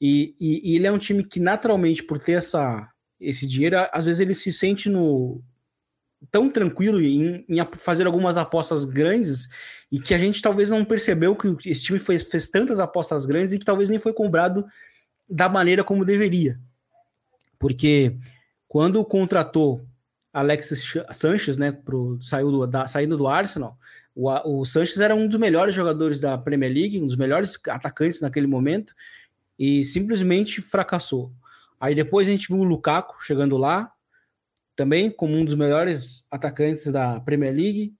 E, 0.00 0.34
e, 0.40 0.72
e, 0.72 0.76
ele 0.76 0.86
é 0.86 0.92
um 0.92 0.98
time 0.98 1.22
que 1.22 1.38
naturalmente, 1.38 2.02
por 2.02 2.18
ter 2.18 2.32
essa, 2.32 2.90
esse 3.20 3.46
dinheiro, 3.46 3.76
às 3.92 4.06
vezes 4.06 4.20
ele 4.20 4.34
se 4.34 4.52
sente 4.52 4.88
no 4.88 5.42
tão 6.30 6.48
tranquilo 6.48 7.00
em, 7.00 7.44
em 7.48 7.56
fazer 7.72 8.06
algumas 8.06 8.36
apostas 8.36 8.84
grandes 8.84 9.48
e 9.90 10.00
que 10.00 10.14
a 10.14 10.18
gente 10.18 10.42
talvez 10.42 10.70
não 10.70 10.84
percebeu 10.84 11.36
que 11.36 11.68
esse 11.68 11.84
time 11.84 11.98
fez, 11.98 12.22
fez 12.22 12.48
tantas 12.48 12.80
apostas 12.80 13.26
grandes 13.26 13.52
e 13.52 13.58
que 13.58 13.64
talvez 13.64 13.88
nem 13.88 13.98
foi 13.98 14.12
cobrado 14.12 14.64
da 15.28 15.48
maneira 15.48 15.82
como 15.82 16.04
deveria. 16.04 16.58
Porque 17.58 18.16
quando 18.68 19.04
contratou 19.04 19.86
Alexis 20.32 20.92
Sanches, 21.12 21.56
né, 21.56 21.70
pro, 21.72 22.18
saiu 22.20 22.50
do, 22.50 22.66
da, 22.66 22.88
saindo 22.88 23.16
do 23.16 23.28
Arsenal, 23.28 23.78
o, 24.14 24.60
o 24.60 24.64
Sanches 24.64 25.00
era 25.00 25.14
um 25.14 25.28
dos 25.28 25.38
melhores 25.38 25.74
jogadores 25.74 26.20
da 26.20 26.36
Premier 26.36 26.72
League, 26.72 27.00
um 27.00 27.06
dos 27.06 27.16
melhores 27.16 27.58
atacantes 27.68 28.20
naquele 28.20 28.46
momento, 28.46 28.92
e 29.58 29.84
simplesmente 29.84 30.60
fracassou. 30.60 31.32
Aí 31.80 31.94
depois 31.94 32.26
a 32.26 32.30
gente 32.30 32.48
viu 32.48 32.58
o 32.58 32.64
Lukaku 32.64 33.22
chegando 33.22 33.56
lá, 33.56 33.93
também 34.76 35.10
como 35.10 35.34
um 35.34 35.44
dos 35.44 35.54
melhores 35.54 36.26
atacantes 36.30 36.90
da 36.90 37.20
Premier 37.20 37.54
League, 37.54 37.94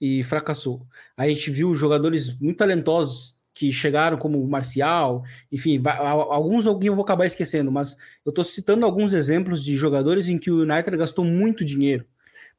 e 0.00 0.22
fracassou. 0.22 0.86
A 1.16 1.26
gente 1.28 1.50
viu 1.50 1.74
jogadores 1.74 2.38
muito 2.38 2.58
talentosos 2.58 3.36
que 3.54 3.72
chegaram 3.72 4.18
como 4.18 4.46
Marcial, 4.46 5.24
enfim, 5.50 5.80
alguns 5.86 6.66
eu 6.66 6.94
vou 6.94 7.02
acabar 7.02 7.24
esquecendo, 7.24 7.72
mas 7.72 7.96
eu 8.24 8.28
estou 8.28 8.44
citando 8.44 8.84
alguns 8.84 9.14
exemplos 9.14 9.64
de 9.64 9.74
jogadores 9.76 10.28
em 10.28 10.36
que 10.36 10.50
o 10.50 10.60
United 10.60 10.94
gastou 10.98 11.24
muito 11.24 11.64
dinheiro, 11.64 12.04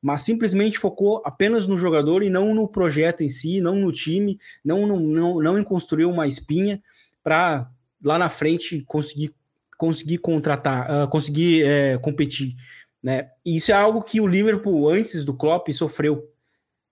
mas 0.02 0.22
simplesmente 0.22 0.80
focou 0.80 1.22
apenas 1.24 1.68
no 1.68 1.78
jogador 1.78 2.24
e 2.24 2.32
não 2.32 2.52
no 2.56 2.68
projeto 2.68 3.24
em 3.24 3.30
si, 3.30 3.62
não 3.62 3.76
no 3.76 3.92
time, 3.92 4.40
não, 4.66 4.88
no, 4.88 5.00
não, 5.00 5.40
não 5.40 5.60
em 5.60 5.64
construir 5.64 6.06
uma 6.06 6.26
espinha 6.26 6.82
para 7.24 7.70
lá 8.04 8.18
na 8.18 8.30
frente 8.30 8.84
conseguir 8.88 9.36
conseguir 9.78 10.18
contratar, 10.18 10.90
uh, 10.90 11.08
conseguir 11.08 11.64
é, 11.64 12.00
competir, 12.00 12.56
né? 13.02 13.30
E 13.46 13.56
isso 13.56 13.72
é 13.72 13.76
algo 13.76 14.02
que 14.02 14.20
o 14.20 14.28
Liverpool 14.28 14.90
antes 14.90 15.24
do 15.24 15.34
Klopp 15.34 15.70
sofreu, 15.72 16.30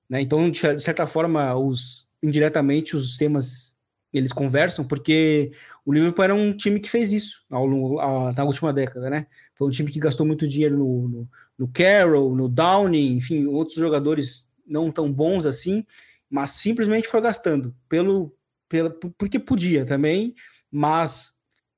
né? 0.10 0.22
Então, 0.22 0.50
de 0.50 0.80
certa 0.80 1.06
forma, 1.08 1.56
os 1.56 2.10
indiretamente 2.22 2.96
os 2.96 3.18
temas 3.18 3.76
eles 4.18 4.32
conversam, 4.32 4.86
porque 4.86 5.52
o 5.86 5.94
Liverpool 5.94 6.24
era 6.24 6.34
um 6.34 6.56
time 6.56 6.80
que 6.80 6.90
fez 6.90 7.12
isso 7.12 7.46
ao, 7.50 8.00
ao, 8.00 8.34
na 8.34 8.44
última 8.46 8.72
década, 8.72 9.10
né? 9.10 9.28
Foi 9.54 9.68
um 9.68 9.72
time 9.72 9.92
que 9.92 10.00
gastou 10.00 10.26
muito 10.26 10.48
dinheiro 10.48 10.78
no, 10.78 11.08
no, 11.08 11.30
no 11.58 11.68
Carroll, 11.68 12.34
no 12.34 12.48
Downing, 12.48 13.18
enfim, 13.18 13.46
outros 13.46 13.78
jogadores 13.78 14.48
não 14.66 14.90
tão 14.90 15.12
bons 15.12 15.46
assim, 15.46 15.86
mas 16.30 16.52
simplesmente 16.52 17.10
foi 17.10 17.20
gastando 17.20 17.76
pelo, 17.90 18.34
pelo 18.70 18.92
porque 18.92 19.38
podia 19.38 19.86
também, 19.86 20.34
mas 20.72 21.34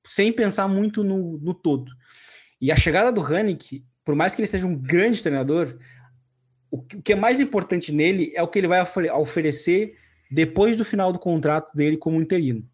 sem 0.06 0.32
pensar 0.32 0.68
muito 0.68 1.04
no, 1.04 1.40
no 1.40 1.54
todo. 1.54 1.92
E 2.62 2.72
a 2.72 2.76
chegada 2.76 3.12
do 3.12 3.22
Hanik, 3.22 3.84
por 4.08 4.16
mais 4.16 4.34
que 4.34 4.40
ele 4.40 4.48
seja 4.48 4.66
um 4.66 4.74
grande 4.74 5.22
treinador, 5.22 5.78
o 6.72 6.82
que 6.82 7.12
é 7.12 7.16
mais 7.16 7.42
importante 7.42 7.92
nele 7.92 8.32
é 8.34 8.42
o 8.42 8.48
que 8.48 8.58
ele 8.58 8.66
vai 8.66 8.82
oferecer 9.12 9.98
depois 10.32 10.78
do 10.78 10.86
final 10.86 11.12
do 11.12 11.20
contrato 11.20 11.76
dele 11.76 11.98
como 11.98 12.22
interino, 12.22 12.66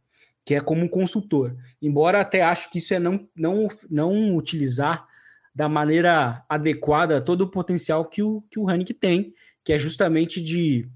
que 0.45 0.53
é 0.53 0.61
como 0.61 0.84
um 0.84 0.88
consultor. 0.88 1.57
Embora 1.81 2.21
até 2.21 2.43
acho 2.43 2.69
que 2.69 2.77
isso 2.77 2.93
é 2.93 2.99
não, 2.99 3.27
não, 3.36 3.67
não 3.89 4.36
utilizar 4.36 5.07
da 5.55 5.67
maneira 5.67 6.45
adequada 6.47 7.19
todo 7.19 7.41
o 7.41 7.49
potencial 7.49 8.05
que 8.05 8.21
o, 8.21 8.43
que 8.51 8.59
o 8.59 8.69
Hanik 8.69 8.93
tem, 8.93 9.34
que 9.63 9.73
é 9.73 9.79
justamente 9.79 10.39
de, 10.39 10.88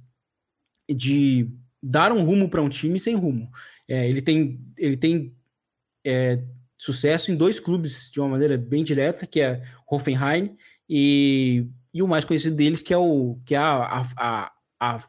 de 0.88 1.50
dar 1.82 2.12
um 2.12 2.24
rumo 2.24 2.48
para 2.48 2.62
um 2.62 2.70
time 2.70 3.00
sem 3.00 3.16
rumo. 3.16 3.50
É, 3.88 4.08
ele 4.08 4.22
tem, 4.22 4.62
ele 4.78 4.98
tem 4.98 5.36
é, 6.06 6.44
sucesso 6.78 7.32
em 7.32 7.36
dois 7.36 7.60
clubes 7.60 8.12
de 8.12 8.20
uma 8.20 8.30
maneira 8.30 8.58
bem 8.58 8.84
direta, 8.84 9.26
que 9.26 9.42
é 9.42 9.64
Hoffenheim 9.90 10.56
e, 10.88 11.66
e 11.94 12.04
o 12.04 12.08
mais 12.08 12.24
conhecido 12.24 12.56
deles, 12.56 12.82
que 12.82 12.94
é 12.94 12.98
o 12.98 13.40
que 13.46 13.56
é 13.56 13.58
a, 13.58 14.06
a, 14.16 14.52
a, 14.80 15.04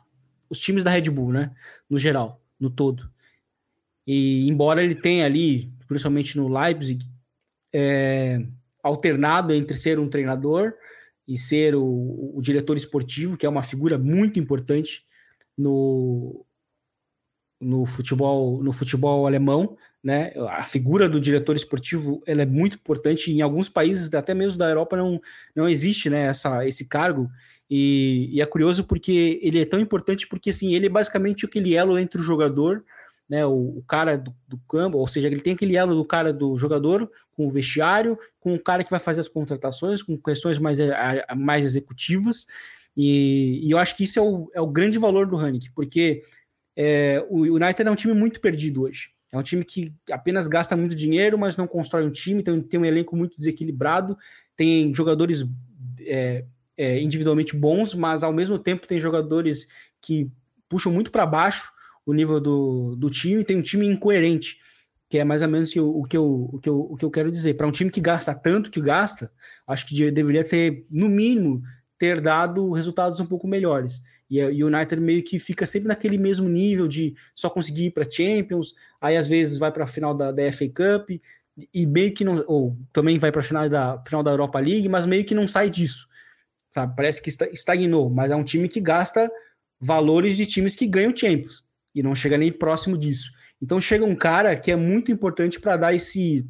os 0.49 0.59
times 0.59 0.83
da 0.83 0.91
Red 0.91 1.11
Bull, 1.11 1.33
né? 1.33 1.53
No 1.89 1.99
geral, 1.99 2.43
no 2.59 2.71
todo. 2.71 3.11
E 4.07 4.49
embora 4.49 4.83
ele 4.83 4.95
tenha 4.95 5.27
ali, 5.27 5.71
principalmente 5.87 6.37
no 6.37 6.49
Leipzig, 6.49 7.05
é, 7.73 8.43
alternado 8.83 9.53
entre 9.53 9.77
ser 9.77 9.99
um 9.99 10.09
treinador 10.09 10.73
e 11.27 11.37
ser 11.37 11.75
o, 11.75 12.33
o, 12.35 12.41
diretor 12.41 12.77
esportivo, 12.77 13.37
que 13.37 13.45
é 13.45 13.49
uma 13.49 13.62
figura 13.62 13.99
muito 13.99 14.41
importante 14.41 15.05
no, 15.57 16.47
no 17.61 17.85
futebol 17.85 18.63
no 18.63 18.73
futebol 18.73 19.27
alemão, 19.27 19.77
né? 20.03 20.33
A 20.51 20.63
figura 20.63 21.09
do 21.09 21.21
diretor 21.21 21.57
esportivo 21.57 22.23
ela 22.27 22.43
é 22.43 22.47
muito 22.47 22.77
importante 22.77 23.33
em 23.33 23.41
alguns 23.41 23.69
países, 23.69 24.13
até 24.15 24.33
mesmo 24.35 24.59
da 24.59 24.69
Europa, 24.69 24.97
não, 24.97 25.21
não 25.55 25.69
existe, 25.69 26.09
né? 26.09 26.27
Essa, 26.27 26.67
esse 26.67 26.87
cargo 26.87 27.29
e, 27.71 28.31
e, 28.33 28.41
é 28.41 28.47
curioso 28.47 28.85
porque 28.85 29.39
ele 29.43 29.61
é 29.61 29.65
tão 29.65 29.79
importante 29.79 30.27
porque 30.27 30.51
assim, 30.51 30.75
ele 30.75 30.87
é 30.87 30.91
basicamente 30.91 31.45
aquele 31.45 31.75
elo 31.75 31.99
entre 31.99 32.21
o 32.21 32.25
jogador, 32.25 32.83
né, 33.29 33.45
o, 33.45 33.79
o 33.79 33.85
cara 33.87 34.17
do, 34.17 34.35
do, 34.47 34.57
campo, 34.69 34.97
ou 34.97 35.07
seja, 35.07 35.27
ele 35.27 35.41
tem 35.41 35.53
aquele 35.53 35.77
elo 35.77 35.95
do 35.95 36.05
cara 36.05 36.33
do 36.33 36.57
jogador 36.57 37.11
com 37.37 37.47
o 37.47 37.51
vestiário, 37.51 38.19
com 38.41 38.55
o 38.55 38.59
cara 38.59 38.83
que 38.83 38.91
vai 38.91 38.99
fazer 38.99 39.21
as 39.21 39.29
contratações, 39.29 40.03
com 40.03 40.17
questões 40.17 40.59
mais, 40.59 40.79
mais 41.37 41.65
executivas. 41.65 42.47
E, 42.97 43.61
e, 43.63 43.71
eu 43.71 43.79
acho 43.79 43.95
que 43.97 44.05
isso 44.05 44.19
é 44.19 44.23
o, 44.23 44.51
é 44.55 44.61
o 44.63 44.67
grande 44.67 44.99
valor 44.99 45.27
do 45.27 45.37
Hanik, 45.37 45.71
porque 45.73 46.23
é, 46.81 47.26
o 47.29 47.41
United 47.41 47.89
é 47.89 47.91
um 47.91 47.97
time 47.97 48.14
muito 48.14 48.41
perdido 48.41 48.83
hoje. 48.83 49.11
É 49.33 49.37
um 49.37 49.43
time 49.43 49.64
que 49.64 49.93
apenas 50.12 50.47
gasta 50.47 50.76
muito 50.76 50.95
dinheiro, 50.95 51.37
mas 51.37 51.57
não 51.57 51.66
constrói 51.66 52.07
um 52.07 52.11
time, 52.11 52.41
tem, 52.41 52.62
tem 52.62 52.79
um 52.79 52.85
elenco 52.85 53.16
muito 53.16 53.37
desequilibrado, 53.37 54.16
tem 54.57 54.95
jogadores 54.95 55.45
é, 56.01 56.45
é, 56.76 57.01
individualmente 57.01 57.57
bons, 57.57 57.95
mas 57.95 58.22
ao 58.22 58.33
mesmo 58.33 58.61
tempo 58.61 58.87
tem 58.87 59.01
jogadores 59.01 59.66
que 60.01 60.31
puxam 60.68 60.93
muito 60.93 61.11
para 61.11 61.26
baixo 61.26 61.72
o 62.07 62.14
nível 62.14 62.41
do, 62.41 62.95
do 62.95 63.11
time, 63.11 63.43
tem 63.43 63.59
um 63.59 63.62
time 63.62 63.85
incoerente, 63.85 64.59
que 65.09 65.18
é 65.18 65.24
mais 65.24 65.43
ou 65.43 65.49
menos 65.49 65.74
o, 65.74 65.85
o, 65.85 66.05
que, 66.05 66.16
eu, 66.16 66.49
o, 66.53 66.61
que, 66.61 66.68
eu, 66.68 66.81
o 66.93 66.97
que 66.97 67.05
eu 67.05 67.11
quero 67.11 67.31
dizer. 67.31 67.55
Para 67.55 67.66
um 67.66 67.72
time 67.72 67.91
que 67.91 68.01
gasta 68.01 68.33
tanto 68.33 68.70
que 68.70 68.81
gasta, 68.81 69.33
acho 69.66 69.85
que 69.85 70.11
deveria 70.12 70.45
ter, 70.45 70.87
no 70.89 71.09
mínimo, 71.09 71.61
ter 71.99 72.21
dado 72.21 72.71
resultados 72.71 73.19
um 73.21 73.27
pouco 73.27 73.49
melhores. 73.49 74.03
E 74.31 74.41
o 74.43 74.67
United 74.67 75.01
meio 75.01 75.23
que 75.23 75.39
fica 75.39 75.67
sempre 75.67 75.89
naquele 75.89 76.19
mesmo 76.19 76.49
nível 76.49 76.87
de 76.87 77.15
só 77.35 77.51
conseguir 77.51 77.87
ir 77.87 77.91
para 77.91 78.09
Champions, 78.09 78.75
aí 79.01 79.17
às 79.17 79.27
vezes 79.27 79.59
vai 79.59 79.73
para 79.73 79.85
a 79.85 79.87
final 79.87 80.15
da, 80.15 80.31
da 80.31 80.53
FA 80.53 80.67
Cup, 80.69 81.11
e 81.75 81.87
meio 81.87 82.13
que 82.13 82.25
não, 82.25 82.45
ou 82.47 82.77
também 82.93 83.19
vai 83.19 83.33
para 83.33 83.41
a 83.41 83.45
final 83.45 83.69
da, 83.69 84.03
final 84.07 84.23
da 84.23 84.31
Europa 84.31 84.61
League, 84.61 84.89
mas 84.89 85.07
meio 85.07 85.25
que 85.25 85.35
não 85.35 85.49
sai 85.49 85.69
disso 85.69 86.09
sabe? 86.71 86.95
Parece 86.95 87.21
que 87.21 87.31
estagnou, 87.53 88.11
mas 88.11 88.31
é 88.31 88.37
um 88.37 88.45
time 88.45 88.69
que 88.69 88.81
gasta 88.81 89.31
valores 89.81 90.37
de 90.37 90.47
times 90.47 90.77
que 90.77 90.87
ganham 90.87 91.17
Champions 91.17 91.65
e 91.95 92.03
não 92.03 92.15
chega 92.15 92.37
nem 92.37 92.53
próximo 92.53 92.97
disso. 92.97 93.33
Então 93.61 93.81
chega 93.81 94.05
um 94.05 94.15
cara 94.15 94.57
que 94.57 94.71
é 94.71 94.77
muito 94.77 95.11
importante 95.11 95.61
para 95.61 95.77
dar 95.77 95.95
esse 95.95 96.47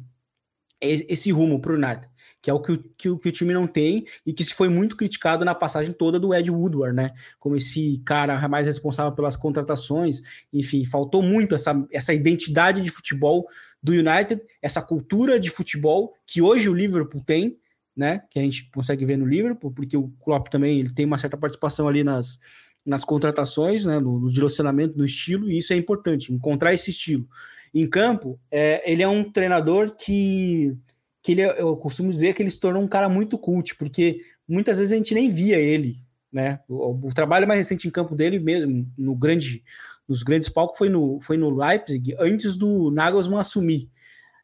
esse 0.81 1.29
rumo 1.29 1.59
para 1.59 1.73
o 1.73 1.75
United, 1.75 2.09
que 2.41 2.49
é 2.49 2.53
o 2.53 2.59
que, 2.59 2.77
que, 2.97 3.17
que, 3.17 3.29
o 3.29 3.31
time 3.31 3.53
não 3.53 3.67
tem 3.67 4.05
e 4.25 4.33
que 4.33 4.43
se 4.43 4.53
foi 4.53 4.69
muito 4.69 4.95
criticado 4.95 5.43
na 5.43 5.53
passagem 5.53 5.93
toda 5.93 6.19
do 6.19 6.33
Ed 6.33 6.49
Woodward, 6.49 6.95
né? 6.95 7.11
Como 7.37 7.55
esse 7.55 8.01
cara 8.05 8.47
mais 8.47 8.65
responsável 8.65 9.11
pelas 9.11 9.35
contratações, 9.35 10.21
enfim, 10.51 10.85
faltou 10.85 11.21
muito 11.21 11.55
essa, 11.55 11.85
essa 11.91 12.13
identidade 12.13 12.81
de 12.81 12.89
futebol 12.89 13.45
do 13.81 13.91
United, 13.91 14.41
essa 14.61 14.81
cultura 14.81 15.39
de 15.39 15.49
futebol 15.49 16.13
que 16.25 16.41
hoje 16.41 16.69
o 16.69 16.73
Liverpool 16.73 17.21
tem, 17.25 17.57
né? 17.95 18.21
Que 18.29 18.39
a 18.39 18.41
gente 18.41 18.69
consegue 18.71 19.03
ver 19.05 19.17
no 19.17 19.25
Liverpool, 19.25 19.71
porque 19.71 19.97
o 19.97 20.09
Klopp 20.23 20.47
também 20.47 20.79
ele 20.79 20.93
tem 20.93 21.05
uma 21.05 21.17
certa 21.17 21.37
participação 21.37 21.87
ali 21.87 22.03
nas, 22.03 22.39
nas 22.85 23.03
contratações, 23.03 23.85
né? 23.85 23.99
No, 23.99 24.19
no 24.19 24.31
direcionamento, 24.31 24.97
no 24.97 25.03
estilo, 25.03 25.49
e 25.49 25.57
isso 25.57 25.73
é 25.73 25.75
importante, 25.75 26.31
encontrar 26.31 26.73
esse 26.73 26.91
estilo. 26.91 27.27
Em 27.73 27.87
campo, 27.87 28.39
é, 28.49 28.89
ele 28.89 29.03
é 29.03 29.07
um 29.07 29.29
treinador 29.29 29.95
que, 29.95 30.75
que 31.21 31.33
ele, 31.33 31.41
é, 31.41 31.61
eu 31.61 31.75
costumo 31.75 32.11
dizer 32.11 32.33
que 32.33 32.41
ele 32.41 32.51
se 32.51 32.59
tornou 32.59 32.81
um 32.81 32.87
cara 32.87 33.09
muito 33.09 33.37
cult, 33.37 33.75
porque 33.75 34.21
muitas 34.47 34.77
vezes 34.77 34.91
a 34.91 34.95
gente 34.95 35.13
nem 35.13 35.29
via 35.29 35.57
ele, 35.57 35.97
né? 36.31 36.59
O, 36.67 37.07
o 37.07 37.13
trabalho 37.13 37.47
mais 37.47 37.59
recente 37.59 37.87
em 37.87 37.91
campo 37.91 38.15
dele 38.15 38.39
mesmo, 38.39 38.91
no 38.97 39.15
grande, 39.15 39.63
nos 40.07 40.23
grandes 40.23 40.49
palcos, 40.49 40.77
foi 40.77 40.89
no, 40.89 41.19
foi 41.21 41.37
no 41.37 41.49
Leipzig, 41.49 42.15
antes 42.19 42.55
do 42.55 42.91
Nagelsmann 42.91 43.39
assumir. 43.39 43.89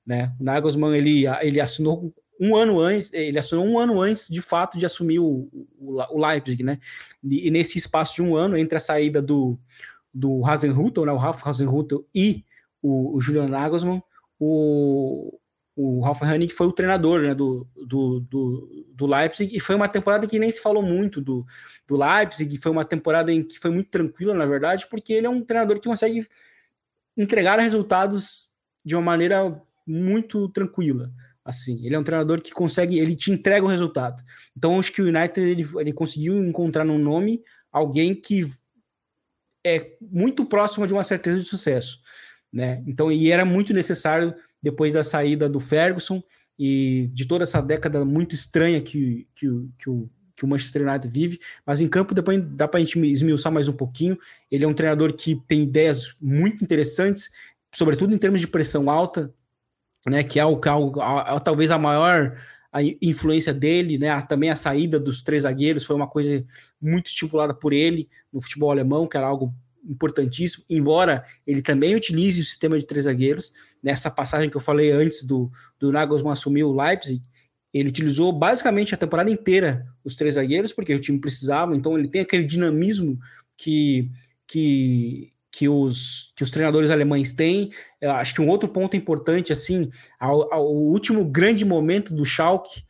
Né? 0.06 0.34
O 0.40 0.44
Nagelsmann 0.44 0.96
ele, 0.96 1.26
ele 1.42 1.60
assinou 1.60 2.14
um 2.40 2.56
ano 2.56 2.80
antes, 2.80 3.12
ele 3.14 3.40
assinou 3.40 3.66
um 3.66 3.80
ano 3.80 4.02
antes, 4.02 4.28
de 4.28 4.42
fato, 4.42 4.78
de 4.78 4.86
assumir 4.86 5.20
o, 5.20 5.48
o, 5.80 6.02
o 6.12 6.20
Leipzig, 6.20 6.64
né? 6.64 6.80
E, 7.24 7.48
e, 7.48 7.52
nesse 7.52 7.78
espaço 7.78 8.16
de 8.16 8.22
um 8.22 8.36
ano, 8.36 8.58
entre 8.58 8.76
a 8.76 8.80
saída 8.80 9.22
do, 9.22 9.58
do 10.14 10.46
Hasenhutel, 10.46 11.06
né, 11.06 11.12
o 11.14 11.18
Ralf 11.18 11.46
Hasenhutel 11.48 12.06
e 12.14 12.44
o, 12.82 13.16
o 13.16 13.22
Julian 13.22 13.48
Nagelsmann, 13.48 14.04
o, 14.38 15.40
o 15.76 16.00
Ralf 16.02 16.22
Hanig 16.24 16.54
foi 16.54 16.68
o 16.68 16.72
treinador 16.72 17.22
né, 17.22 17.36
do, 17.36 17.68
do, 17.76 18.20
do, 18.22 18.86
do, 18.94 19.06
Leipzig, 19.06 19.56
e 19.56 19.60
foi 19.60 19.76
uma 19.76 19.90
temporada 19.90 20.26
que 20.26 20.40
nem 20.40 20.50
se 20.50 20.62
falou 20.62 20.82
muito 20.82 21.20
do, 21.20 21.46
do 21.88 21.98
Leipzig, 21.98 22.58
foi 22.58 22.72
uma 22.72 22.86
temporada 22.86 23.32
em 23.32 23.44
que 23.44 23.60
foi 23.60 23.72
muito 23.72 23.90
tranquila, 23.90 24.34
na 24.34 24.46
verdade, 24.46 24.88
porque 24.90 25.12
ele 25.14 25.28
é 25.28 25.30
um 25.30 25.42
treinador 25.42 25.80
que 25.80 25.88
consegue 25.88 26.26
entregar 27.18 27.60
resultados 27.60 28.50
de 28.84 28.96
uma 28.96 29.02
maneira 29.02 29.62
muito 29.86 30.48
tranquila 30.50 31.12
assim. 31.46 31.86
Ele 31.86 31.96
é 31.96 32.00
um 32.00 32.04
treinador 32.04 32.42
que 32.42 32.52
consegue, 32.52 32.98
ele 32.98 33.16
te 33.16 33.32
entrega 33.32 33.64
o 33.64 33.70
resultado. 33.70 34.22
Então, 34.58 34.80
acho 34.80 34.92
que 34.92 35.02
o 35.02 35.08
United 35.08 35.40
ele, 35.40 35.70
ele 35.80 35.94
conseguiu 35.94 36.44
encontrar 36.44 36.84
no 36.84 36.98
nome 36.98 37.44
alguém 37.72 38.16
que 38.16 38.50
é 39.64 39.96
muito 40.02 40.46
próximo 40.46 40.88
de 40.88 40.94
uma 40.94 41.04
certeza 41.04 41.40
de 41.40 41.46
sucesso, 41.46 42.02
né? 42.52 42.84
Então, 42.88 43.12
e 43.12 43.32
era 43.32 43.46
muito 43.46 43.74
necessário 43.74 44.34
depois 44.66 44.92
da 44.92 45.04
saída 45.04 45.48
do 45.48 45.60
Ferguson 45.60 46.24
e 46.58 47.08
de 47.14 47.28
toda 47.28 47.44
essa 47.44 47.62
década 47.62 48.04
muito 48.04 48.34
estranha 48.34 48.82
que, 48.82 49.28
que, 49.36 49.48
que 49.78 49.90
o 49.90 50.10
que 50.36 50.44
o 50.44 50.48
Manchester 50.50 50.86
United 50.86 51.08
vive, 51.08 51.40
mas 51.66 51.80
em 51.80 51.88
campo 51.88 52.14
depois 52.14 52.44
dá 52.44 52.68
para 52.68 52.80
a 52.80 52.84
gente 52.84 53.00
esmiuçar 53.00 53.54
mais 53.54 53.70
um 53.70 53.74
pouquinho. 53.74 54.18
Ele 54.52 54.66
é 54.66 54.68
um 54.68 54.74
treinador 54.74 55.14
que 55.14 55.42
tem 55.48 55.64
ideias 55.64 56.14
muito 56.20 56.62
interessantes, 56.62 57.30
sobretudo 57.74 58.14
em 58.14 58.18
termos 58.18 58.42
de 58.42 58.48
pressão 58.48 58.90
alta, 58.90 59.34
né, 60.06 60.24
que 60.24 60.38
é 60.38 60.46
o, 60.46 60.60
a, 61.02 61.40
talvez 61.40 61.72
a 61.72 61.78
maior 61.78 62.38
a 62.70 62.84
influência 63.02 63.54
dele, 63.54 63.98
né, 63.98 64.22
também 64.24 64.50
a 64.50 64.56
saída 64.58 65.00
dos 65.00 65.24
três 65.24 65.44
zagueiros 65.44 65.86
foi 65.86 65.96
uma 65.96 66.10
coisa 66.10 66.46
muito 66.82 67.08
estipulada 67.08 67.54
por 67.54 67.72
ele 67.72 68.10
no 68.34 68.42
futebol 68.42 68.70
alemão, 68.70 69.08
que 69.08 69.16
era 69.16 69.26
algo 69.26 69.56
importantíssimo, 69.88 70.64
embora 70.70 71.24
ele 71.46 71.62
também 71.62 71.96
utilize 71.96 72.42
o 72.42 72.46
sistema 72.46 72.80
de 72.80 72.86
três 72.86 73.06
zagueiros, 73.06 73.54
nessa 73.82 74.10
passagem 74.10 74.50
que 74.50 74.58
eu 74.58 74.62
falei 74.62 74.92
antes 74.92 75.24
do, 75.24 75.52
do 75.80 75.92
Nagelsmann 75.92 76.34
assumir 76.34 76.64
o 76.64 76.76
Leipzig, 76.76 77.22
ele 77.74 77.90
utilizou 77.90 78.32
basicamente 78.32 78.94
a 78.94 78.98
temporada 78.98 79.30
inteira 79.30 79.86
os 80.04 80.16
três 80.16 80.36
zagueiros, 80.36 80.72
porque 80.72 80.94
o 80.94 81.00
time 81.00 81.20
precisava, 81.20 81.76
então 81.76 81.98
ele 81.98 82.08
tem 82.08 82.22
aquele 82.22 82.46
dinamismo 82.46 83.20
que, 83.58 84.10
que 84.48 85.34
que 85.56 85.70
os, 85.70 86.34
que 86.36 86.44
os 86.44 86.52
treinadores 86.52 86.90
alemães 86.90 87.32
têm. 87.32 87.72
Eu 88.02 88.12
acho 88.12 88.34
que 88.34 88.42
um 88.42 88.50
outro 88.50 88.68
ponto 88.68 88.98
importante, 88.98 89.54
assim, 89.54 89.90
ao, 90.20 90.54
ao 90.54 90.68
último 90.68 91.24
grande 91.24 91.64
momento 91.64 92.14
do 92.14 92.26
Schalke 92.26 92.84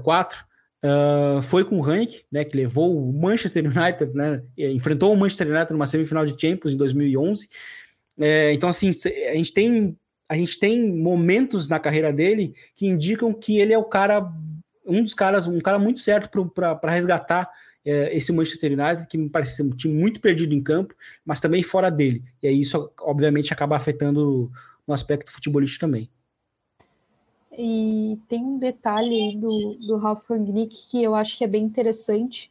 04 0.00 0.44
uh, 0.84 1.42
foi 1.42 1.64
com 1.64 1.78
o 1.78 1.80
Rank, 1.80 2.22
né, 2.30 2.44
que 2.44 2.56
levou 2.56 2.96
o 2.96 3.12
Manchester 3.12 3.64
United, 3.64 4.14
né, 4.14 4.42
enfrentou 4.56 5.12
o 5.12 5.16
Manchester 5.16 5.48
United 5.48 5.72
numa 5.72 5.86
semifinal 5.86 6.24
de 6.24 6.40
Champions 6.40 6.74
em 6.74 6.76
2011. 6.76 7.48
É, 8.18 8.52
então, 8.52 8.68
assim, 8.68 8.90
a 9.30 9.34
gente 9.34 9.52
tem 9.52 9.96
a 10.28 10.36
gente 10.36 10.60
tem 10.60 10.96
momentos 10.96 11.68
na 11.68 11.80
carreira 11.80 12.12
dele 12.12 12.54
que 12.76 12.86
indicam 12.86 13.34
que 13.34 13.58
ele 13.58 13.72
é 13.72 13.78
o 13.78 13.82
cara, 13.82 14.32
um 14.86 15.02
dos 15.02 15.12
caras, 15.12 15.48
um 15.48 15.58
cara 15.58 15.76
muito 15.76 15.98
certo 15.98 16.30
para 16.54 16.92
resgatar 16.92 17.50
é, 17.84 18.16
esse 18.16 18.32
Manchester 18.32 18.78
United, 18.78 19.08
que 19.08 19.18
me 19.18 19.28
parece 19.28 19.56
ser 19.56 19.64
um 19.64 19.70
time 19.70 19.92
muito 19.92 20.20
perdido 20.20 20.54
em 20.54 20.62
campo, 20.62 20.94
mas 21.24 21.40
também 21.40 21.64
fora 21.64 21.90
dele. 21.90 22.22
E 22.40 22.46
aí 22.46 22.60
isso, 22.60 22.92
obviamente, 23.00 23.52
acaba 23.52 23.76
afetando 23.76 24.52
no 24.86 24.94
aspecto 24.94 25.32
futebolístico 25.32 25.80
também. 25.80 26.08
E 27.62 28.18
tem 28.26 28.42
um 28.42 28.58
detalhe 28.58 29.36
do, 29.36 29.74
do 29.86 29.98
Ralf 29.98 30.26
Rangnick 30.30 30.88
que 30.90 31.02
eu 31.02 31.14
acho 31.14 31.36
que 31.36 31.44
é 31.44 31.46
bem 31.46 31.62
interessante 31.62 32.50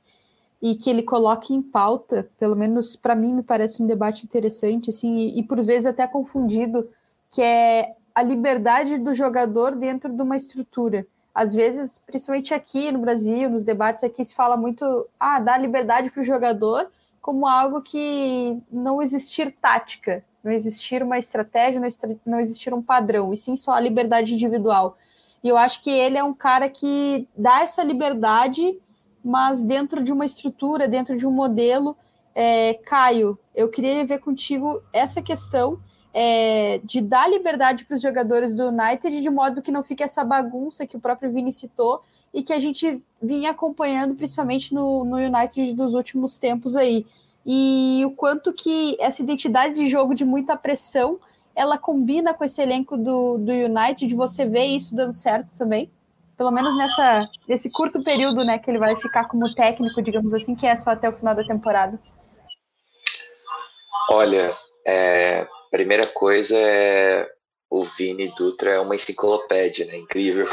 e 0.61 0.75
que 0.75 0.87
ele 0.87 1.01
coloca 1.01 1.51
em 1.51 1.63
pauta, 1.63 2.29
pelo 2.37 2.55
menos 2.55 2.95
para 2.95 3.15
mim 3.15 3.33
me 3.33 3.41
parece 3.41 3.81
um 3.81 3.87
debate 3.87 4.23
interessante, 4.23 4.91
assim, 4.91 5.15
e, 5.15 5.39
e 5.39 5.43
por 5.43 5.63
vezes 5.63 5.87
até 5.87 6.05
confundido, 6.05 6.87
que 7.31 7.41
é 7.41 7.95
a 8.13 8.21
liberdade 8.21 8.99
do 8.99 9.15
jogador 9.15 9.75
dentro 9.75 10.13
de 10.13 10.21
uma 10.21 10.35
estrutura. 10.35 11.07
Às 11.33 11.55
vezes, 11.55 11.97
principalmente 11.97 12.53
aqui 12.53 12.91
no 12.91 12.99
Brasil, 12.99 13.49
nos 13.49 13.63
debates 13.63 14.03
aqui 14.03 14.23
se 14.23 14.35
fala 14.35 14.55
muito, 14.55 15.07
ah, 15.19 15.39
dá 15.39 15.57
liberdade 15.57 16.11
para 16.11 16.21
o 16.21 16.25
jogador 16.25 16.87
como 17.19 17.47
algo 17.47 17.81
que 17.81 18.61
não 18.71 19.01
existir 19.01 19.55
tática, 19.59 20.23
não 20.43 20.51
existir 20.51 21.03
uma 21.03 21.17
estratégia, 21.17 21.81
não 22.25 22.39
existir 22.39 22.73
um 22.73 22.81
padrão, 22.81 23.33
e 23.33 23.37
sim 23.37 23.55
só 23.55 23.73
a 23.73 23.79
liberdade 23.79 24.33
individual. 24.33 24.97
E 25.43 25.47
eu 25.47 25.57
acho 25.57 25.81
que 25.81 25.89
ele 25.89 26.17
é 26.17 26.23
um 26.23 26.33
cara 26.33 26.69
que 26.69 27.27
dá 27.37 27.61
essa 27.61 27.83
liberdade, 27.83 28.77
mas 29.23 29.63
dentro 29.63 30.03
de 30.03 30.11
uma 30.11 30.25
estrutura, 30.25 30.87
dentro 30.87 31.17
de 31.17 31.25
um 31.25 31.31
modelo. 31.31 31.95
É, 32.35 32.73
Caio, 32.73 33.37
eu 33.55 33.69
queria 33.69 34.05
ver 34.05 34.19
contigo 34.19 34.81
essa 34.93 35.21
questão 35.21 35.79
é, 36.13 36.79
de 36.83 37.01
dar 37.01 37.29
liberdade 37.29 37.85
para 37.85 37.95
os 37.95 38.01
jogadores 38.01 38.55
do 38.55 38.67
United, 38.67 39.21
de 39.21 39.29
modo 39.29 39.61
que 39.61 39.71
não 39.71 39.83
fique 39.83 40.03
essa 40.03 40.23
bagunça 40.23 40.85
que 40.85 40.97
o 40.97 40.99
próprio 40.99 41.31
Vini 41.31 41.51
citou 41.51 42.01
e 42.33 42.43
que 42.43 42.53
a 42.53 42.59
gente 42.59 43.01
vinha 43.21 43.51
acompanhando, 43.51 44.15
principalmente 44.15 44.73
no, 44.73 45.03
no 45.03 45.17
United 45.17 45.73
dos 45.73 45.93
últimos 45.93 46.37
tempos 46.37 46.75
aí. 46.75 47.05
E 47.45 48.03
o 48.05 48.11
quanto 48.11 48.53
que 48.53 48.97
essa 48.99 49.21
identidade 49.21 49.73
de 49.73 49.87
jogo 49.87 50.13
de 50.13 50.25
muita 50.25 50.55
pressão 50.55 51.19
ela 51.55 51.77
combina 51.77 52.33
com 52.33 52.45
esse 52.45 52.61
elenco 52.61 52.95
do, 52.95 53.37
do 53.37 53.51
United, 53.51 54.15
você 54.15 54.45
vê 54.45 54.63
isso 54.65 54.95
dando 54.95 55.11
certo 55.11 55.49
também? 55.57 55.91
Pelo 56.37 56.51
menos 56.51 56.77
nessa, 56.77 57.29
nesse 57.45 57.69
curto 57.69 58.01
período 58.01 58.45
né, 58.45 58.57
que 58.57 58.71
ele 58.71 58.77
vai 58.77 58.95
ficar 58.95 59.25
como 59.25 59.53
técnico, 59.53 60.01
digamos 60.01 60.33
assim, 60.33 60.55
que 60.55 60.65
é 60.65 60.73
só 60.75 60.91
até 60.91 61.09
o 61.09 61.11
final 61.11 61.35
da 61.35 61.43
temporada. 61.43 61.99
Olha, 64.09 64.55
é, 64.87 65.45
primeira 65.69 66.07
coisa 66.07 66.55
é 66.57 67.29
o 67.69 67.83
Vini 67.83 68.33
Dutra 68.35 68.71
é 68.71 68.79
uma 68.79 68.95
enciclopédia, 68.95 69.85
né? 69.85 69.97
Incrível. 69.97 70.47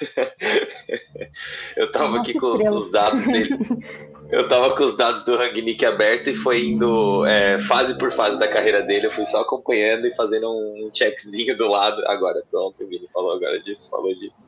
eu 1.76 1.90
tava 1.92 2.18
Nossa 2.18 2.20
aqui 2.22 2.34
com, 2.34 2.58
com, 2.58 2.70
os 2.70 2.90
dados 2.90 3.24
dele. 3.24 3.56
Eu 4.30 4.46
tava 4.46 4.76
com 4.76 4.84
os 4.84 4.94
dados 4.94 5.24
do 5.24 5.36
Rangnick 5.36 5.84
aberto 5.86 6.28
e 6.28 6.34
foi 6.34 6.66
indo 6.66 7.24
é, 7.24 7.58
fase 7.62 7.96
por 7.96 8.12
fase 8.12 8.38
da 8.38 8.46
carreira 8.46 8.82
dele. 8.82 9.06
Eu 9.06 9.10
fui 9.10 9.24
só 9.24 9.40
acompanhando 9.40 10.06
e 10.06 10.14
fazendo 10.14 10.50
um 10.50 10.90
checkzinho 10.92 11.56
do 11.56 11.66
lado. 11.66 12.06
Agora, 12.06 12.42
pronto, 12.50 12.84
o 12.84 12.86
Vini 12.86 13.08
falou 13.12 13.32
agora 13.32 13.58
disso, 13.62 13.88
falou 13.90 14.14
disso. 14.14 14.44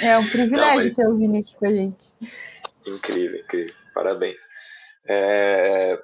É 0.00 0.16
um 0.16 0.26
privilégio 0.26 0.76
Não, 0.76 0.76
mas... 0.76 0.94
ter 0.94 1.08
o 1.08 1.16
Vini 1.16 1.38
aqui 1.40 1.56
com 1.56 1.66
a 1.66 1.72
gente. 1.72 2.12
Incrível, 2.86 3.40
incrível. 3.40 3.74
Parabéns. 3.92 4.40
É... 5.08 5.98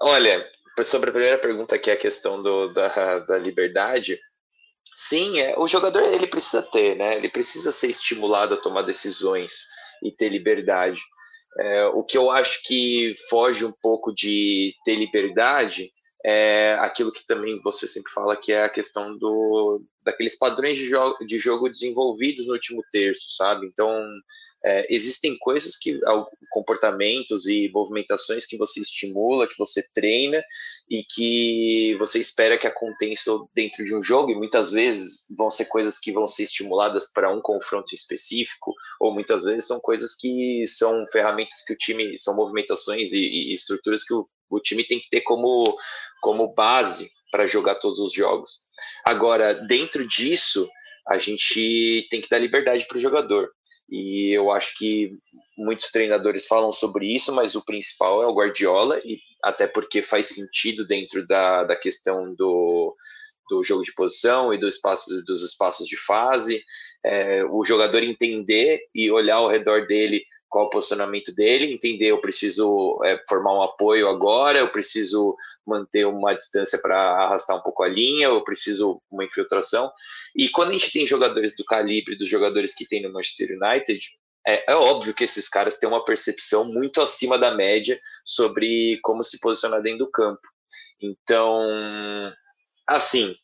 Olha, 0.00 0.48
sobre 0.84 1.10
a 1.10 1.12
primeira 1.12 1.38
pergunta, 1.38 1.78
que 1.78 1.90
é 1.90 1.94
a 1.94 1.98
questão 1.98 2.40
do, 2.40 2.72
da, 2.72 3.18
da 3.20 3.38
liberdade, 3.38 4.20
sim, 4.96 5.40
é, 5.40 5.58
o 5.58 5.66
jogador 5.66 6.02
ele 6.02 6.26
precisa 6.28 6.62
ter, 6.62 6.96
né? 6.96 7.16
Ele 7.16 7.28
precisa 7.28 7.72
ser 7.72 7.88
estimulado 7.88 8.54
a 8.54 8.60
tomar 8.60 8.82
decisões 8.82 9.66
e 10.02 10.12
ter 10.12 10.28
liberdade. 10.28 11.00
É, 11.58 11.86
o 11.86 12.02
que 12.02 12.16
eu 12.16 12.30
acho 12.30 12.62
que 12.62 13.14
foge 13.28 13.64
um 13.64 13.72
pouco 13.82 14.12
de 14.12 14.74
ter 14.84 14.94
liberdade 14.94 15.92
é 16.24 16.74
aquilo 16.74 17.12
que 17.12 17.26
também 17.26 17.60
você 17.62 17.86
sempre 17.86 18.12
fala, 18.12 18.36
que 18.36 18.52
é 18.52 18.62
a 18.62 18.68
questão 18.68 19.18
do, 19.18 19.82
daqueles 20.04 20.38
padrões 20.38 20.78
de 20.78 20.88
jogo, 20.88 21.26
de 21.26 21.36
jogo 21.36 21.68
desenvolvidos 21.68 22.46
no 22.46 22.54
último 22.54 22.82
terço, 22.92 23.34
sabe? 23.36 23.66
Então, 23.66 23.92
é, 24.64 24.86
existem 24.94 25.36
coisas 25.38 25.76
que, 25.76 25.98
comportamentos 26.50 27.46
e 27.46 27.70
movimentações 27.72 28.46
que 28.46 28.56
você 28.56 28.80
estimula, 28.80 29.48
que 29.48 29.58
você 29.58 29.84
treina 29.92 30.42
e 30.88 31.02
que 31.02 31.96
você 31.98 32.20
espera 32.20 32.58
que 32.58 32.66
aconteçam 32.66 33.48
dentro 33.54 33.84
de 33.84 33.94
um 33.94 34.02
jogo, 34.02 34.30
e 34.30 34.36
muitas 34.36 34.72
vezes 34.72 35.26
vão 35.36 35.50
ser 35.50 35.64
coisas 35.64 35.98
que 35.98 36.12
vão 36.12 36.28
ser 36.28 36.44
estimuladas 36.44 37.10
para 37.12 37.32
um 37.32 37.40
confronto 37.40 37.94
específico, 37.94 38.72
ou 39.00 39.12
muitas 39.12 39.44
vezes 39.44 39.66
são 39.66 39.80
coisas 39.80 40.14
que 40.14 40.64
são 40.66 41.06
ferramentas 41.10 41.64
que 41.66 41.72
o 41.72 41.76
time, 41.76 42.18
são 42.18 42.36
movimentações 42.36 43.12
e, 43.12 43.18
e 43.18 43.54
estruturas 43.54 44.04
que 44.04 44.14
o, 44.14 44.28
o 44.50 44.60
time 44.60 44.84
tem 44.84 45.00
que 45.00 45.08
ter 45.10 45.22
como, 45.22 45.76
como 46.20 46.54
base 46.54 47.10
para 47.32 47.46
jogar 47.46 47.76
todos 47.76 47.98
os 47.98 48.12
jogos. 48.12 48.60
Agora, 49.04 49.54
dentro 49.54 50.06
disso, 50.06 50.68
a 51.08 51.18
gente 51.18 52.06
tem 52.10 52.20
que 52.20 52.28
dar 52.28 52.38
liberdade 52.38 52.86
para 52.86 52.98
o 52.98 53.00
jogador. 53.00 53.50
E 53.92 54.32
eu 54.32 54.50
acho 54.50 54.74
que 54.78 55.18
muitos 55.56 55.90
treinadores 55.90 56.46
falam 56.46 56.72
sobre 56.72 57.14
isso, 57.14 57.30
mas 57.30 57.54
o 57.54 57.62
principal 57.62 58.22
é 58.22 58.26
o 58.26 58.34
Guardiola, 58.34 58.98
e 59.04 59.20
até 59.44 59.66
porque 59.66 60.00
faz 60.00 60.28
sentido 60.28 60.86
dentro 60.86 61.26
da, 61.26 61.62
da 61.64 61.76
questão 61.76 62.34
do, 62.34 62.96
do 63.50 63.62
jogo 63.62 63.82
de 63.82 63.92
posição 63.92 64.54
e 64.54 64.58
do 64.58 64.66
espaço, 64.66 65.22
dos 65.24 65.42
espaços 65.44 65.86
de 65.86 65.98
fase, 65.98 66.64
é, 67.04 67.44
o 67.44 67.62
jogador 67.64 68.02
entender 68.02 68.80
e 68.94 69.10
olhar 69.10 69.36
ao 69.36 69.48
redor 69.48 69.86
dele 69.86 70.24
qual 70.52 70.66
o 70.66 70.70
posicionamento 70.70 71.34
dele, 71.34 71.72
entender 71.72 72.08
eu 72.08 72.20
preciso 72.20 73.00
é, 73.02 73.18
formar 73.26 73.58
um 73.58 73.62
apoio 73.62 74.06
agora, 74.06 74.58
eu 74.58 74.68
preciso 74.68 75.34
manter 75.66 76.06
uma 76.06 76.34
distância 76.34 76.78
para 76.78 76.94
arrastar 77.24 77.56
um 77.56 77.62
pouco 77.62 77.82
a 77.82 77.88
linha, 77.88 78.26
eu 78.26 78.44
preciso 78.44 79.00
uma 79.10 79.24
infiltração. 79.24 79.90
E 80.36 80.50
quando 80.50 80.68
a 80.68 80.72
gente 80.74 80.92
tem 80.92 81.06
jogadores 81.06 81.56
do 81.56 81.64
calibre 81.64 82.16
dos 82.16 82.28
jogadores 82.28 82.74
que 82.74 82.86
tem 82.86 83.02
no 83.02 83.10
Manchester 83.10 83.56
United, 83.58 83.98
é, 84.46 84.72
é, 84.72 84.76
óbvio 84.76 85.14
que 85.14 85.24
esses 85.24 85.48
caras 85.48 85.78
têm 85.78 85.88
uma 85.88 86.04
percepção 86.04 86.66
muito 86.66 87.00
acima 87.00 87.38
da 87.38 87.54
média 87.54 87.98
sobre 88.22 88.98
como 89.02 89.24
se 89.24 89.40
posicionar 89.40 89.80
dentro 89.80 90.04
do 90.04 90.10
campo. 90.10 90.42
Então, 91.00 92.30
assim, 92.86 93.34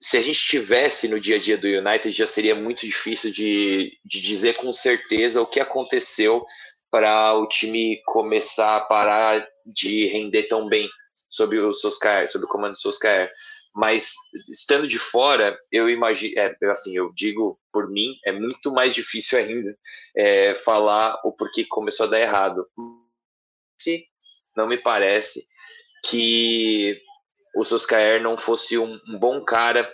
se 0.00 0.16
a 0.18 0.22
gente 0.22 0.36
estivesse 0.36 1.08
no 1.08 1.18
dia 1.18 1.36
a 1.36 1.38
dia 1.38 1.56
do 1.56 1.66
United, 1.66 2.10
já 2.10 2.26
seria 2.26 2.54
muito 2.54 2.80
difícil 2.80 3.32
de, 3.32 3.98
de 4.04 4.20
dizer 4.20 4.54
com 4.54 4.70
certeza 4.70 5.40
o 5.40 5.46
que 5.46 5.60
aconteceu 5.60 6.44
para 6.90 7.34
o 7.34 7.48
time 7.48 8.00
começar 8.06 8.76
a 8.76 8.80
parar 8.80 9.46
de 9.66 10.06
render 10.06 10.44
tão 10.44 10.68
bem 10.68 10.88
sob 11.28 11.58
o 11.58 11.72
Solskjaer, 11.72 12.30
sob 12.30 12.44
o 12.44 12.48
comando 12.48 12.72
do 12.72 12.78
Solskjaer. 12.78 13.32
Mas 13.74 14.12
estando 14.52 14.86
de 14.86 14.98
fora, 14.98 15.58
eu 15.72 15.90
imagino, 15.90 16.38
é, 16.38 16.54
assim, 16.70 16.96
eu 16.96 17.12
digo 17.12 17.58
por 17.72 17.90
mim, 17.90 18.14
é 18.24 18.30
muito 18.30 18.70
mais 18.72 18.94
difícil 18.94 19.36
ainda 19.36 19.76
é, 20.16 20.54
falar 20.54 21.18
o 21.24 21.32
porquê 21.32 21.64
começou 21.64 22.06
a 22.06 22.10
dar 22.10 22.20
errado. 22.20 22.64
Se 23.80 24.06
não 24.56 24.68
me 24.68 24.78
parece 24.78 25.44
que 26.04 27.00
o 27.56 27.64
Soskaer 27.64 28.22
não 28.22 28.36
fosse 28.36 28.78
um, 28.78 28.98
um 29.08 29.18
bom 29.18 29.44
cara 29.44 29.90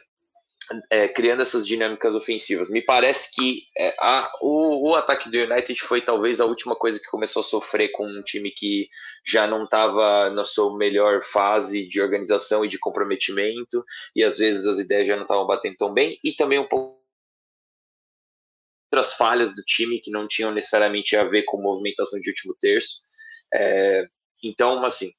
é, 0.91 1.09
criando 1.09 1.43
essas 1.43 1.67
dinâmicas 1.67 2.15
ofensivas. 2.15 2.71
Me 2.71 2.83
parece 2.83 3.33
que 3.35 3.65
é, 3.77 3.95
a, 3.99 4.31
o, 4.41 4.91
o, 4.91 4.95
ataque 4.95 5.29
do 5.29 5.37
United 5.37 5.81
foi 5.81 6.01
talvez 6.01 6.41
a 6.41 6.45
última 6.45 6.77
coisa 6.77 6.99
que 6.99 7.11
começou 7.11 7.41
a 7.41 7.45
sofrer 7.45 7.91
com 7.93 8.07
um 8.07 8.23
time 8.23 8.51
que 8.51 8.89
já 9.27 9.47
não 9.47 9.65
estava 9.65 10.31
na 10.31 10.45
sua 10.45 10.77
melhor 10.77 11.23
fase 11.23 11.89
de 11.89 12.01
organização 12.01 12.65
e 12.65 12.69
de 12.69 12.79
comprometimento, 12.79 13.85
e 14.15 14.23
às 14.23 14.39
vezes 14.39 14.67
as 14.67 14.79
ideias 14.79 15.09
já 15.09 15.17
não 15.17 15.23
estavam 15.23 15.47
batendo 15.47 15.77
tão 15.77 15.93
bem, 15.93 16.19
e 16.23 16.33
também 16.33 16.59
um 16.59 16.69
pouco 16.69 17.01
outras 18.93 19.15
falhas 19.15 19.55
do 19.55 19.63
time 19.63 20.01
que 20.01 20.11
não 20.11 20.27
tinham 20.27 20.53
necessariamente 20.53 21.17
a 21.17 21.25
ver 21.25 21.45
com 21.45 21.61
movimentação 21.63 22.21
de 22.21 22.29
último 22.29 22.55
terço. 22.61 23.01
É, 23.53 24.07
então, 24.43 24.85
assim, 24.85 25.11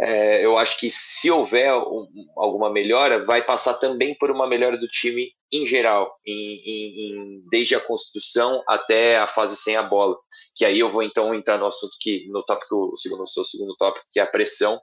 é, 0.00 0.44
eu 0.44 0.56
acho 0.56 0.78
que 0.78 0.88
se 0.90 1.30
houver 1.30 1.74
um, 1.74 2.06
alguma 2.36 2.70
melhora, 2.70 3.24
vai 3.24 3.44
passar 3.44 3.74
também 3.74 4.14
por 4.14 4.30
uma 4.30 4.46
melhora 4.46 4.78
do 4.78 4.86
time 4.86 5.32
em 5.50 5.66
geral, 5.66 6.14
em, 6.24 6.32
em, 6.32 7.10
em, 7.10 7.44
desde 7.50 7.74
a 7.74 7.80
construção 7.80 8.62
até 8.68 9.18
a 9.18 9.26
fase 9.26 9.56
sem 9.56 9.76
a 9.76 9.82
bola. 9.82 10.16
Que 10.54 10.64
aí 10.64 10.78
eu 10.78 10.88
vou 10.88 11.02
então 11.02 11.34
entrar 11.34 11.58
no 11.58 11.66
assunto 11.66 11.96
que 12.00 12.28
no 12.28 12.44
tópico, 12.44 12.92
segundo 12.96 13.24
o 13.24 13.26
seu 13.26 13.44
segundo 13.44 13.74
tópico, 13.76 14.06
que 14.12 14.20
é 14.20 14.22
a 14.22 14.26
pressão. 14.26 14.80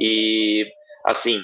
E 0.00 0.66
assim, 1.04 1.42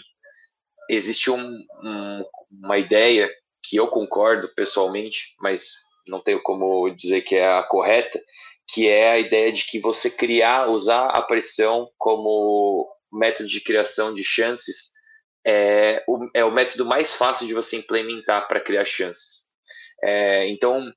existe 0.88 1.30
um, 1.30 1.58
um, 1.84 2.24
uma 2.50 2.78
ideia 2.78 3.30
que 3.62 3.76
eu 3.76 3.88
concordo 3.88 4.48
pessoalmente, 4.54 5.34
mas 5.40 5.72
não 6.06 6.20
tenho 6.20 6.42
como 6.42 6.88
dizer 6.90 7.22
que 7.22 7.36
é 7.36 7.46
a 7.46 7.62
correta, 7.62 8.20
que 8.68 8.88
é 8.88 9.10
a 9.10 9.18
ideia 9.18 9.52
de 9.52 9.66
que 9.66 9.78
você 9.80 10.10
criar, 10.10 10.70
usar 10.70 11.06
a 11.06 11.20
pressão 11.22 11.90
como 11.98 12.88
método 13.12 13.48
de 13.48 13.60
criação 13.60 14.14
de 14.14 14.24
chances 14.24 14.92
é 15.46 16.02
o, 16.06 16.28
é 16.34 16.44
o 16.44 16.50
método 16.50 16.84
mais 16.84 17.14
fácil 17.14 17.46
de 17.46 17.54
você 17.54 17.76
implementar 17.76 18.46
para 18.48 18.60
criar 18.60 18.84
chances. 18.84 19.48
É, 20.02 20.48
então, 20.48 20.92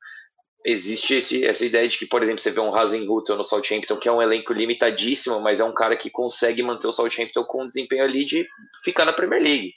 existe 0.66 1.16
esse, 1.16 1.46
essa 1.46 1.66
ideia 1.66 1.88
de 1.88 1.98
que, 1.98 2.06
por 2.06 2.24
exemplo, 2.24 2.42
você 2.42 2.52
vê 2.52 2.60
um 2.60 2.74
Hasenhutel 2.74 3.38
no 3.38 3.44
Southampton, 3.44 3.98
que 3.98 4.10
é 4.10 4.12
um 4.12 4.22
elenco 4.22 4.54
limitadíssimo, 4.54 5.40
mas 5.40 5.60
é 5.60 5.64
um 5.64 5.74
cara 5.74 5.96
que 5.96 6.10
consegue 6.10 6.64
manter 6.64 6.88
o 6.88 6.92
Southampton 6.92 7.44
com 7.44 7.64
um 7.64 7.68
desempenho 7.68 8.04
ali 8.04 8.26
de 8.26 8.48
ficar 8.84 9.06
na 9.06 9.14
Premier 9.14 9.42
League. 9.42 9.74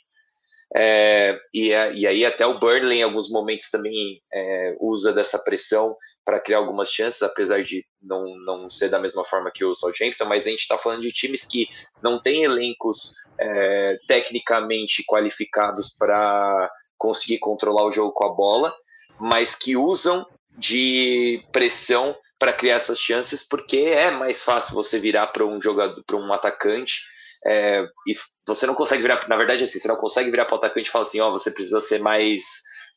É, 0.76 1.38
e, 1.52 1.68
e, 1.68 2.06
aí 2.06 2.26
até 2.26 2.46
o 2.46 2.58
Burnley 2.58 2.98
em 2.98 3.02
alguns 3.02 3.30
momentos 3.30 3.70
também 3.70 4.20
é, 4.30 4.76
usa 4.78 5.14
dessa 5.14 5.38
pressão 5.38 5.96
para 6.24 6.40
criar 6.40 6.58
algumas 6.58 6.90
chances, 6.90 7.22
apesar 7.22 7.62
de 7.62 7.86
não, 8.02 8.36
não 8.44 8.68
ser 8.68 8.90
da 8.90 8.98
mesma 8.98 9.24
forma 9.24 9.50
que 9.50 9.64
o 9.64 9.74
Southampton, 9.74 10.26
mas 10.26 10.46
a 10.46 10.50
gente 10.50 10.60
está 10.60 10.76
falando 10.76 11.00
de 11.00 11.12
times 11.12 11.46
que 11.46 11.68
não 12.02 12.20
têm 12.20 12.44
elencos 12.44 13.14
é, 13.38 13.96
tecnicamente 14.06 15.02
qualificados 15.06 15.96
para 15.98 16.70
conseguir 16.98 17.38
controlar 17.38 17.84
o 17.84 17.92
jogo 17.92 18.12
com 18.12 18.24
a 18.24 18.34
bola, 18.34 18.74
mas 19.18 19.54
que 19.54 19.74
usam 19.74 20.26
de 20.58 21.42
pressão 21.50 22.14
para 22.38 22.52
criar 22.52 22.74
essas 22.74 22.98
chances, 22.98 23.42
porque 23.42 23.78
é 23.78 24.10
mais 24.10 24.42
fácil 24.42 24.74
você 24.74 24.98
virar 24.98 25.28
para 25.28 25.44
um 25.44 25.60
jogador, 25.60 26.02
para 26.04 26.16
um 26.16 26.32
atacante, 26.32 27.02
é, 27.46 27.84
e 28.06 28.14
você 28.46 28.66
não 28.66 28.74
consegue 28.74 29.02
virar, 29.02 29.26
na 29.28 29.36
verdade, 29.36 29.64
assim, 29.64 29.78
você 29.78 29.88
não 29.88 29.96
consegue 29.96 30.30
virar 30.30 30.44
para 30.44 30.54
o 30.54 30.58
atacante 30.58 30.88
e 30.88 30.92
falar 30.92 31.02
assim, 31.02 31.20
ó, 31.20 31.28
oh, 31.28 31.32
você 31.32 31.50
precisa 31.50 31.80
ser 31.80 32.00
mais 32.00 32.44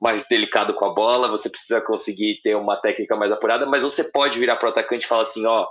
mais 0.01 0.27
delicado 0.27 0.73
com 0.73 0.83
a 0.83 0.93
bola, 0.95 1.27
você 1.27 1.47
precisa 1.47 1.79
conseguir 1.79 2.41
ter 2.41 2.55
uma 2.55 2.75
técnica 2.75 3.15
mais 3.15 3.31
apurada, 3.31 3.67
mas 3.67 3.83
você 3.83 4.03
pode 4.05 4.39
virar 4.39 4.55
para 4.55 4.65
o 4.65 4.71
atacante 4.71 5.05
e 5.05 5.07
falar 5.07 5.21
assim, 5.21 5.45
ó, 5.45 5.61
oh, 5.61 5.67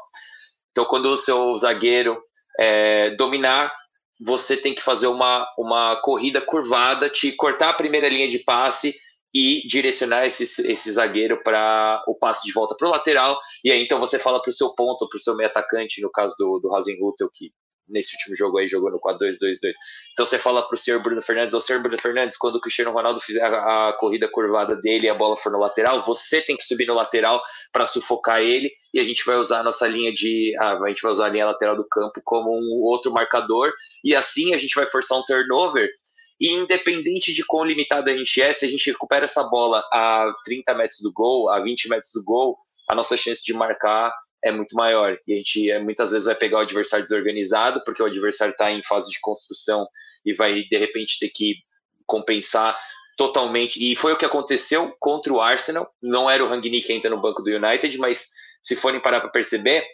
então 0.71 0.85
quando 0.85 1.07
o 1.07 1.17
seu 1.17 1.57
zagueiro 1.57 2.17
é, 2.59 3.11
dominar, 3.17 3.75
você 4.21 4.57
tem 4.57 4.73
que 4.73 4.83
fazer 4.83 5.09
uma, 5.09 5.49
uma 5.59 5.97
corrida 6.03 6.41
curvada, 6.41 7.09
te 7.09 7.33
cortar 7.33 7.71
a 7.71 7.75
primeira 7.75 8.09
linha 8.09 8.29
de 8.29 8.39
passe 8.39 8.95
e 9.35 9.67
direcionar 9.67 10.27
esse, 10.27 10.45
esse 10.71 10.93
zagueiro 10.93 11.43
para 11.43 12.03
o 12.07 12.15
passe 12.15 12.47
de 12.47 12.53
volta 12.53 12.77
para 12.77 12.87
o 12.87 12.91
lateral. 12.91 13.39
E 13.65 13.73
aí 13.73 13.83
então 13.83 13.99
você 13.99 14.19
fala 14.19 14.41
para 14.41 14.51
o 14.51 14.55
seu 14.55 14.75
ponto, 14.75 15.09
para 15.09 15.17
o 15.17 15.21
seu 15.21 15.35
meio 15.35 15.49
atacante, 15.49 16.03
no 16.03 16.11
caso 16.11 16.35
do, 16.39 16.59
do 16.61 16.75
Hasenhutel, 16.75 17.31
que 17.33 17.53
nesse 17.91 18.15
último 18.15 18.37
jogo 18.37 18.59
aí 18.59 18.69
jogou 18.69 18.91
no 18.91 19.01
4-2-2-2. 19.01 19.73
Então 20.13 20.25
você 20.25 20.39
fala 20.39 20.67
para 20.67 20.75
o 20.75 20.79
senhor 20.79 21.03
Bruno 21.03 21.21
Fernandes, 21.21 21.55
o 21.55 21.61
senhor 21.61 21.83
Bruno 21.83 22.01
Fernandes, 22.01 22.37
quando 22.37 22.57
o 22.57 22.61
Cristiano 22.61 22.91
Ronaldo 22.93 23.21
fizer 23.21 23.43
a, 23.43 23.89
a, 23.89 23.93
corrida 23.95 24.29
curvada 24.29 24.77
dele 24.77 25.07
e 25.07 25.09
a 25.09 25.15
bola 25.15 25.37
for 25.37 25.53
no 25.53 25.59
lateral, 25.59 26.03
você 26.03 26.41
tem 26.41 26.57
que 26.57 26.65
subir 26.65 26.87
no 26.87 26.95
lateral 26.95 27.43
para 27.73 27.87
sufocar 27.87 28.41
ele 28.41 28.71
e 28.95 29.01
a 29.01 29.05
gente 29.05 29.25
vai 29.25 29.37
usar 29.37 29.61
a 29.61 29.63
nossa 29.63 29.87
linha 29.87 30.13
de. 30.13 30.55
Ah, 30.61 30.79
a 30.83 30.89
gente 30.89 31.03
vai 31.03 31.13
usar 31.13 31.27
a 31.27 31.31
linha 31.31 31.47
lateral 31.47 31.77
do 31.77 31.87
campo 31.89 32.21
como 32.25 32.51
um 32.51 32.83
outro 32.83 33.13
marcador 33.13 33.73
e 34.05 34.15
assim 34.15 34.55
a 34.55 34.59
gente 34.59 34.75
vai 34.75 34.87
forçar 34.87 35.19
um 35.19 35.25
turnover 35.25 35.89
e 36.41 36.53
independente 36.53 37.35
de 37.35 37.45
quão 37.45 37.65
limitado 37.65 38.09
a 38.09 38.17
gente 38.17 38.41
é, 38.41 38.53
se 38.53 38.65
a 38.65 38.69
gente 38.69 38.91
recupera 38.91 39.27
essa 39.27 39.45
bola 39.45 39.85
a 39.93 40.33
30 40.45 40.75
metros 40.75 41.01
do 41.03 41.13
gol, 41.13 41.51
a 41.51 41.61
20 41.61 41.89
metros 41.89 42.11
do 42.15 42.25
gol, 42.25 42.57
a 42.89 42.95
nossa 42.95 43.17
chance 43.17 43.45
de 43.45 43.53
marcar 43.53 44.11
é 44.43 44.51
muito 44.51 44.75
maior. 44.75 45.19
E 45.27 45.33
a 45.33 45.37
gente 45.37 45.71
é, 45.71 45.79
muitas 45.79 46.11
vezes 46.11 46.27
vai 46.27 46.35
pegar 46.35 46.59
o 46.59 46.63
adversário 46.63 47.05
desorganizado, 47.05 47.83
porque 47.85 48.03
o 48.03 48.07
adversário 48.07 48.53
está 48.53 48.71
em 48.71 48.83
fase 48.83 49.11
de 49.11 49.21
construção 49.21 49.87
e 50.25 50.33
vai, 50.33 50.63
de 50.63 50.77
repente, 50.77 51.19
ter 51.19 51.31
que 51.31 51.57
compensar 52.07 52.79
totalmente. 53.17 53.79
E 53.81 53.95
foi 53.95 54.13
o 54.13 54.17
que 54.17 54.25
aconteceu 54.25 54.95
contra 54.99 55.33
o 55.33 55.41
Arsenal. 55.41 55.91
Não 56.03 56.29
era 56.29 56.45
o 56.45 56.49
Rangnick 56.49 56.91
ainda 56.91 57.11
no 57.11 57.21
banco 57.21 57.43
do 57.43 57.51
United, 57.51 57.97
mas 57.99 58.29
se 58.63 58.77
forem 58.77 59.01
parar 59.01 59.21
para 59.21 59.31
perceber, 59.31 59.85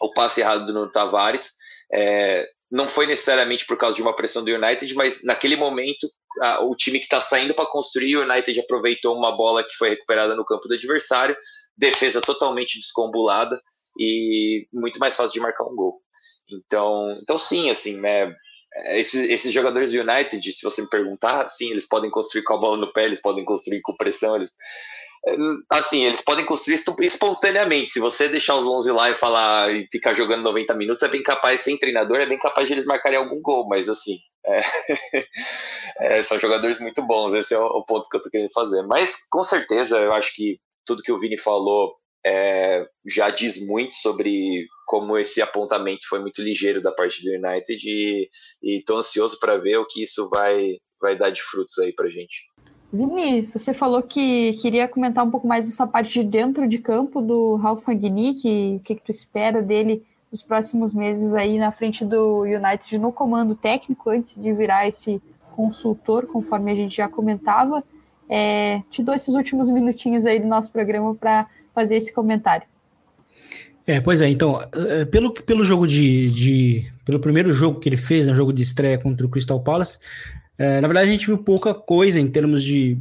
o 0.00 0.12
passe 0.12 0.40
errado 0.40 0.70
do 0.72 0.90
Tavares 0.90 1.52
é, 1.92 2.46
não 2.70 2.86
foi 2.86 3.06
necessariamente 3.06 3.66
por 3.66 3.76
causa 3.76 3.96
de 3.96 4.02
uma 4.02 4.14
pressão 4.14 4.44
do 4.44 4.50
United, 4.50 4.94
mas 4.94 5.24
naquele 5.24 5.56
momento 5.56 6.06
o 6.62 6.76
time 6.76 6.98
que 6.98 7.06
está 7.06 7.20
saindo 7.20 7.54
para 7.54 7.66
construir, 7.66 8.16
o 8.16 8.22
United 8.22 8.60
aproveitou 8.60 9.16
uma 9.16 9.36
bola 9.36 9.64
que 9.64 9.74
foi 9.76 9.88
recuperada 9.90 10.36
no 10.36 10.44
campo 10.44 10.68
do 10.68 10.74
adversário, 10.74 11.36
defesa 11.78 12.20
totalmente 12.20 12.78
descombulada 12.78 13.60
e 13.98 14.66
muito 14.72 14.98
mais 14.98 15.16
fácil 15.16 15.32
de 15.32 15.40
marcar 15.40 15.64
um 15.64 15.76
gol. 15.76 16.00
Então, 16.50 17.16
então 17.22 17.38
sim, 17.38 17.70
assim, 17.70 18.00
né? 18.00 18.34
Esses, 18.94 19.28
esses 19.30 19.52
jogadores 19.52 19.90
do 19.90 20.00
United, 20.00 20.52
se 20.52 20.62
você 20.62 20.82
me 20.82 20.90
perguntar, 20.90 21.48
sim, 21.48 21.70
eles 21.70 21.88
podem 21.88 22.10
construir 22.10 22.44
com 22.44 22.54
a 22.54 22.58
bola 22.58 22.76
no 22.76 22.92
pé, 22.92 23.04
eles 23.04 23.20
podem 23.20 23.44
construir 23.44 23.80
com 23.80 23.96
pressão, 23.96 24.36
eles 24.36 24.50
assim, 25.70 26.04
eles 26.04 26.22
podem 26.22 26.44
construir 26.44 26.78
espontaneamente. 27.00 27.90
Se 27.90 28.00
você 28.00 28.28
deixar 28.28 28.56
os 28.56 28.66
11 28.66 28.90
lá 28.92 29.10
e 29.10 29.14
falar 29.14 29.74
e 29.74 29.86
ficar 29.90 30.14
jogando 30.14 30.42
90 30.42 30.74
minutos, 30.74 31.02
é 31.02 31.08
bem 31.08 31.22
capaz, 31.22 31.60
sem 31.60 31.76
treinador, 31.76 32.18
é 32.18 32.26
bem 32.26 32.38
capaz 32.38 32.66
de 32.66 32.74
eles 32.74 32.84
marcarem 32.84 33.18
algum 33.18 33.40
gol, 33.40 33.66
mas 33.68 33.88
assim, 33.88 34.18
é, 34.46 34.60
é, 36.18 36.22
são 36.22 36.38
jogadores 36.38 36.78
muito 36.78 37.02
bons, 37.02 37.34
esse 37.34 37.54
é 37.54 37.58
o, 37.58 37.84
ponto 37.84 38.08
que 38.08 38.16
eu 38.16 38.22
tô 38.22 38.30
querendo 38.30 38.52
fazer. 38.52 38.82
Mas 38.86 39.26
com 39.28 39.42
certeza, 39.42 39.98
eu 39.98 40.12
acho 40.12 40.34
que 40.34 40.60
tudo 40.88 41.02
que 41.02 41.12
o 41.12 41.20
Vini 41.20 41.38
falou 41.38 41.92
é, 42.26 42.86
já 43.06 43.30
diz 43.30 43.64
muito 43.66 43.94
sobre 43.94 44.66
como 44.86 45.18
esse 45.18 45.40
apontamento 45.42 46.08
foi 46.08 46.18
muito 46.18 46.42
ligeiro 46.42 46.80
da 46.80 46.90
parte 46.90 47.22
do 47.22 47.30
United 47.30 47.78
e, 47.84 48.28
e 48.62 48.82
tô 48.84 48.96
ansioso 48.96 49.38
para 49.38 49.58
ver 49.58 49.76
o 49.76 49.86
que 49.86 50.02
isso 50.02 50.28
vai, 50.30 50.78
vai 51.00 51.16
dar 51.16 51.30
de 51.30 51.42
frutos 51.42 51.78
aí 51.78 51.92
pra 51.94 52.08
gente. 52.08 52.48
Vini, 52.90 53.42
você 53.52 53.74
falou 53.74 54.02
que 54.02 54.54
queria 54.62 54.88
comentar 54.88 55.24
um 55.24 55.30
pouco 55.30 55.46
mais 55.46 55.68
essa 55.68 55.86
parte 55.86 56.10
de 56.10 56.24
dentro 56.24 56.66
de 56.66 56.78
campo 56.78 57.20
do 57.20 57.56
Ralf 57.56 57.86
Rangnick, 57.86 58.76
o 58.76 58.80
que, 58.80 58.94
que 58.94 59.04
tu 59.04 59.10
espera 59.10 59.60
dele 59.60 60.02
nos 60.32 60.42
próximos 60.42 60.94
meses 60.94 61.34
aí 61.34 61.58
na 61.58 61.70
frente 61.70 62.04
do 62.04 62.42
United 62.42 62.98
no 62.98 63.12
comando 63.12 63.54
técnico, 63.54 64.08
antes 64.08 64.40
de 64.40 64.52
virar 64.54 64.88
esse 64.88 65.22
consultor, 65.54 66.26
conforme 66.26 66.72
a 66.72 66.74
gente 66.74 66.96
já 66.96 67.08
comentava. 67.08 67.84
É, 68.28 68.82
te 68.90 69.02
dou 69.02 69.14
esses 69.14 69.34
últimos 69.34 69.70
minutinhos 69.70 70.26
aí 70.26 70.38
do 70.38 70.46
nosso 70.46 70.70
programa 70.70 71.14
para 71.14 71.46
fazer 71.74 71.96
esse 71.96 72.12
comentário. 72.12 72.66
É, 73.88 74.02
pois 74.02 74.20
é, 74.20 74.28
então, 74.28 74.60
é, 74.90 75.06
pelo, 75.06 75.32
pelo 75.32 75.64
jogo 75.64 75.86
de, 75.86 76.30
de, 76.30 76.92
Pelo 77.06 77.18
primeiro 77.18 77.54
jogo 77.54 77.80
que 77.80 77.88
ele 77.88 77.96
fez, 77.96 78.26
no 78.26 78.32
né, 78.32 78.36
jogo 78.36 78.52
de 78.52 78.60
estreia 78.60 78.98
contra 78.98 79.26
o 79.26 79.30
Crystal 79.30 79.58
Palace, 79.62 79.98
é, 80.58 80.78
na 80.78 80.88
verdade, 80.88 81.08
a 81.08 81.12
gente 81.12 81.26
viu 81.26 81.38
pouca 81.38 81.72
coisa 81.72 82.20
em 82.20 82.28
termos 82.28 82.62
de, 82.62 82.98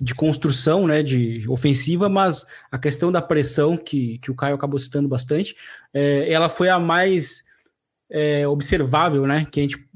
de 0.00 0.14
construção, 0.14 0.86
né, 0.86 1.02
de 1.02 1.44
ofensiva, 1.50 2.08
mas 2.08 2.46
a 2.70 2.78
questão 2.78 3.12
da 3.12 3.20
pressão, 3.20 3.76
que, 3.76 4.18
que 4.20 4.30
o 4.30 4.34
Caio 4.34 4.54
acabou 4.54 4.78
citando 4.78 5.06
bastante, 5.06 5.54
é, 5.92 6.32
ela 6.32 6.48
foi 6.48 6.70
a 6.70 6.78
mais 6.78 7.44
é, 8.10 8.48
observável, 8.48 9.26
né, 9.26 9.46
que 9.50 9.60
a 9.60 9.62
gente, 9.64 9.86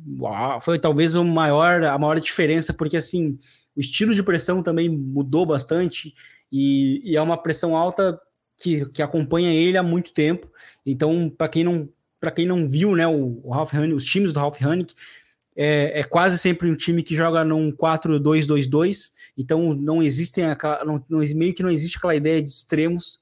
foi 0.60 0.78
talvez 0.78 1.14
o 1.14 1.24
maior, 1.24 1.82
a 1.82 1.98
maior 1.98 2.20
diferença, 2.20 2.74
porque, 2.74 2.98
assim, 2.98 3.38
o 3.76 3.80
estilo 3.80 4.14
de 4.14 4.22
pressão 4.22 4.62
também 4.62 4.88
mudou 4.88 5.44
bastante, 5.44 6.14
e, 6.50 7.02
e 7.04 7.16
é 7.16 7.22
uma 7.22 7.36
pressão 7.36 7.76
alta 7.76 8.18
que, 8.56 8.86
que 8.86 9.02
acompanha 9.02 9.52
ele 9.52 9.76
há 9.76 9.82
muito 9.82 10.12
tempo, 10.12 10.50
então, 10.84 11.28
para 11.28 11.48
quem 11.48 11.64
não 11.64 11.88
para 12.18 12.30
quem 12.30 12.46
não 12.46 12.66
viu, 12.66 12.96
né, 12.96 13.06
o, 13.06 13.40
o 13.44 13.52
Honey, 13.54 13.92
os 13.92 14.04
times 14.04 14.32
do 14.32 14.40
Ralph 14.40 14.60
Honey, 14.60 14.86
é, 15.56 16.00
é, 16.00 16.04
quase 16.04 16.38
sempre 16.38 16.70
um 16.70 16.76
time 16.76 17.02
que 17.02 17.16
joga 17.16 17.42
num 17.42 17.72
4-2-2-2, 17.72 19.12
então 19.36 19.72
não 19.74 20.02
existem 20.02 20.44
não, 20.84 21.02
não, 21.08 21.18
meio 21.34 21.54
que 21.54 21.62
não 21.62 21.70
existe 21.70 21.96
aquela 21.96 22.14
ideia 22.14 22.42
de 22.42 22.50
extremos. 22.50 23.20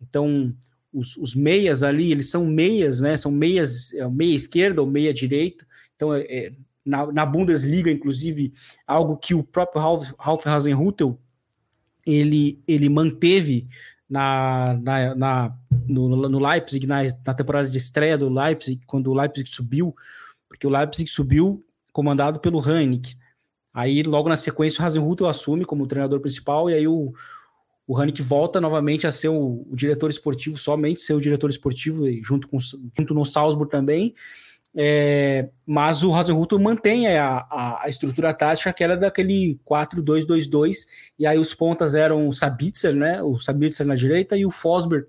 Então 0.00 0.52
os, 0.92 1.16
os, 1.16 1.34
meias 1.34 1.84
ali, 1.84 2.10
eles 2.10 2.28
são 2.28 2.44
meias, 2.44 3.00
né? 3.00 3.16
São 3.16 3.30
meias, 3.30 3.92
é, 3.94 4.08
meia 4.08 4.34
esquerda 4.34 4.82
ou 4.82 4.90
meia 4.90 5.14
direita. 5.14 5.64
Então 5.94 6.12
é, 6.12 6.22
é, 6.22 6.52
na, 6.86 7.12
na, 7.12 7.26
Bundesliga, 7.26 7.90
inclusive, 7.90 8.52
algo 8.86 9.18
que 9.18 9.34
o 9.34 9.42
próprio 9.42 9.82
Ralf, 9.82 10.12
Ralf 10.18 10.46
Hasenhutel 10.46 11.18
ele, 12.06 12.62
ele 12.68 12.88
manteve 12.88 13.68
na, 14.08 14.78
na, 14.80 15.14
na 15.14 15.56
no, 15.88 16.28
no, 16.28 16.38
Leipzig, 16.38 16.86
na, 16.86 17.02
na 17.24 17.34
temporada 17.34 17.68
de 17.68 17.76
estreia 17.76 18.16
do 18.16 18.32
Leipzig, 18.32 18.80
quando 18.86 19.10
o 19.10 19.14
Leipzig 19.14 19.48
subiu, 19.50 19.94
porque 20.48 20.66
o 20.66 20.70
Leipzig 20.70 21.10
subiu 21.10 21.64
comandado 21.92 22.38
pelo 22.38 22.60
Hannick. 22.60 23.16
Aí, 23.74 24.02
logo 24.02 24.28
na 24.28 24.36
sequência, 24.36 24.80
o 24.82 24.86
Hasenhutel 24.86 25.28
assume 25.28 25.64
como 25.64 25.86
treinador 25.86 26.20
principal, 26.20 26.70
e 26.70 26.74
aí 26.74 26.86
o, 26.86 27.12
o 27.86 27.96
volta 28.22 28.60
novamente 28.60 29.06
a 29.06 29.12
ser 29.12 29.28
o, 29.28 29.66
o, 29.68 29.76
diretor 29.76 30.08
esportivo, 30.08 30.56
somente 30.56 31.00
ser 31.00 31.14
o 31.14 31.20
diretor 31.20 31.50
esportivo, 31.50 32.04
junto, 32.22 32.48
com, 32.48 32.58
junto 32.58 33.12
no 33.12 33.24
Salzburg 33.24 33.70
também. 33.70 34.14
É, 34.78 35.48
mas 35.64 36.02
o 36.02 36.14
Hasenhutel 36.14 36.58
mantém 36.58 37.08
a, 37.08 37.38
a, 37.50 37.84
a, 37.84 37.88
estrutura 37.88 38.34
tática 38.34 38.74
que 38.74 38.84
era 38.84 38.94
daquele 38.94 39.58
4-2-2-2, 39.64 40.86
e 41.18 41.26
aí 41.26 41.38
os 41.38 41.54
pontas 41.54 41.94
eram 41.94 42.28
o 42.28 42.32
Sabitzer, 42.32 42.94
né, 42.94 43.22
o 43.22 43.38
Sabitzer 43.38 43.86
na 43.86 43.94
direita 43.94 44.36
e 44.36 44.44
o 44.44 44.50
Fosberg 44.50 45.06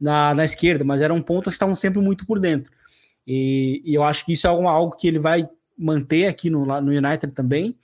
na, 0.00 0.34
na 0.34 0.42
esquerda, 0.42 0.84
mas 0.84 1.02
eram 1.02 1.20
pontas 1.20 1.52
que 1.52 1.56
estavam 1.56 1.74
sempre 1.74 2.00
muito 2.00 2.24
por 2.24 2.40
dentro. 2.40 2.72
E, 3.26 3.82
e 3.84 3.94
eu 3.94 4.02
acho 4.02 4.24
que 4.24 4.32
isso 4.32 4.46
é 4.46 4.50
algo, 4.50 4.96
que 4.96 5.06
ele 5.06 5.18
vai 5.18 5.46
manter 5.76 6.26
aqui 6.26 6.48
no, 6.48 6.64
no 6.64 6.90
United 6.90 7.34
também, 7.34 7.76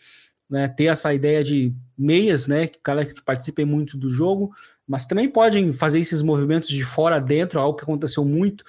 né, 0.49 0.67
ter 0.69 0.87
essa 0.87 1.13
ideia 1.13 1.45
de 1.45 1.71
meias, 1.99 2.49
né, 2.49 2.67
que 2.67 2.79
que 2.79 3.23
participem 3.23 3.67
muito 3.67 3.99
do 3.99 4.09
jogo, 4.09 4.53
mas 4.89 5.05
também 5.05 5.29
podem 5.29 5.71
fazer 5.71 5.99
esses 5.99 6.23
movimentos 6.23 6.71
de 6.71 6.83
fora 6.83 7.21
dentro, 7.21 7.61
algo 7.61 7.77
que 7.77 7.85
aconteceu 7.85 8.25
muito, 8.25 8.65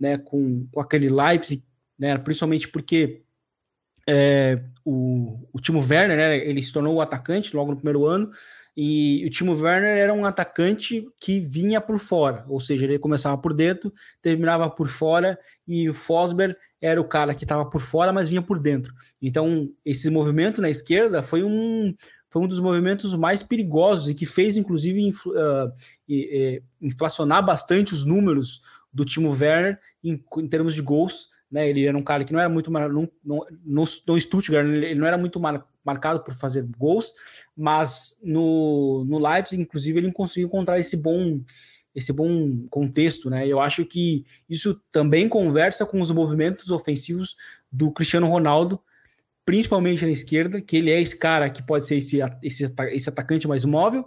né, 0.00 0.18
com, 0.18 0.66
com 0.72 0.80
aquele 0.80 1.08
Leipzig, 1.08 1.62
né, 1.98 2.16
principalmente 2.18 2.68
porque 2.68 3.22
é, 4.08 4.62
o, 4.84 5.48
o 5.52 5.60
Timo 5.60 5.80
Werner, 5.80 6.16
né, 6.16 6.38
ele 6.38 6.62
se 6.62 6.72
tornou 6.72 6.94
o 6.94 7.00
atacante 7.00 7.54
logo 7.54 7.70
no 7.70 7.76
primeiro 7.76 8.06
ano, 8.06 8.30
e 8.80 9.24
o 9.26 9.30
Timo 9.30 9.54
Werner 9.54 9.98
era 9.98 10.14
um 10.14 10.24
atacante 10.24 11.04
que 11.20 11.40
vinha 11.40 11.80
por 11.80 11.98
fora, 11.98 12.44
ou 12.46 12.60
seja, 12.60 12.84
ele 12.84 12.98
começava 12.98 13.36
por 13.36 13.52
dentro, 13.52 13.92
terminava 14.22 14.70
por 14.70 14.88
fora, 14.88 15.38
e 15.66 15.90
o 15.90 15.94
Fosberg 15.94 16.56
era 16.80 17.00
o 17.00 17.04
cara 17.04 17.34
que 17.34 17.44
estava 17.44 17.68
por 17.68 17.80
fora, 17.80 18.12
mas 18.12 18.28
vinha 18.28 18.40
por 18.40 18.58
dentro. 18.58 18.94
Então, 19.20 19.68
esse 19.84 20.08
movimento 20.10 20.62
na 20.62 20.70
esquerda 20.70 21.22
foi 21.22 21.42
um, 21.42 21.92
foi 22.30 22.42
um 22.42 22.46
dos 22.46 22.60
movimentos 22.60 23.14
mais 23.14 23.42
perigosos 23.42 24.08
e 24.08 24.14
que 24.14 24.24
fez, 24.24 24.56
inclusive, 24.56 25.02
infl, 25.02 25.30
uh, 25.30 25.72
inflacionar 26.80 27.44
bastante 27.44 27.92
os 27.92 28.04
números 28.04 28.62
do 28.92 29.04
Timo 29.04 29.30
Werner 29.30 29.78
em, 30.04 30.22
em 30.38 30.48
termos 30.48 30.74
de 30.74 30.82
gols. 30.82 31.30
Né? 31.50 31.68
Ele 31.68 31.86
era 31.86 31.96
um 31.96 32.02
cara 32.02 32.24
que 32.24 32.32
não 32.32 32.40
era 32.40 32.48
muito 32.48 32.70
no, 32.70 33.08
no, 33.24 33.46
no 33.64 34.20
Stuttgart, 34.20 34.66
ele 34.66 34.94
não 34.94 35.06
era 35.06 35.16
muito 35.16 35.40
mar, 35.40 35.66
marcado 35.84 36.20
por 36.20 36.34
fazer 36.34 36.66
gols, 36.76 37.14
mas 37.56 38.18
no, 38.22 39.04
no 39.04 39.18
Leipzig, 39.18 39.60
inclusive, 39.60 39.98
ele 39.98 40.12
conseguiu 40.12 40.48
encontrar 40.48 40.78
esse 40.78 40.96
bom 40.96 41.40
esse 41.94 42.12
bom 42.12 42.64
contexto, 42.68 43.28
né? 43.28 43.48
Eu 43.48 43.58
acho 43.58 43.84
que 43.84 44.24
isso 44.48 44.80
também 44.92 45.28
conversa 45.28 45.84
com 45.84 46.00
os 46.00 46.12
movimentos 46.12 46.70
ofensivos 46.70 47.34
do 47.72 47.90
Cristiano 47.90 48.28
Ronaldo, 48.28 48.80
principalmente 49.44 50.04
na 50.04 50.10
esquerda, 50.12 50.60
que 50.60 50.76
ele 50.76 50.92
é 50.92 51.00
esse 51.00 51.16
cara 51.16 51.50
que 51.50 51.60
pode 51.60 51.86
ser 51.88 51.96
esse, 51.96 52.18
esse, 52.42 52.72
esse 52.92 53.08
atacante 53.08 53.48
mais 53.48 53.64
móvel, 53.64 54.06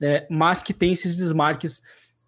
é, 0.00 0.24
mas 0.30 0.62
que 0.62 0.72
tem 0.72 0.92
esses 0.92 1.16
desmarques 1.16 1.82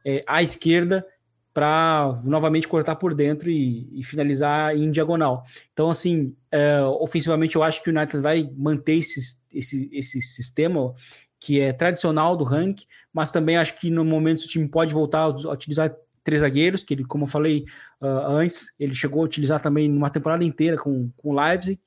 é, 0.05 0.25
à 0.27 0.43
esquerda 0.43 1.07
para 1.55 2.19
novamente 2.25 2.67
cortar 2.67 2.97
por 2.97 3.15
dentro 3.15 3.49
e, 3.49 3.89
e, 3.93 4.03
finalizar 4.03 4.77
em 4.77 4.91
diagonal. 4.91 5.45
Então, 5.73 5.89
assim, 5.89 6.35
é, 6.51 6.83
ofensivamente, 6.83 7.55
eu 7.55 7.63
acho 7.63 7.81
que 7.81 7.89
o 7.89 7.97
United 7.97 8.19
vai 8.19 8.51
manter 8.57 8.97
esse, 8.97 9.39
esse, 9.53 9.89
esse 9.93 10.21
sistema 10.21 10.93
que 11.39 11.61
é 11.61 11.73
tradicional 11.73 12.37
do 12.37 12.43
ranking, 12.43 12.87
mas 13.13 13.31
também 13.31 13.57
acho 13.57 13.77
que 13.77 13.89
no 13.89 14.05
momento 14.05 14.41
o 14.41 14.49
time 14.49 14.67
pode 14.67 14.93
voltar 14.93 15.21
a 15.21 15.29
utilizar 15.29 15.95
três 16.25 16.41
zagueiros, 16.41 16.83
que 16.83 16.95
ele, 16.95 17.05
como 17.05 17.25
eu 17.25 17.29
falei 17.29 17.65
uh, 18.01 18.27
antes, 18.31 18.75
ele 18.81 18.95
chegou 18.95 19.23
a 19.23 19.27
utilizar 19.27 19.61
também 19.61 19.89
numa 19.89 20.11
temporada 20.11 20.43
inteira 20.43 20.77
com 20.77 21.11
o 21.23 21.33
Leipzig. 21.33 21.79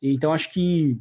Então 0.00 0.32
acho 0.32 0.50
que 0.50 0.96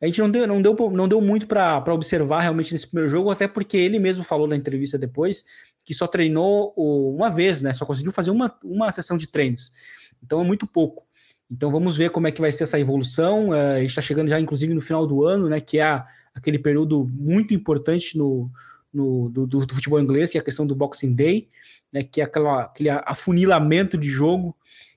a 0.00 0.06
gente 0.06 0.20
não 0.20 0.30
deu, 0.30 0.46
não 0.46 0.60
deu, 0.60 0.90
não 0.90 1.06
deu 1.06 1.20
muito 1.20 1.46
para 1.46 1.94
observar 1.94 2.40
realmente 2.40 2.72
nesse 2.72 2.86
primeiro 2.86 3.10
jogo, 3.10 3.30
até 3.30 3.46
porque 3.46 3.76
ele 3.76 3.98
mesmo 3.98 4.24
falou 4.24 4.48
na 4.48 4.56
entrevista 4.56 4.98
depois 4.98 5.44
que 5.84 5.94
só 5.94 6.06
treinou 6.06 6.72
uma 6.76 7.30
vez, 7.30 7.60
né? 7.60 7.72
Só 7.72 7.84
conseguiu 7.84 8.10
fazer 8.10 8.30
uma, 8.30 8.56
uma 8.64 8.90
sessão 8.90 9.16
de 9.16 9.26
treinos. 9.26 9.72
Então 10.22 10.40
é 10.40 10.44
muito 10.44 10.66
pouco. 10.66 11.06
Então 11.50 11.70
vamos 11.70 11.96
ver 11.96 12.10
como 12.10 12.26
é 12.26 12.32
que 12.32 12.40
vai 12.40 12.50
ser 12.50 12.64
essa 12.64 12.80
evolução. 12.80 13.54
É, 13.54 13.76
a 13.76 13.80
gente 13.80 13.90
está 13.90 14.00
chegando 14.00 14.28
já, 14.28 14.40
inclusive, 14.40 14.72
no 14.72 14.80
final 14.80 15.06
do 15.06 15.24
ano, 15.24 15.48
né? 15.48 15.60
Que 15.60 15.78
é 15.78 16.02
aquele 16.34 16.58
período 16.58 17.06
muito 17.12 17.54
importante 17.54 18.16
no, 18.16 18.50
no 18.92 19.28
do, 19.28 19.46
do, 19.46 19.66
do, 19.66 19.74
futebol 19.74 20.00
inglês, 20.00 20.30
que 20.30 20.38
é 20.38 20.40
a 20.40 20.44
questão 20.44 20.66
do 20.66 20.74
Boxing 20.74 21.14
Day, 21.14 21.48
né? 21.92 22.02
Que 22.02 22.22
é 22.22 22.24
aquela, 22.24 22.62
aquele 22.62 22.88
afunilamento 22.90 23.98
de 23.98 24.08
jogo 24.08 24.56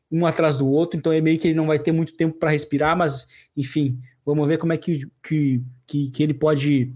um 0.10 0.26
atrás 0.26 0.58
do 0.58 0.68
outro, 0.68 0.98
então 0.98 1.12
é 1.12 1.20
meio 1.20 1.38
que 1.38 1.48
ele 1.48 1.56
não 1.56 1.68
vai 1.68 1.78
ter 1.78 1.92
muito 1.92 2.14
tempo 2.14 2.38
para 2.38 2.52
respirar, 2.52 2.98
mas 2.98 3.28
enfim, 3.56 4.00
vamos 4.26 4.48
ver 4.48 4.58
como 4.58 4.72
é 4.72 4.78
que, 4.78 5.06
que, 5.22 5.62
que, 5.86 6.12
que, 6.12 6.24
ele 6.24 6.34
pode 6.34 6.94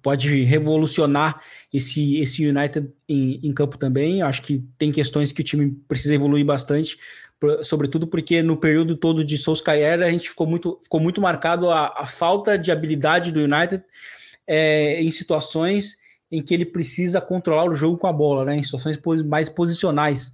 pode 0.00 0.44
revolucionar 0.44 1.40
esse, 1.72 2.18
esse 2.18 2.46
United 2.46 2.90
em, 3.08 3.40
em 3.42 3.52
campo 3.52 3.76
também. 3.76 4.22
Acho 4.22 4.42
que 4.42 4.64
tem 4.78 4.90
questões 4.90 5.32
que 5.32 5.40
o 5.40 5.44
time 5.44 5.70
precisa 5.86 6.14
evoluir 6.14 6.44
bastante, 6.44 6.96
sobretudo 7.62 8.06
porque 8.06 8.42
no 8.42 8.56
período 8.56 8.96
todo 8.96 9.24
de 9.24 9.36
Solskjaer 9.36 10.02
a 10.02 10.10
gente 10.10 10.28
ficou 10.28 10.46
muito, 10.46 10.78
ficou 10.82 11.00
muito 11.00 11.20
marcado 11.20 11.70
a, 11.70 11.92
a 11.96 12.06
falta 12.06 12.56
de 12.56 12.70
habilidade 12.70 13.32
do 13.32 13.40
United 13.40 13.82
é, 14.46 15.02
em 15.02 15.10
situações 15.10 15.96
em 16.30 16.42
que 16.42 16.54
ele 16.54 16.64
precisa 16.64 17.20
controlar 17.20 17.68
o 17.68 17.74
jogo 17.74 17.98
com 17.98 18.06
a 18.06 18.12
bola, 18.12 18.46
né, 18.46 18.56
em 18.56 18.62
situações 18.62 18.98
mais 19.26 19.50
posicionais 19.50 20.32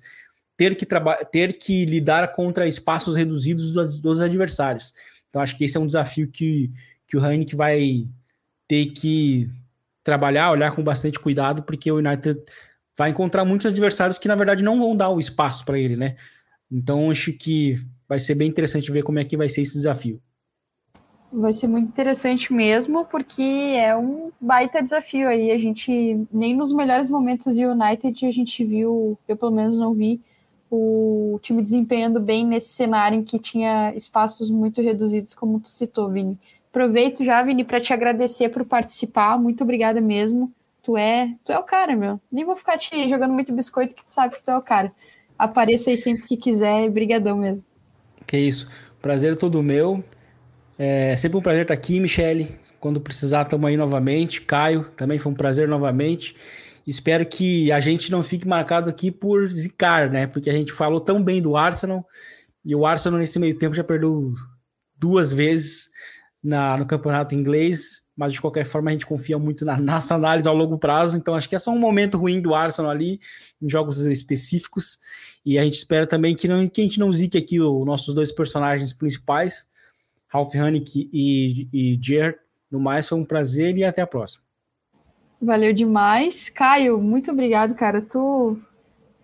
ter 0.57 0.75
que, 0.75 0.85
ter 1.31 1.53
que 1.57 1.85
lidar 1.85 2.33
contra 2.33 2.67
espaços 2.67 3.15
reduzidos 3.15 3.73
dos, 3.73 4.01
dos, 4.01 4.21
adversários. 4.21 4.93
Então, 5.29 5.41
acho 5.41 5.57
que 5.57 5.65
esse 5.65 5.77
é 5.77 5.81
um 5.81 5.87
desafio 5.87 6.29
que, 6.29 6.73
que 7.07 7.17
o 7.17 7.25
Heinik 7.25 7.55
vai 7.55 8.09
ter 8.69 8.87
que 8.93 9.51
trabalhar, 10.05 10.53
olhar 10.53 10.75
com 10.75 10.83
bastante 10.83 11.19
cuidado, 11.19 11.63
porque 11.63 11.91
o 11.91 11.97
United 11.97 12.41
vai 12.97 13.11
encontrar 13.11 13.45
muitos 13.45 13.67
adversários 13.67 14.19
que, 14.19 14.29
na 14.29 14.35
verdade, 14.35 14.63
não 14.63 14.79
vão 14.79 14.97
dar 14.97 15.09
o 15.09 15.19
espaço 15.19 15.65
para 15.65 15.79
ele, 15.79 15.97
né? 15.97 16.17
Então, 16.71 17.11
acho 17.11 17.33
que 17.33 17.77
vai 18.09 18.21
ser 18.21 18.35
bem 18.35 18.49
interessante 18.49 18.93
ver 18.93 19.03
como 19.03 19.19
é 19.19 19.25
que 19.25 19.37
vai 19.37 19.49
ser 19.49 19.63
esse 19.63 19.75
desafio. 19.75 20.21
Vai 21.31 21.53
ser 21.53 21.69
muito 21.69 21.89
interessante 21.89 22.53
mesmo, 22.53 23.05
porque 23.05 23.43
é 23.43 23.95
um 23.95 24.33
baita 24.41 24.83
desafio 24.83 25.29
aí. 25.29 25.51
A 25.51 25.59
gente, 25.59 26.27
nem 26.33 26.57
nos 26.57 26.73
melhores 26.73 27.11
momentos 27.11 27.55
de 27.55 27.67
United, 27.67 28.27
a 28.27 28.31
gente 28.31 28.65
viu, 28.65 29.19
eu 29.29 29.37
pelo 29.37 29.53
menos 29.53 29.79
não 29.79 29.93
vi, 29.93 30.21
o 30.71 31.39
time 31.43 31.63
desempenhando 31.63 32.19
bem 32.19 32.47
nesse 32.47 32.71
cenário 32.71 33.19
em 33.19 33.23
que 33.23 33.39
tinha 33.39 33.93
espaços 33.95 34.51
muito 34.51 34.81
reduzidos, 34.81 35.35
como 35.35 35.61
tu 35.61 35.69
citou, 35.69 36.11
Vini. 36.11 36.39
Aproveito 36.71 37.25
já, 37.25 37.43
Vini, 37.43 37.65
para 37.65 37.81
te 37.81 37.93
agradecer 37.93 38.51
por 38.51 38.65
participar. 38.65 39.39
Muito 39.39 39.65
obrigada 39.65 40.01
mesmo. 40.01 40.53
Tu 40.83 40.97
é, 40.97 41.35
tu 41.45 41.53
é 41.53 41.59
o 41.59 41.65
cara, 41.65 41.97
meu. 41.97 42.21
Nem 42.31 42.45
vou 42.45 42.57
ficar 42.57 42.79
te 42.79 43.09
jogando 43.09 43.35
muito 43.35 43.53
biscoito 43.53 43.95
que 43.95 44.05
tu 44.05 44.11
sabe 44.11 44.37
que 44.37 44.43
tu 44.43 44.51
é 44.51 44.57
o 44.57 44.63
cara. 44.63 44.93
Apareça 45.39 45.91
aí 45.91 45.97
sempre 45.97 46.25
que 46.25 46.37
quiser, 46.37 46.89
brigadão 46.91 47.39
mesmo. 47.39 47.65
Que 48.27 48.39
isso. 48.39 48.69
Prazer 49.01 49.33
é 49.33 49.37
todo 49.37 49.63
meu. 49.63 50.03
É 50.79 51.17
sempre 51.17 51.39
um 51.39 51.43
prazer 51.43 51.63
estar 51.63 51.75
aqui, 51.75 51.99
Michele. 51.99 52.59
Quando 52.79 53.01
precisar, 53.01 53.43
estamos 53.43 53.69
aí 53.69 53.77
novamente. 53.77 54.43
Caio, 54.43 54.85
também 54.97 55.19
foi 55.19 55.33
um 55.33 55.35
prazer 55.35 55.67
novamente. 55.69 56.37
Espero 56.87 57.27
que 57.27 57.71
a 57.73 57.81
gente 57.81 58.11
não 58.11 58.23
fique 58.23 58.47
marcado 58.47 58.89
aqui 58.89 59.11
por 59.11 59.47
zicar, 59.49 60.11
né? 60.11 60.27
Porque 60.27 60.49
a 60.49 60.53
gente 60.53 60.73
falou 60.73 61.01
tão 61.01 61.23
bem 61.23 61.41
do 61.41 61.57
Arsenal 61.57 62.07
e 62.65 62.75
o 62.75 62.87
Arsenal 62.87 63.19
nesse 63.19 63.39
meio 63.39 63.59
tempo 63.59 63.75
já 63.75 63.85
perdeu 63.85 64.33
duas 64.97 65.33
vezes 65.33 65.89
na, 66.43 66.77
no 66.77 66.87
campeonato 66.87 67.35
inglês, 67.35 68.03
mas 68.17 68.33
de 68.33 68.41
qualquer 68.41 68.65
forma 68.65 68.91
a 68.91 68.93
gente 68.93 69.07
confia 69.07 69.39
muito 69.39 69.65
na 69.65 69.77
nossa 69.77 70.15
análise 70.15 70.49
ao 70.49 70.55
longo 70.55 70.79
prazo, 70.79 71.17
então 71.17 71.35
acho 71.35 71.49
que 71.49 71.55
é 71.55 71.59
só 71.59 71.71
um 71.71 71.79
momento 71.79 72.19
ruim 72.19 72.41
do 72.41 72.55
Arsenal 72.55 72.91
ali, 72.91 73.21
em 73.61 73.69
jogos 73.69 73.99
específicos, 74.07 74.99
e 75.45 75.59
a 75.59 75.65
gente 75.65 75.77
espera 75.77 76.07
também 76.07 76.35
que, 76.35 76.49
não, 76.49 76.67
que 76.69 76.81
a 76.81 76.85
gente 76.85 77.01
não 77.01 77.13
zique 77.13 77.39
aqui 77.39 77.61
os 77.61 77.87
nossos 77.87 78.15
dois 78.15 78.33
personagens 78.33 78.93
principais, 78.93 79.67
Ralph 80.29 80.55
Hannick 80.55 81.09
e, 81.13 81.69
e. 81.73 81.99
No 82.71 82.79
mais, 82.79 83.09
foi 83.09 83.19
um 83.19 83.25
prazer 83.25 83.79
e 83.79 83.85
até 83.85 84.03
a 84.03 84.07
próxima. 84.07 84.45
Valeu 85.41 85.73
demais. 85.73 86.51
Caio, 86.51 87.01
muito 87.01 87.31
obrigado, 87.31 87.75
cara. 87.75 88.03
Tu. 88.03 88.59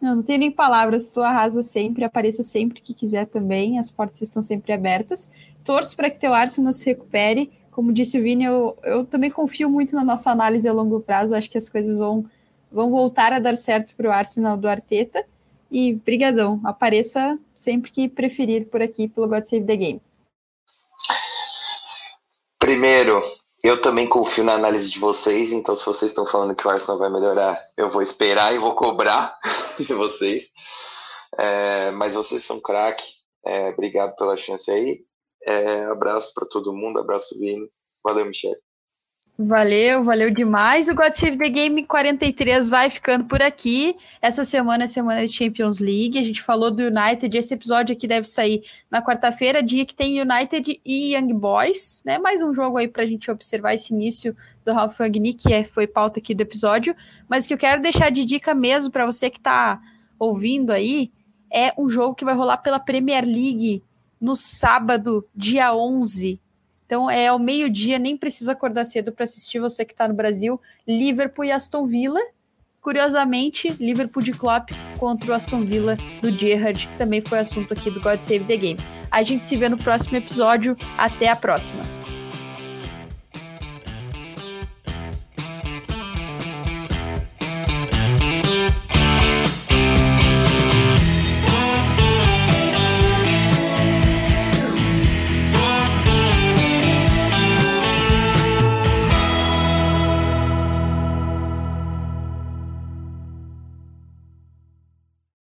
Não, 0.00 0.16
não 0.16 0.22
tenho 0.22 0.38
nem 0.38 0.50
palavras, 0.50 1.12
tu 1.12 1.20
arrasa 1.20 1.62
sempre, 1.62 2.04
apareça 2.04 2.42
sempre 2.42 2.80
que 2.80 2.94
quiser 2.94 3.26
também, 3.26 3.78
as 3.78 3.90
portas 3.90 4.22
estão 4.22 4.42
sempre 4.42 4.72
abertas. 4.72 5.30
Torço 5.64 5.96
para 5.96 6.10
que 6.10 6.20
teu 6.20 6.34
Arsenal 6.34 6.72
se 6.72 6.84
recupere. 6.84 7.50
Como 7.70 7.92
disse 7.92 8.18
o 8.18 8.22
Vini, 8.22 8.44
eu, 8.44 8.76
eu 8.84 9.04
também 9.04 9.30
confio 9.30 9.68
muito 9.68 9.96
na 9.96 10.04
nossa 10.04 10.30
análise 10.30 10.68
a 10.68 10.72
longo 10.72 11.00
prazo, 11.00 11.34
acho 11.34 11.50
que 11.50 11.58
as 11.58 11.68
coisas 11.68 11.98
vão, 11.98 12.24
vão 12.70 12.90
voltar 12.90 13.32
a 13.32 13.40
dar 13.40 13.56
certo 13.56 13.94
para 13.96 14.08
o 14.08 14.12
Arsenal 14.12 14.56
do 14.56 14.68
Arteta. 14.68 15.24
E 15.70 15.94
brigadão, 15.94 16.60
apareça 16.62 17.36
sempre 17.56 17.90
que 17.90 18.08
preferir 18.08 18.66
por 18.66 18.80
aqui 18.80 19.08
pelo 19.08 19.26
God 19.26 19.44
Save 19.44 19.64
the 19.64 19.76
Game. 19.76 20.02
Primeiro, 22.60 23.20
eu 23.64 23.80
também 23.80 24.06
confio 24.06 24.44
na 24.44 24.52
análise 24.52 24.90
de 24.90 24.98
vocês, 24.98 25.50
então 25.50 25.74
se 25.74 25.84
vocês 25.84 26.10
estão 26.10 26.26
falando 26.26 26.54
que 26.54 26.66
o 26.66 26.70
Arsenal 26.70 26.98
vai 26.98 27.10
melhorar, 27.10 27.58
eu 27.76 27.90
vou 27.90 28.02
esperar 28.02 28.54
e 28.54 28.58
vou 28.58 28.74
cobrar 28.74 29.36
de 29.80 29.92
vocês. 29.94 30.52
É, 31.36 31.90
mas 31.90 32.14
vocês 32.14 32.44
são 32.44 32.60
craque, 32.60 33.04
é, 33.44 33.70
obrigado 33.70 34.14
pela 34.16 34.36
chance 34.36 34.70
aí. 34.70 35.04
É, 35.46 35.84
abraço 35.84 36.32
para 36.34 36.48
todo 36.48 36.72
mundo, 36.72 36.98
abraço 36.98 37.38
Vini, 37.38 37.68
valeu 38.02 38.24
Michel. 38.24 38.56
Valeu, 39.36 40.04
valeu 40.04 40.30
demais. 40.30 40.88
O 40.88 40.94
God 40.94 41.12
Save 41.12 41.36
the 41.36 41.48
Game 41.48 41.84
43 41.84 42.68
vai 42.68 42.88
ficando 42.88 43.24
por 43.24 43.42
aqui. 43.42 43.96
Essa 44.22 44.44
semana 44.44 44.84
é 44.84 44.86
semana 44.86 45.26
de 45.26 45.32
Champions 45.32 45.80
League. 45.80 46.16
A 46.16 46.22
gente 46.22 46.40
falou 46.40 46.70
do 46.70 46.84
United. 46.84 47.36
Esse 47.36 47.52
episódio 47.52 47.96
aqui 47.96 48.06
deve 48.06 48.28
sair 48.28 48.62
na 48.88 49.02
quarta-feira, 49.02 49.60
dia 49.60 49.84
que 49.84 49.94
tem 49.94 50.20
United 50.20 50.80
e 50.84 51.16
Young 51.16 51.34
Boys, 51.34 52.00
né? 52.06 52.16
Mais 52.16 52.42
um 52.42 52.54
jogo 52.54 52.78
aí 52.78 52.86
para 52.86 53.02
a 53.02 53.06
gente 53.06 53.28
observar 53.28 53.74
esse 53.74 53.92
início 53.92 54.36
do 54.64 54.72
Ralf 54.72 55.00
Agni, 55.00 55.34
que 55.34 55.52
é, 55.52 55.64
foi 55.64 55.88
pauta 55.88 56.20
aqui 56.20 56.32
do 56.32 56.42
episódio. 56.42 56.94
Mas 57.28 57.44
o 57.44 57.48
que 57.48 57.54
eu 57.54 57.58
quero 57.58 57.82
deixar 57.82 58.12
de 58.12 58.24
dica 58.24 58.54
mesmo 58.54 58.92
para 58.92 59.04
você 59.04 59.28
que 59.28 59.38
está 59.38 59.80
ouvindo 60.16 60.70
aí 60.70 61.10
é 61.52 61.72
um 61.76 61.88
jogo 61.88 62.14
que 62.14 62.24
vai 62.24 62.36
rolar 62.36 62.58
pela 62.58 62.78
Premier 62.78 63.24
League 63.24 63.82
no 64.24 64.36
sábado, 64.36 65.26
dia 65.34 65.74
11 65.74 66.40
então 66.86 67.10
é 67.10 67.28
ao 67.28 67.38
meio-dia, 67.38 67.98
nem 67.98 68.16
precisa 68.16 68.52
acordar 68.52 68.84
cedo 68.84 69.10
para 69.10 69.24
assistir 69.24 69.58
você 69.58 69.84
que 69.84 69.92
está 69.92 70.06
no 70.06 70.14
Brasil. 70.14 70.60
Liverpool 70.86 71.44
e 71.44 71.52
Aston 71.52 71.86
Villa. 71.86 72.20
Curiosamente, 72.80 73.68
Liverpool 73.80 74.22
de 74.22 74.32
Klopp 74.32 74.70
contra 74.98 75.30
o 75.30 75.34
Aston 75.34 75.64
Villa 75.64 75.96
do 76.20 76.30
Gerrard, 76.30 76.86
que 76.86 76.98
também 76.98 77.22
foi 77.22 77.38
assunto 77.38 77.72
aqui 77.72 77.90
do 77.90 78.00
God 78.00 78.20
Save 78.20 78.44
the 78.44 78.56
Game. 78.56 78.80
A 79.10 79.22
gente 79.22 79.44
se 79.44 79.56
vê 79.56 79.68
no 79.68 79.78
próximo 79.78 80.18
episódio. 80.18 80.76
Até 80.98 81.28
a 81.28 81.36
próxima! 81.36 82.03